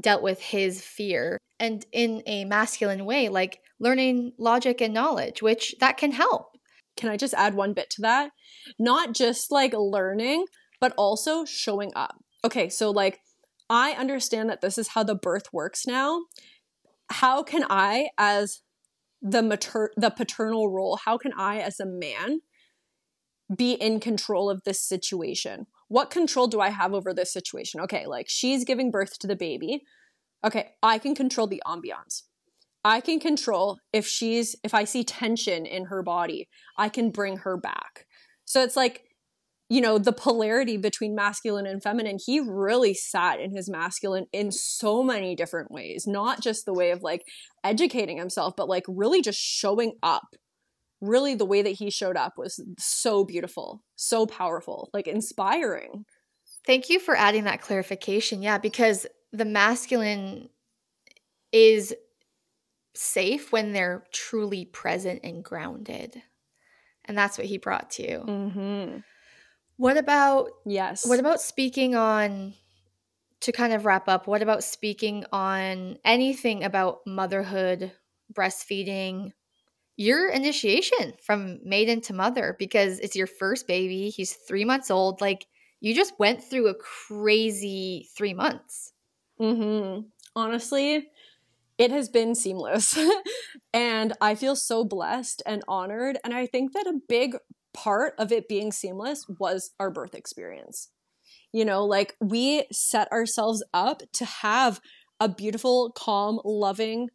dealt 0.00 0.22
with 0.22 0.40
his 0.40 0.80
fear 0.80 1.38
and 1.58 1.84
in 1.90 2.22
a 2.24 2.44
masculine 2.44 3.04
way, 3.04 3.28
like 3.28 3.58
learning 3.80 4.32
logic 4.38 4.80
and 4.80 4.94
knowledge, 4.94 5.42
which 5.42 5.74
that 5.80 5.96
can 5.96 6.12
help. 6.12 6.56
Can 6.96 7.10
I 7.10 7.16
just 7.16 7.34
add 7.34 7.54
one 7.54 7.72
bit 7.72 7.90
to 7.90 8.02
that? 8.02 8.30
Not 8.78 9.12
just 9.12 9.50
like 9.50 9.72
learning, 9.74 10.44
but 10.80 10.94
also 10.96 11.44
showing 11.44 11.90
up. 11.96 12.22
Okay, 12.44 12.68
so 12.68 12.92
like 12.92 13.18
I 13.68 13.92
understand 13.92 14.48
that 14.50 14.60
this 14.60 14.78
is 14.78 14.88
how 14.88 15.02
the 15.02 15.16
birth 15.16 15.52
works 15.52 15.84
now. 15.84 16.20
How 17.10 17.42
can 17.42 17.64
I 17.68 18.10
as 18.16 18.60
the 19.22 19.42
mater 19.42 19.92
the 19.96 20.10
paternal 20.10 20.70
role, 20.70 20.98
how 21.04 21.18
can 21.18 21.32
I 21.36 21.58
as 21.58 21.80
a 21.80 21.86
man 21.86 22.40
be 23.54 23.72
in 23.72 24.00
control 24.00 24.48
of 24.48 24.62
this 24.64 24.80
situation? 24.80 25.66
What 25.88 26.10
control 26.10 26.46
do 26.46 26.60
I 26.60 26.70
have 26.70 26.94
over 26.94 27.12
this 27.12 27.32
situation? 27.32 27.80
Okay, 27.80 28.06
like 28.06 28.26
she's 28.28 28.64
giving 28.64 28.90
birth 28.90 29.18
to 29.18 29.26
the 29.26 29.36
baby 29.36 29.82
okay, 30.44 30.70
I 30.82 30.98
can 30.98 31.14
control 31.14 31.46
the 31.46 31.62
ambiance. 31.66 32.22
I 32.84 33.00
can 33.00 33.20
control 33.20 33.78
if 33.92 34.06
she's, 34.06 34.56
if 34.64 34.72
I 34.72 34.84
see 34.84 35.04
tension 35.04 35.66
in 35.66 35.86
her 35.86 36.02
body, 36.02 36.48
I 36.78 36.88
can 36.88 37.10
bring 37.10 37.38
her 37.38 37.56
back. 37.56 38.06
So 38.46 38.62
it's 38.62 38.76
like, 38.76 39.02
you 39.70 39.80
know, 39.80 39.98
the 39.98 40.12
polarity 40.12 40.76
between 40.76 41.14
masculine 41.14 41.64
and 41.64 41.80
feminine, 41.80 42.18
he 42.22 42.40
really 42.40 42.92
sat 42.92 43.38
in 43.38 43.54
his 43.54 43.70
masculine 43.70 44.26
in 44.32 44.50
so 44.50 45.00
many 45.00 45.36
different 45.36 45.70
ways, 45.70 46.06
not 46.08 46.40
just 46.40 46.66
the 46.66 46.74
way 46.74 46.90
of 46.90 47.02
like 47.02 47.22
educating 47.62 48.18
himself, 48.18 48.54
but 48.56 48.68
like 48.68 48.82
really 48.88 49.22
just 49.22 49.38
showing 49.38 49.92
up. 50.02 50.34
Really, 51.00 51.34
the 51.34 51.46
way 51.46 51.62
that 51.62 51.70
he 51.70 51.88
showed 51.88 52.16
up 52.16 52.34
was 52.36 52.62
so 52.78 53.24
beautiful, 53.24 53.82
so 53.94 54.26
powerful, 54.26 54.90
like 54.92 55.06
inspiring. 55.06 56.04
Thank 56.66 56.90
you 56.90 56.98
for 56.98 57.16
adding 57.16 57.44
that 57.44 57.62
clarification. 57.62 58.42
Yeah, 58.42 58.58
because 58.58 59.06
the 59.32 59.46
masculine 59.46 60.50
is 61.52 61.94
safe 62.94 63.50
when 63.50 63.72
they're 63.72 64.04
truly 64.12 64.66
present 64.66 65.20
and 65.24 65.42
grounded. 65.42 66.22
And 67.06 67.16
that's 67.16 67.38
what 67.38 67.46
he 67.46 67.56
brought 67.56 67.90
to 67.92 68.02
you. 68.02 68.24
Mm-hmm. 68.26 68.98
What 69.80 69.96
about 69.96 70.50
yes? 70.66 71.06
What 71.06 71.20
about 71.20 71.40
speaking 71.40 71.94
on 71.94 72.52
to 73.40 73.50
kind 73.50 73.72
of 73.72 73.86
wrap 73.86 74.10
up? 74.10 74.26
What 74.26 74.42
about 74.42 74.62
speaking 74.62 75.24
on 75.32 75.96
anything 76.04 76.64
about 76.64 76.98
motherhood, 77.06 77.90
breastfeeding, 78.30 79.32
your 79.96 80.28
initiation 80.28 81.14
from 81.24 81.60
maiden 81.64 82.02
to 82.02 82.12
mother 82.12 82.56
because 82.58 82.98
it's 82.98 83.16
your 83.16 83.26
first 83.26 83.66
baby. 83.66 84.10
He's 84.10 84.34
three 84.34 84.66
months 84.66 84.90
old. 84.90 85.22
Like 85.22 85.46
you 85.80 85.94
just 85.94 86.12
went 86.18 86.44
through 86.44 86.68
a 86.68 86.74
crazy 86.74 88.06
three 88.14 88.34
months. 88.34 88.92
Mm-hmm. 89.40 90.02
Honestly, 90.36 91.08
it 91.78 91.90
has 91.90 92.10
been 92.10 92.34
seamless. 92.34 92.98
and 93.72 94.12
I 94.20 94.34
feel 94.34 94.56
so 94.56 94.84
blessed 94.84 95.42
and 95.46 95.64
honored. 95.66 96.18
And 96.22 96.34
I 96.34 96.44
think 96.44 96.74
that 96.74 96.86
a 96.86 97.00
big 97.08 97.38
part 97.72 98.14
of 98.18 98.32
it 98.32 98.48
being 98.48 98.72
seamless 98.72 99.26
was 99.28 99.72
our 99.78 99.90
birth 99.90 100.14
experience. 100.14 100.90
You 101.52 101.64
know, 101.64 101.84
like 101.84 102.14
we 102.20 102.64
set 102.70 103.10
ourselves 103.10 103.64
up 103.74 104.02
to 104.14 104.24
have 104.24 104.80
a 105.18 105.28
beautiful, 105.28 105.92
calm, 105.92 106.40
loving 106.44 107.08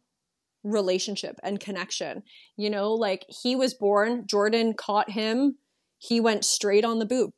relationship 0.62 1.36
and 1.42 1.60
connection. 1.60 2.22
You 2.56 2.70
know, 2.70 2.92
like 2.92 3.24
he 3.42 3.56
was 3.56 3.74
born, 3.74 4.24
Jordan 4.28 4.74
caught 4.74 5.10
him, 5.10 5.56
he 5.98 6.20
went 6.20 6.44
straight 6.44 6.84
on 6.84 6.98
the 6.98 7.06
boob. 7.06 7.30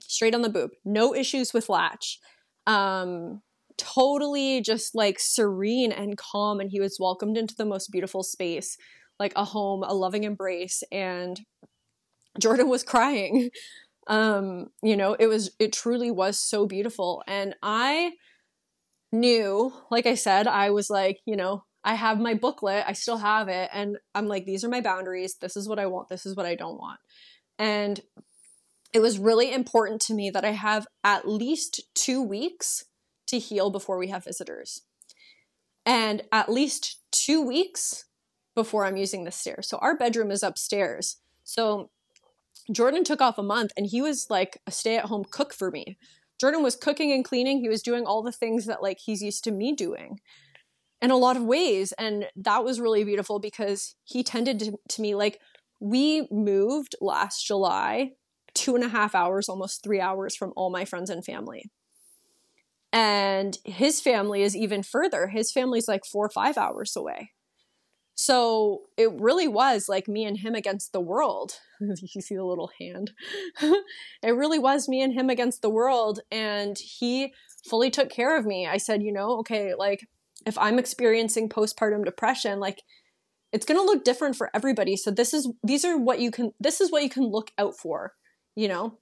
Straight 0.00 0.34
on 0.34 0.42
the 0.42 0.50
boob. 0.50 0.70
No 0.84 1.14
issues 1.14 1.54
with 1.54 1.68
latch. 1.68 2.18
Um 2.66 3.40
totally 3.76 4.60
just 4.60 4.94
like 4.94 5.18
serene 5.18 5.90
and 5.90 6.16
calm 6.16 6.60
and 6.60 6.70
he 6.70 6.80
was 6.80 6.96
welcomed 7.00 7.36
into 7.36 7.54
the 7.56 7.64
most 7.64 7.90
beautiful 7.90 8.22
space, 8.22 8.76
like 9.18 9.32
a 9.36 9.44
home, 9.44 9.82
a 9.82 9.92
loving 9.92 10.24
embrace 10.24 10.82
and 10.92 11.40
Jordan 12.40 12.68
was 12.68 12.82
crying. 12.82 13.50
Um, 14.06 14.66
you 14.82 14.96
know, 14.96 15.14
it 15.14 15.28
was 15.28 15.52
it 15.58 15.72
truly 15.72 16.10
was 16.10 16.38
so 16.38 16.66
beautiful 16.66 17.22
and 17.26 17.54
I 17.62 18.12
knew, 19.12 19.72
like 19.90 20.06
I 20.06 20.14
said, 20.14 20.46
I 20.46 20.70
was 20.70 20.90
like, 20.90 21.20
you 21.24 21.36
know, 21.36 21.64
I 21.84 21.94
have 21.94 22.18
my 22.18 22.34
booklet, 22.34 22.84
I 22.86 22.92
still 22.92 23.18
have 23.18 23.48
it, 23.48 23.70
and 23.72 23.98
I'm 24.14 24.26
like, 24.26 24.44
these 24.44 24.64
are 24.64 24.68
my 24.68 24.80
boundaries. 24.80 25.36
This 25.40 25.56
is 25.56 25.68
what 25.68 25.78
I 25.78 25.86
want, 25.86 26.08
this 26.08 26.26
is 26.26 26.36
what 26.36 26.46
I 26.46 26.54
don't 26.54 26.78
want. 26.78 26.98
And 27.58 28.00
it 28.92 29.00
was 29.00 29.18
really 29.18 29.52
important 29.52 30.00
to 30.02 30.14
me 30.14 30.30
that 30.30 30.44
I 30.44 30.52
have 30.52 30.86
at 31.02 31.28
least 31.28 31.82
two 31.94 32.22
weeks 32.22 32.84
to 33.26 33.38
heal 33.38 33.70
before 33.70 33.98
we 33.98 34.08
have 34.08 34.24
visitors. 34.24 34.82
And 35.86 36.22
at 36.32 36.48
least 36.48 37.00
two 37.10 37.42
weeks 37.42 38.06
before 38.54 38.86
I'm 38.86 38.96
using 38.96 39.24
the 39.24 39.30
stairs. 39.30 39.68
So 39.68 39.78
our 39.78 39.96
bedroom 39.96 40.30
is 40.30 40.42
upstairs. 40.42 41.16
So 41.42 41.90
Jordan 42.72 43.04
took 43.04 43.20
off 43.20 43.38
a 43.38 43.42
month 43.42 43.72
and 43.76 43.86
he 43.86 44.00
was 44.00 44.28
like 44.30 44.60
a 44.66 44.70
stay 44.70 44.96
at 44.96 45.06
home 45.06 45.24
cook 45.30 45.52
for 45.52 45.70
me. 45.70 45.98
Jordan 46.40 46.62
was 46.62 46.76
cooking 46.76 47.12
and 47.12 47.24
cleaning. 47.24 47.60
He 47.60 47.68
was 47.68 47.82
doing 47.82 48.06
all 48.06 48.22
the 48.22 48.32
things 48.32 48.66
that 48.66 48.82
like 48.82 48.98
he's 48.98 49.22
used 49.22 49.44
to 49.44 49.50
me 49.50 49.72
doing 49.72 50.20
in 51.00 51.10
a 51.10 51.16
lot 51.16 51.36
of 51.36 51.44
ways. 51.44 51.92
And 51.92 52.26
that 52.36 52.64
was 52.64 52.80
really 52.80 53.04
beautiful 53.04 53.38
because 53.38 53.94
he 54.04 54.22
tended 54.22 54.58
to, 54.60 54.78
to 54.88 55.02
me 55.02 55.14
like 55.14 55.38
we 55.80 56.26
moved 56.30 56.96
last 57.00 57.46
July, 57.46 58.12
two 58.54 58.74
and 58.74 58.84
a 58.84 58.88
half 58.88 59.14
hours, 59.14 59.48
almost 59.48 59.82
three 59.82 60.00
hours 60.00 60.34
from 60.34 60.52
all 60.56 60.70
my 60.70 60.84
friends 60.84 61.10
and 61.10 61.24
family. 61.24 61.70
And 62.90 63.58
his 63.64 64.00
family 64.00 64.42
is 64.42 64.56
even 64.56 64.82
further. 64.82 65.26
His 65.26 65.52
family's 65.52 65.88
like 65.88 66.06
four 66.06 66.24
or 66.24 66.30
five 66.30 66.56
hours 66.56 66.96
away. 66.96 67.32
So 68.14 68.82
it 68.96 69.10
really 69.12 69.48
was 69.48 69.88
like 69.88 70.06
me 70.06 70.24
and 70.24 70.38
him 70.38 70.54
against 70.54 70.92
the 70.92 71.00
world. 71.00 71.58
you 71.80 72.20
see 72.20 72.36
the 72.36 72.44
little 72.44 72.70
hand. 72.80 73.12
it 73.60 74.34
really 74.34 74.58
was 74.58 74.88
me 74.88 75.02
and 75.02 75.12
him 75.12 75.30
against 75.30 75.62
the 75.62 75.70
world. 75.70 76.20
And 76.30 76.78
he 76.78 77.34
fully 77.68 77.90
took 77.90 78.10
care 78.10 78.38
of 78.38 78.46
me. 78.46 78.66
I 78.66 78.76
said, 78.76 79.02
you 79.02 79.12
know, 79.12 79.38
okay, 79.38 79.74
like 79.74 80.06
if 80.46 80.56
I'm 80.58 80.78
experiencing 80.78 81.48
postpartum 81.48 82.04
depression, 82.04 82.60
like 82.60 82.82
it's 83.52 83.66
going 83.66 83.80
to 83.80 83.84
look 83.84 84.04
different 84.04 84.36
for 84.36 84.50
everybody. 84.54 84.96
So 84.96 85.10
this 85.10 85.34
is, 85.34 85.50
these 85.64 85.84
are 85.84 85.98
what 85.98 86.20
you 86.20 86.30
can, 86.30 86.52
this 86.60 86.80
is 86.80 86.92
what 86.92 87.02
you 87.02 87.10
can 87.10 87.24
look 87.24 87.50
out 87.58 87.76
for, 87.76 88.12
you 88.54 88.68
know? 88.68 88.98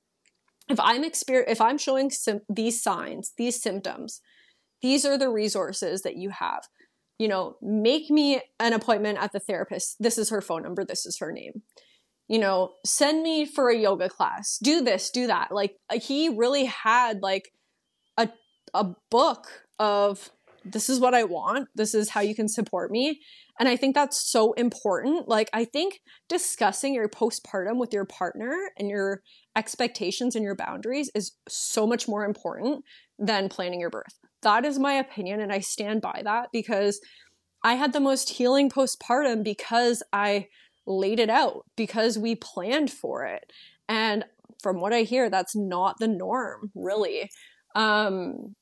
If 0.68 0.78
I'm 0.78 1.02
exper- 1.02 1.44
if 1.48 1.60
I'm 1.60 1.76
showing 1.76 2.10
sim- 2.10 2.42
these 2.48 2.82
signs, 2.82 3.32
these 3.36 3.60
symptoms, 3.60 4.20
these 4.80 5.04
are 5.04 5.18
the 5.18 5.28
resources 5.28 6.02
that 6.02 6.16
you 6.16 6.30
have 6.30 6.68
you 7.18 7.28
know, 7.28 7.56
make 7.62 8.10
me 8.10 8.40
an 8.58 8.72
appointment 8.72 9.18
at 9.18 9.32
the 9.32 9.40
therapist. 9.40 9.96
This 10.00 10.18
is 10.18 10.30
her 10.30 10.40
phone 10.40 10.62
number. 10.62 10.84
This 10.84 11.06
is 11.06 11.18
her 11.18 11.32
name. 11.32 11.62
You 12.28 12.38
know, 12.38 12.74
send 12.84 13.22
me 13.22 13.44
for 13.44 13.68
a 13.68 13.76
yoga 13.76 14.08
class. 14.08 14.58
Do 14.62 14.82
this, 14.82 15.10
do 15.10 15.26
that. 15.26 15.52
Like 15.52 15.76
he 15.92 16.28
really 16.28 16.64
had 16.64 17.22
like 17.22 17.52
a 18.16 18.28
a 18.74 18.94
book 19.10 19.48
of 19.78 20.30
this 20.64 20.88
is 20.88 21.00
what 21.00 21.14
I 21.14 21.24
want. 21.24 21.68
This 21.74 21.94
is 21.94 22.10
how 22.10 22.20
you 22.20 22.34
can 22.34 22.48
support 22.48 22.90
me. 22.90 23.20
And 23.58 23.68
I 23.68 23.76
think 23.76 23.94
that's 23.94 24.20
so 24.30 24.52
important. 24.52 25.28
Like, 25.28 25.50
I 25.52 25.64
think 25.64 26.00
discussing 26.28 26.94
your 26.94 27.08
postpartum 27.08 27.78
with 27.78 27.92
your 27.92 28.04
partner 28.04 28.70
and 28.78 28.88
your 28.88 29.22
expectations 29.56 30.34
and 30.34 30.44
your 30.44 30.54
boundaries 30.54 31.10
is 31.14 31.32
so 31.48 31.86
much 31.86 32.08
more 32.08 32.24
important 32.24 32.84
than 33.18 33.48
planning 33.48 33.80
your 33.80 33.90
birth. 33.90 34.18
That 34.42 34.64
is 34.64 34.78
my 34.78 34.94
opinion, 34.94 35.40
and 35.40 35.52
I 35.52 35.60
stand 35.60 36.02
by 36.02 36.22
that 36.24 36.50
because 36.52 37.00
I 37.62 37.74
had 37.74 37.92
the 37.92 38.00
most 38.00 38.30
healing 38.30 38.68
postpartum 38.68 39.44
because 39.44 40.02
I 40.12 40.48
laid 40.86 41.20
it 41.20 41.30
out, 41.30 41.64
because 41.76 42.18
we 42.18 42.34
planned 42.34 42.90
for 42.90 43.24
it. 43.24 43.52
And 43.88 44.24
from 44.60 44.80
what 44.80 44.92
I 44.92 45.02
hear, 45.02 45.30
that's 45.30 45.54
not 45.54 45.98
the 45.98 46.08
norm, 46.08 46.72
really. 46.74 47.30
Um, 47.74 48.54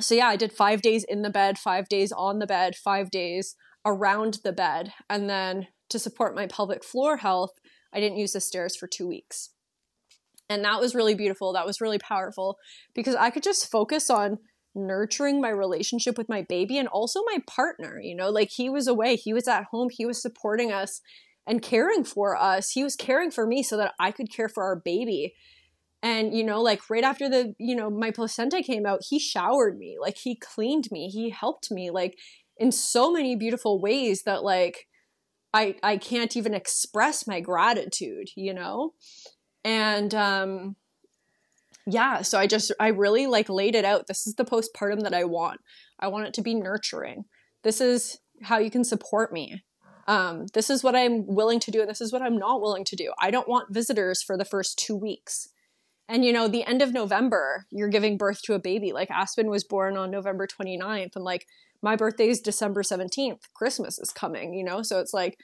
so 0.00 0.14
yeah, 0.14 0.28
I 0.28 0.36
did 0.36 0.52
five 0.52 0.82
days 0.82 1.04
in 1.04 1.22
the 1.22 1.30
bed, 1.30 1.58
five 1.58 1.88
days 1.88 2.12
on 2.12 2.38
the 2.38 2.46
bed, 2.46 2.76
five 2.76 3.10
days 3.10 3.56
around 3.84 4.40
the 4.44 4.52
bed. 4.52 4.92
And 5.08 5.30
then 5.30 5.68
to 5.88 5.98
support 5.98 6.34
my 6.34 6.46
pelvic 6.46 6.84
floor 6.84 7.18
health, 7.18 7.52
I 7.92 8.00
didn't 8.00 8.18
use 8.18 8.32
the 8.32 8.40
stairs 8.40 8.76
for 8.76 8.86
two 8.86 9.06
weeks. 9.06 9.50
And 10.48 10.64
that 10.64 10.80
was 10.80 10.94
really 10.94 11.14
beautiful. 11.14 11.52
That 11.52 11.66
was 11.66 11.80
really 11.80 11.98
powerful 11.98 12.58
because 12.94 13.14
I 13.14 13.30
could 13.30 13.42
just 13.42 13.70
focus 13.70 14.10
on 14.10 14.38
nurturing 14.76 15.40
my 15.40 15.48
relationship 15.48 16.16
with 16.16 16.28
my 16.28 16.42
baby 16.42 16.78
and 16.78 16.88
also 16.88 17.22
my 17.24 17.38
partner. 17.48 17.98
You 18.00 18.14
know, 18.14 18.30
like 18.30 18.50
he 18.50 18.70
was 18.70 18.86
away, 18.86 19.16
he 19.16 19.32
was 19.32 19.48
at 19.48 19.64
home, 19.70 19.88
he 19.90 20.06
was 20.06 20.22
supporting 20.22 20.70
us 20.70 21.00
and 21.46 21.62
caring 21.62 22.04
for 22.04 22.36
us. 22.36 22.70
He 22.70 22.84
was 22.84 22.96
caring 22.96 23.30
for 23.30 23.46
me 23.46 23.62
so 23.62 23.76
that 23.76 23.94
I 23.98 24.10
could 24.10 24.30
care 24.32 24.48
for 24.48 24.64
our 24.64 24.76
baby. 24.76 25.34
And, 26.02 26.36
you 26.36 26.44
know, 26.44 26.60
like 26.60 26.90
right 26.90 27.02
after 27.02 27.28
the, 27.28 27.54
you 27.58 27.74
know, 27.74 27.90
my 27.90 28.10
placenta 28.10 28.62
came 28.62 28.86
out, 28.86 29.00
he 29.08 29.18
showered 29.18 29.78
me, 29.78 29.96
like 30.00 30.18
he 30.18 30.36
cleaned 30.36 30.88
me, 30.92 31.08
he 31.08 31.30
helped 31.30 31.70
me, 31.70 31.90
like 31.90 32.18
in 32.58 32.70
so 32.70 33.10
many 33.10 33.34
beautiful 33.34 33.80
ways 33.80 34.22
that, 34.22 34.44
like, 34.44 34.86
I, 35.54 35.76
I 35.82 35.96
can't 35.96 36.36
even 36.36 36.52
express 36.52 37.26
my 37.26 37.40
gratitude, 37.40 38.28
you 38.36 38.52
know? 38.52 38.92
And, 39.64 40.14
um, 40.14 40.76
yeah, 41.86 42.22
so 42.22 42.38
I 42.38 42.46
just, 42.46 42.72
I 42.80 42.88
really 42.88 43.26
like 43.26 43.48
laid 43.48 43.74
it 43.74 43.84
out. 43.84 44.06
This 44.06 44.26
is 44.26 44.34
the 44.34 44.44
postpartum 44.44 45.02
that 45.02 45.14
I 45.14 45.24
want. 45.24 45.60
I 46.00 46.08
want 46.08 46.26
it 46.26 46.34
to 46.34 46.42
be 46.42 46.54
nurturing. 46.54 47.24
This 47.62 47.80
is 47.80 48.18
how 48.42 48.58
you 48.58 48.70
can 48.70 48.84
support 48.84 49.32
me. 49.32 49.62
Um, 50.08 50.46
this 50.54 50.70
is 50.70 50.84
what 50.84 50.94
I'm 50.94 51.26
willing 51.26 51.60
to 51.60 51.70
do, 51.70 51.80
and 51.80 51.90
this 51.90 52.00
is 52.00 52.12
what 52.12 52.22
I'm 52.22 52.38
not 52.38 52.60
willing 52.60 52.84
to 52.84 52.96
do. 52.96 53.12
I 53.20 53.30
don't 53.30 53.48
want 53.48 53.74
visitors 53.74 54.22
for 54.22 54.36
the 54.36 54.44
first 54.44 54.78
two 54.78 54.96
weeks. 54.96 55.48
And 56.08 56.24
you 56.24 56.32
know, 56.32 56.46
the 56.46 56.64
end 56.64 56.82
of 56.82 56.92
November, 56.92 57.66
you're 57.70 57.88
giving 57.88 58.16
birth 58.16 58.42
to 58.42 58.54
a 58.54 58.60
baby. 58.60 58.92
Like 58.92 59.10
Aspen 59.10 59.50
was 59.50 59.64
born 59.64 59.96
on 59.96 60.10
November 60.10 60.46
29th, 60.46 61.16
and 61.16 61.24
like 61.24 61.46
my 61.82 61.96
birthday 61.96 62.28
is 62.28 62.40
December 62.40 62.82
17th. 62.82 63.40
Christmas 63.54 63.98
is 63.98 64.10
coming, 64.10 64.54
you 64.54 64.64
know? 64.64 64.82
So 64.82 65.00
it's 65.00 65.12
like 65.12 65.38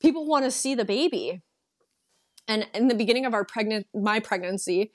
people 0.00 0.26
want 0.26 0.44
to 0.44 0.50
see 0.50 0.74
the 0.74 0.84
baby. 0.84 1.42
And 2.48 2.66
in 2.74 2.88
the 2.88 2.94
beginning 2.94 3.24
of 3.24 3.34
our 3.34 3.44
pregnant 3.44 3.86
my 3.94 4.18
pregnancy, 4.20 4.92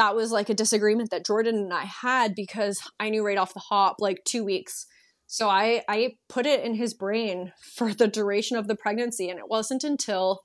that 0.00 0.16
was 0.16 0.32
like 0.32 0.48
a 0.48 0.54
disagreement 0.54 1.10
that 1.10 1.26
Jordan 1.26 1.56
and 1.56 1.74
I 1.74 1.84
had 1.84 2.34
because 2.34 2.80
I 2.98 3.10
knew 3.10 3.24
right 3.24 3.36
off 3.36 3.52
the 3.52 3.60
hop, 3.60 3.96
like 3.98 4.24
two 4.24 4.42
weeks. 4.42 4.86
So 5.26 5.50
I 5.50 5.82
I 5.88 6.14
put 6.26 6.46
it 6.46 6.64
in 6.64 6.74
his 6.74 6.94
brain 6.94 7.52
for 7.60 7.92
the 7.92 8.08
duration 8.08 8.56
of 8.56 8.66
the 8.66 8.74
pregnancy, 8.74 9.28
and 9.28 9.38
it 9.38 9.50
wasn't 9.50 9.84
until 9.84 10.40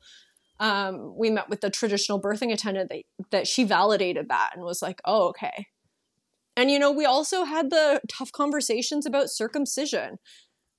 um, 0.60 1.16
we 1.18 1.30
met 1.30 1.50
with 1.50 1.62
the 1.62 1.70
traditional 1.70 2.22
birthing 2.22 2.52
attendant 2.52 2.90
that, 2.90 3.04
that 3.32 3.48
she 3.48 3.64
validated 3.64 4.28
that 4.28 4.52
and 4.54 4.64
was 4.64 4.82
like, 4.82 5.00
oh, 5.06 5.30
okay. 5.30 5.68
And, 6.58 6.70
you 6.70 6.80
know, 6.80 6.92
we 6.92 7.06
also 7.06 7.44
had 7.44 7.70
the 7.70 8.02
tough 8.10 8.32
conversations 8.32 9.06
about 9.06 9.30
circumcision. 9.30 10.18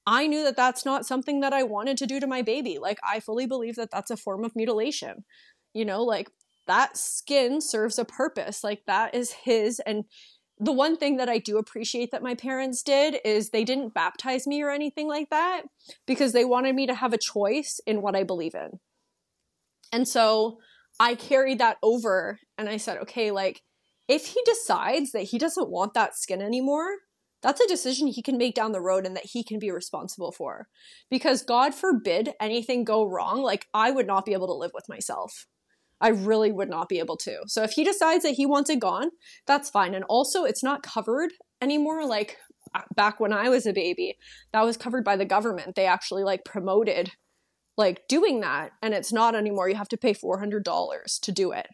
I 0.07 0.27
knew 0.27 0.43
that 0.45 0.57
that's 0.57 0.87
not 0.87 1.05
something 1.05 1.41
that 1.41 1.53
I 1.53 1.63
wanted 1.63 1.99
to 1.99 2.07
do 2.07 2.21
to 2.21 2.27
my 2.27 2.41
baby. 2.41 2.79
Like, 2.81 2.99
I 3.07 3.21
fully 3.21 3.47
believe 3.47 3.77
that 3.77 3.91
that's 3.91 4.11
a 4.11 4.17
form 4.17 4.45
of 4.45 4.57
mutilation. 4.57 5.25
You 5.75 5.85
know, 5.85 6.03
like 6.03 6.31
that 6.67 6.97
skin 6.97 7.61
serves 7.61 7.99
a 7.99 8.05
purpose. 8.05 8.65
Like, 8.65 8.83
that 8.87 9.15
is 9.15 9.33
his. 9.33 9.81
And 9.81 10.05
the 10.59 10.73
one 10.73 10.97
thing 10.97 11.17
that 11.19 11.29
I 11.29 11.39
do 11.39 11.59
appreciate 11.59 12.11
that 12.13 12.23
my 12.23 12.35
parents 12.35 12.83
did 12.83 13.19
is 13.25 13.51
they 13.51 13.65
didn't 13.65 13.95
baptize 13.95 14.47
me 14.47 14.63
or 14.63 14.71
anything 14.71 15.07
like 15.07 15.31
that 15.31 15.63
because 16.07 16.33
they 16.33 16.45
wanted 16.45 16.75
me 16.75 16.87
to 16.87 16.95
have 16.95 17.13
a 17.13 17.19
choice 17.19 17.81
in 17.87 18.01
what 18.01 18.17
I 18.17 18.23
believe 18.23 18.55
in. 18.55 18.81
And 19.93 20.09
so 20.09 20.59
I 20.99 21.15
carried 21.15 21.59
that 21.59 21.77
over 21.83 22.41
and 22.57 22.69
I 22.69 22.79
said, 22.79 22.99
okay, 22.99 23.31
like 23.31 23.63
if 24.09 24.27
he 24.29 24.41
decides 24.45 25.13
that 25.13 25.25
he 25.25 25.39
doesn't 25.39 25.69
want 25.69 25.95
that 25.95 26.17
skin 26.17 26.41
anymore, 26.41 26.89
that's 27.43 27.61
a 27.61 27.69
decision 27.69 28.07
he 28.07 28.23
can 28.23 28.39
make 28.39 28.55
down 28.55 28.73
the 28.73 28.81
road 28.81 29.05
and 29.05 29.15
that 29.15 29.27
he 29.27 29.45
can 29.45 29.59
be 29.59 29.71
responsible 29.71 30.33
for. 30.33 30.69
Because 31.11 31.43
God 31.43 31.75
forbid 31.75 32.31
anything 32.41 32.83
go 32.83 33.05
wrong, 33.05 33.43
like 33.43 33.67
I 33.75 33.91
would 33.91 34.07
not 34.07 34.25
be 34.25 34.33
able 34.33 34.47
to 34.47 34.55
live 34.55 34.73
with 34.73 34.89
myself. 34.89 35.47
I 36.01 36.09
really 36.09 36.53
would 36.53 36.69
not 36.69 36.89
be 36.89 36.99
able 36.99 37.17
to. 37.19 37.39
So 37.47 37.63
if 37.63 37.73
he 37.73 37.85
decides 37.85 38.23
that 38.25 38.35
he 38.35 38.47
wants 38.47 38.71
it 38.71 38.81
gone, 38.81 39.11
that's 39.47 39.71
fine. 39.71 39.95
And 39.95 40.05
also, 40.09 40.45
it's 40.45 40.63
not 40.63 40.83
covered 40.83 41.33
anymore. 41.61 42.07
Like 42.07 42.37
uh, 42.75 42.83
back 42.95 43.19
when 43.19 43.33
I 43.33 43.49
was 43.49 43.67
a 43.67 43.73
baby, 43.73 44.17
that 44.53 44.65
was 44.65 44.77
covered 44.77 45.05
by 45.05 45.17
the 45.17 45.25
government. 45.25 45.75
They 45.75 45.87
actually 45.87 46.25
like 46.25 46.45
promoted 46.45 47.13
like 47.79 48.09
doing 48.09 48.41
that, 48.41 48.73
and 48.83 48.95
it's 48.95 49.13
not 49.13 49.35
anymore. 49.35 49.69
You 49.69 49.77
have 49.77 49.89
to 49.89 49.99
pay 49.99 50.15
$400 50.15 51.21
to 51.21 51.33
do 51.33 51.53
it. 51.53 51.67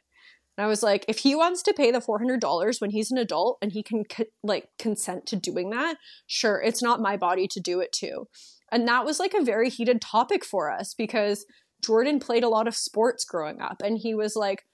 And 0.57 0.65
I 0.65 0.69
was 0.69 0.83
like, 0.83 1.05
if 1.09 1.19
he 1.19 1.35
wants 1.35 1.63
to 1.63 1.73
pay 1.73 1.91
the 1.91 2.01
$400 2.01 2.81
when 2.81 2.91
he's 2.91 3.11
an 3.11 3.19
adult 3.19 3.59
and 3.63 3.73
he 3.73 3.83
can 3.83 4.05
co- 4.05 4.25
like 4.43 4.69
consent 4.79 5.27
to 5.27 5.37
doing 5.37 5.71
that, 5.71 5.97
sure, 6.27 6.61
it's 6.61 6.83
not 6.83 7.01
my 7.01 7.17
body 7.17 7.49
to 7.49 7.61
do 7.61 7.81
it 7.81 7.93
too. 7.93 8.29
And 8.71 8.87
that 8.89 9.05
was 9.05 9.19
like 9.19 9.35
a 9.35 9.45
very 9.45 9.71
heated 9.71 10.01
topic 10.01 10.45
for 10.45 10.71
us 10.71 10.95
because 10.95 11.47
Jordan 11.85 12.21
played 12.21 12.45
a 12.45 12.49
lot 12.49 12.69
of 12.69 12.77
sports 12.77 13.25
growing 13.25 13.61
up 13.61 13.83
and 13.83 13.99
he 13.99 14.15
was 14.15 14.37
like, 14.37 14.65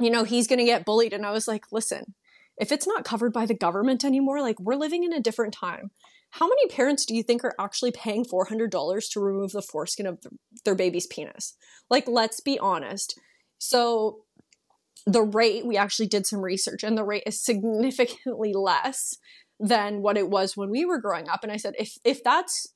you 0.00 0.10
know, 0.10 0.24
he's 0.24 0.46
going 0.46 0.58
to 0.58 0.64
get 0.64 0.84
bullied. 0.84 1.12
And 1.12 1.26
I 1.26 1.30
was 1.30 1.48
like, 1.48 1.64
listen, 1.72 2.14
if 2.56 2.72
it's 2.72 2.86
not 2.86 3.04
covered 3.04 3.32
by 3.32 3.46
the 3.46 3.54
government 3.54 4.04
anymore, 4.04 4.40
like 4.42 4.58
we're 4.60 4.76
living 4.76 5.04
in 5.04 5.12
a 5.12 5.20
different 5.20 5.54
time. 5.54 5.90
How 6.30 6.46
many 6.46 6.68
parents 6.68 7.06
do 7.06 7.14
you 7.14 7.22
think 7.22 7.42
are 7.42 7.54
actually 7.58 7.92
paying 7.92 8.24
$400 8.24 9.10
to 9.12 9.20
remove 9.20 9.52
the 9.52 9.62
foreskin 9.62 10.06
of 10.06 10.18
their 10.64 10.74
baby's 10.74 11.06
penis? 11.06 11.54
Like, 11.88 12.06
let's 12.06 12.40
be 12.40 12.58
honest. 12.58 13.18
So, 13.56 14.24
the 15.06 15.22
rate, 15.22 15.64
we 15.64 15.78
actually 15.78 16.08
did 16.08 16.26
some 16.26 16.42
research, 16.42 16.84
and 16.84 16.98
the 16.98 17.04
rate 17.04 17.22
is 17.24 17.42
significantly 17.42 18.52
less 18.54 19.16
than 19.58 20.02
what 20.02 20.18
it 20.18 20.28
was 20.28 20.56
when 20.56 20.70
we 20.70 20.84
were 20.84 21.00
growing 21.00 21.28
up. 21.28 21.42
And 21.42 21.50
I 21.50 21.56
said, 21.56 21.74
if, 21.78 21.96
if 22.04 22.22
that's 22.22 22.66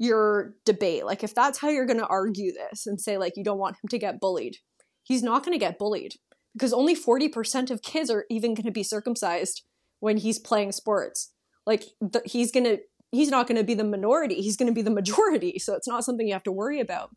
your 0.00 0.54
debate, 0.64 1.04
like 1.04 1.22
if 1.22 1.34
that's 1.34 1.58
how 1.58 1.68
you're 1.68 1.84
going 1.84 1.98
to 1.98 2.06
argue 2.06 2.52
this 2.52 2.86
and 2.86 2.98
say, 2.98 3.18
like, 3.18 3.36
you 3.36 3.44
don't 3.44 3.58
want 3.58 3.76
him 3.76 3.88
to 3.90 3.98
get 3.98 4.18
bullied, 4.18 4.56
he's 5.02 5.22
not 5.22 5.44
going 5.44 5.52
to 5.52 5.62
get 5.62 5.78
bullied 5.78 6.14
because 6.54 6.72
only 6.72 6.96
40% 6.96 7.70
of 7.70 7.82
kids 7.82 8.10
are 8.10 8.24
even 8.30 8.54
going 8.54 8.64
to 8.64 8.72
be 8.72 8.82
circumcised 8.82 9.62
when 10.00 10.16
he's 10.16 10.38
playing 10.38 10.72
sports. 10.72 11.32
Like, 11.66 11.84
he's 12.24 12.50
going 12.50 12.64
to 12.64 12.78
he's 13.12 13.28
not 13.28 13.46
going 13.46 13.58
to 13.58 13.64
be 13.64 13.74
the 13.74 13.82
minority 13.82 14.36
he's 14.36 14.56
going 14.56 14.68
to 14.68 14.72
be 14.72 14.82
the 14.82 14.90
majority 14.90 15.58
so 15.58 15.74
it's 15.74 15.88
not 15.88 16.04
something 16.04 16.28
you 16.28 16.32
have 16.32 16.44
to 16.44 16.52
worry 16.52 16.78
about 16.78 17.10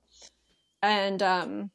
and 0.81 1.21
um 1.21 1.69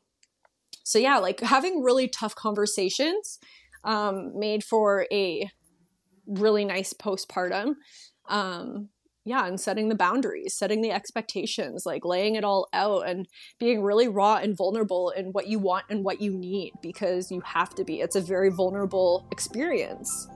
so 0.83 0.99
yeah 0.99 1.19
like 1.19 1.39
having 1.39 1.85
really 1.85 2.09
tough 2.09 2.35
conversations 2.35 3.39
um 3.85 4.37
made 4.37 4.65
for 4.65 5.07
a 5.13 5.49
really 6.27 6.65
nice 6.65 6.93
postpartum 6.93 7.75
um 8.29 8.89
yeah 9.29 9.47
and 9.47 9.61
setting 9.61 9.89
the 9.89 9.95
boundaries 9.95 10.55
setting 10.55 10.81
the 10.81 10.91
expectations 10.91 11.85
like 11.85 12.05
laying 12.05 12.35
it 12.35 12.45
all 12.45 12.69
out 12.73 13.07
and 13.07 13.27
being 13.59 13.83
really 13.83 14.09
raw 14.09 14.37
and 14.37 14.57
vulnerable 14.57 15.11
in 15.11 15.27
what 15.27 15.47
you 15.47 15.59
want 15.59 15.85
and 15.91 16.05
what 16.05 16.21
you 16.21 16.33
need 16.33 16.73
because 16.83 17.31
you 17.31 17.41
have 17.41 17.75
to 17.75 17.85
be. 17.85 18.01
It's 18.01 18.17
a 18.17 18.21
very 18.21 18.51
vulnerable 18.51 19.27
experience 19.31 20.29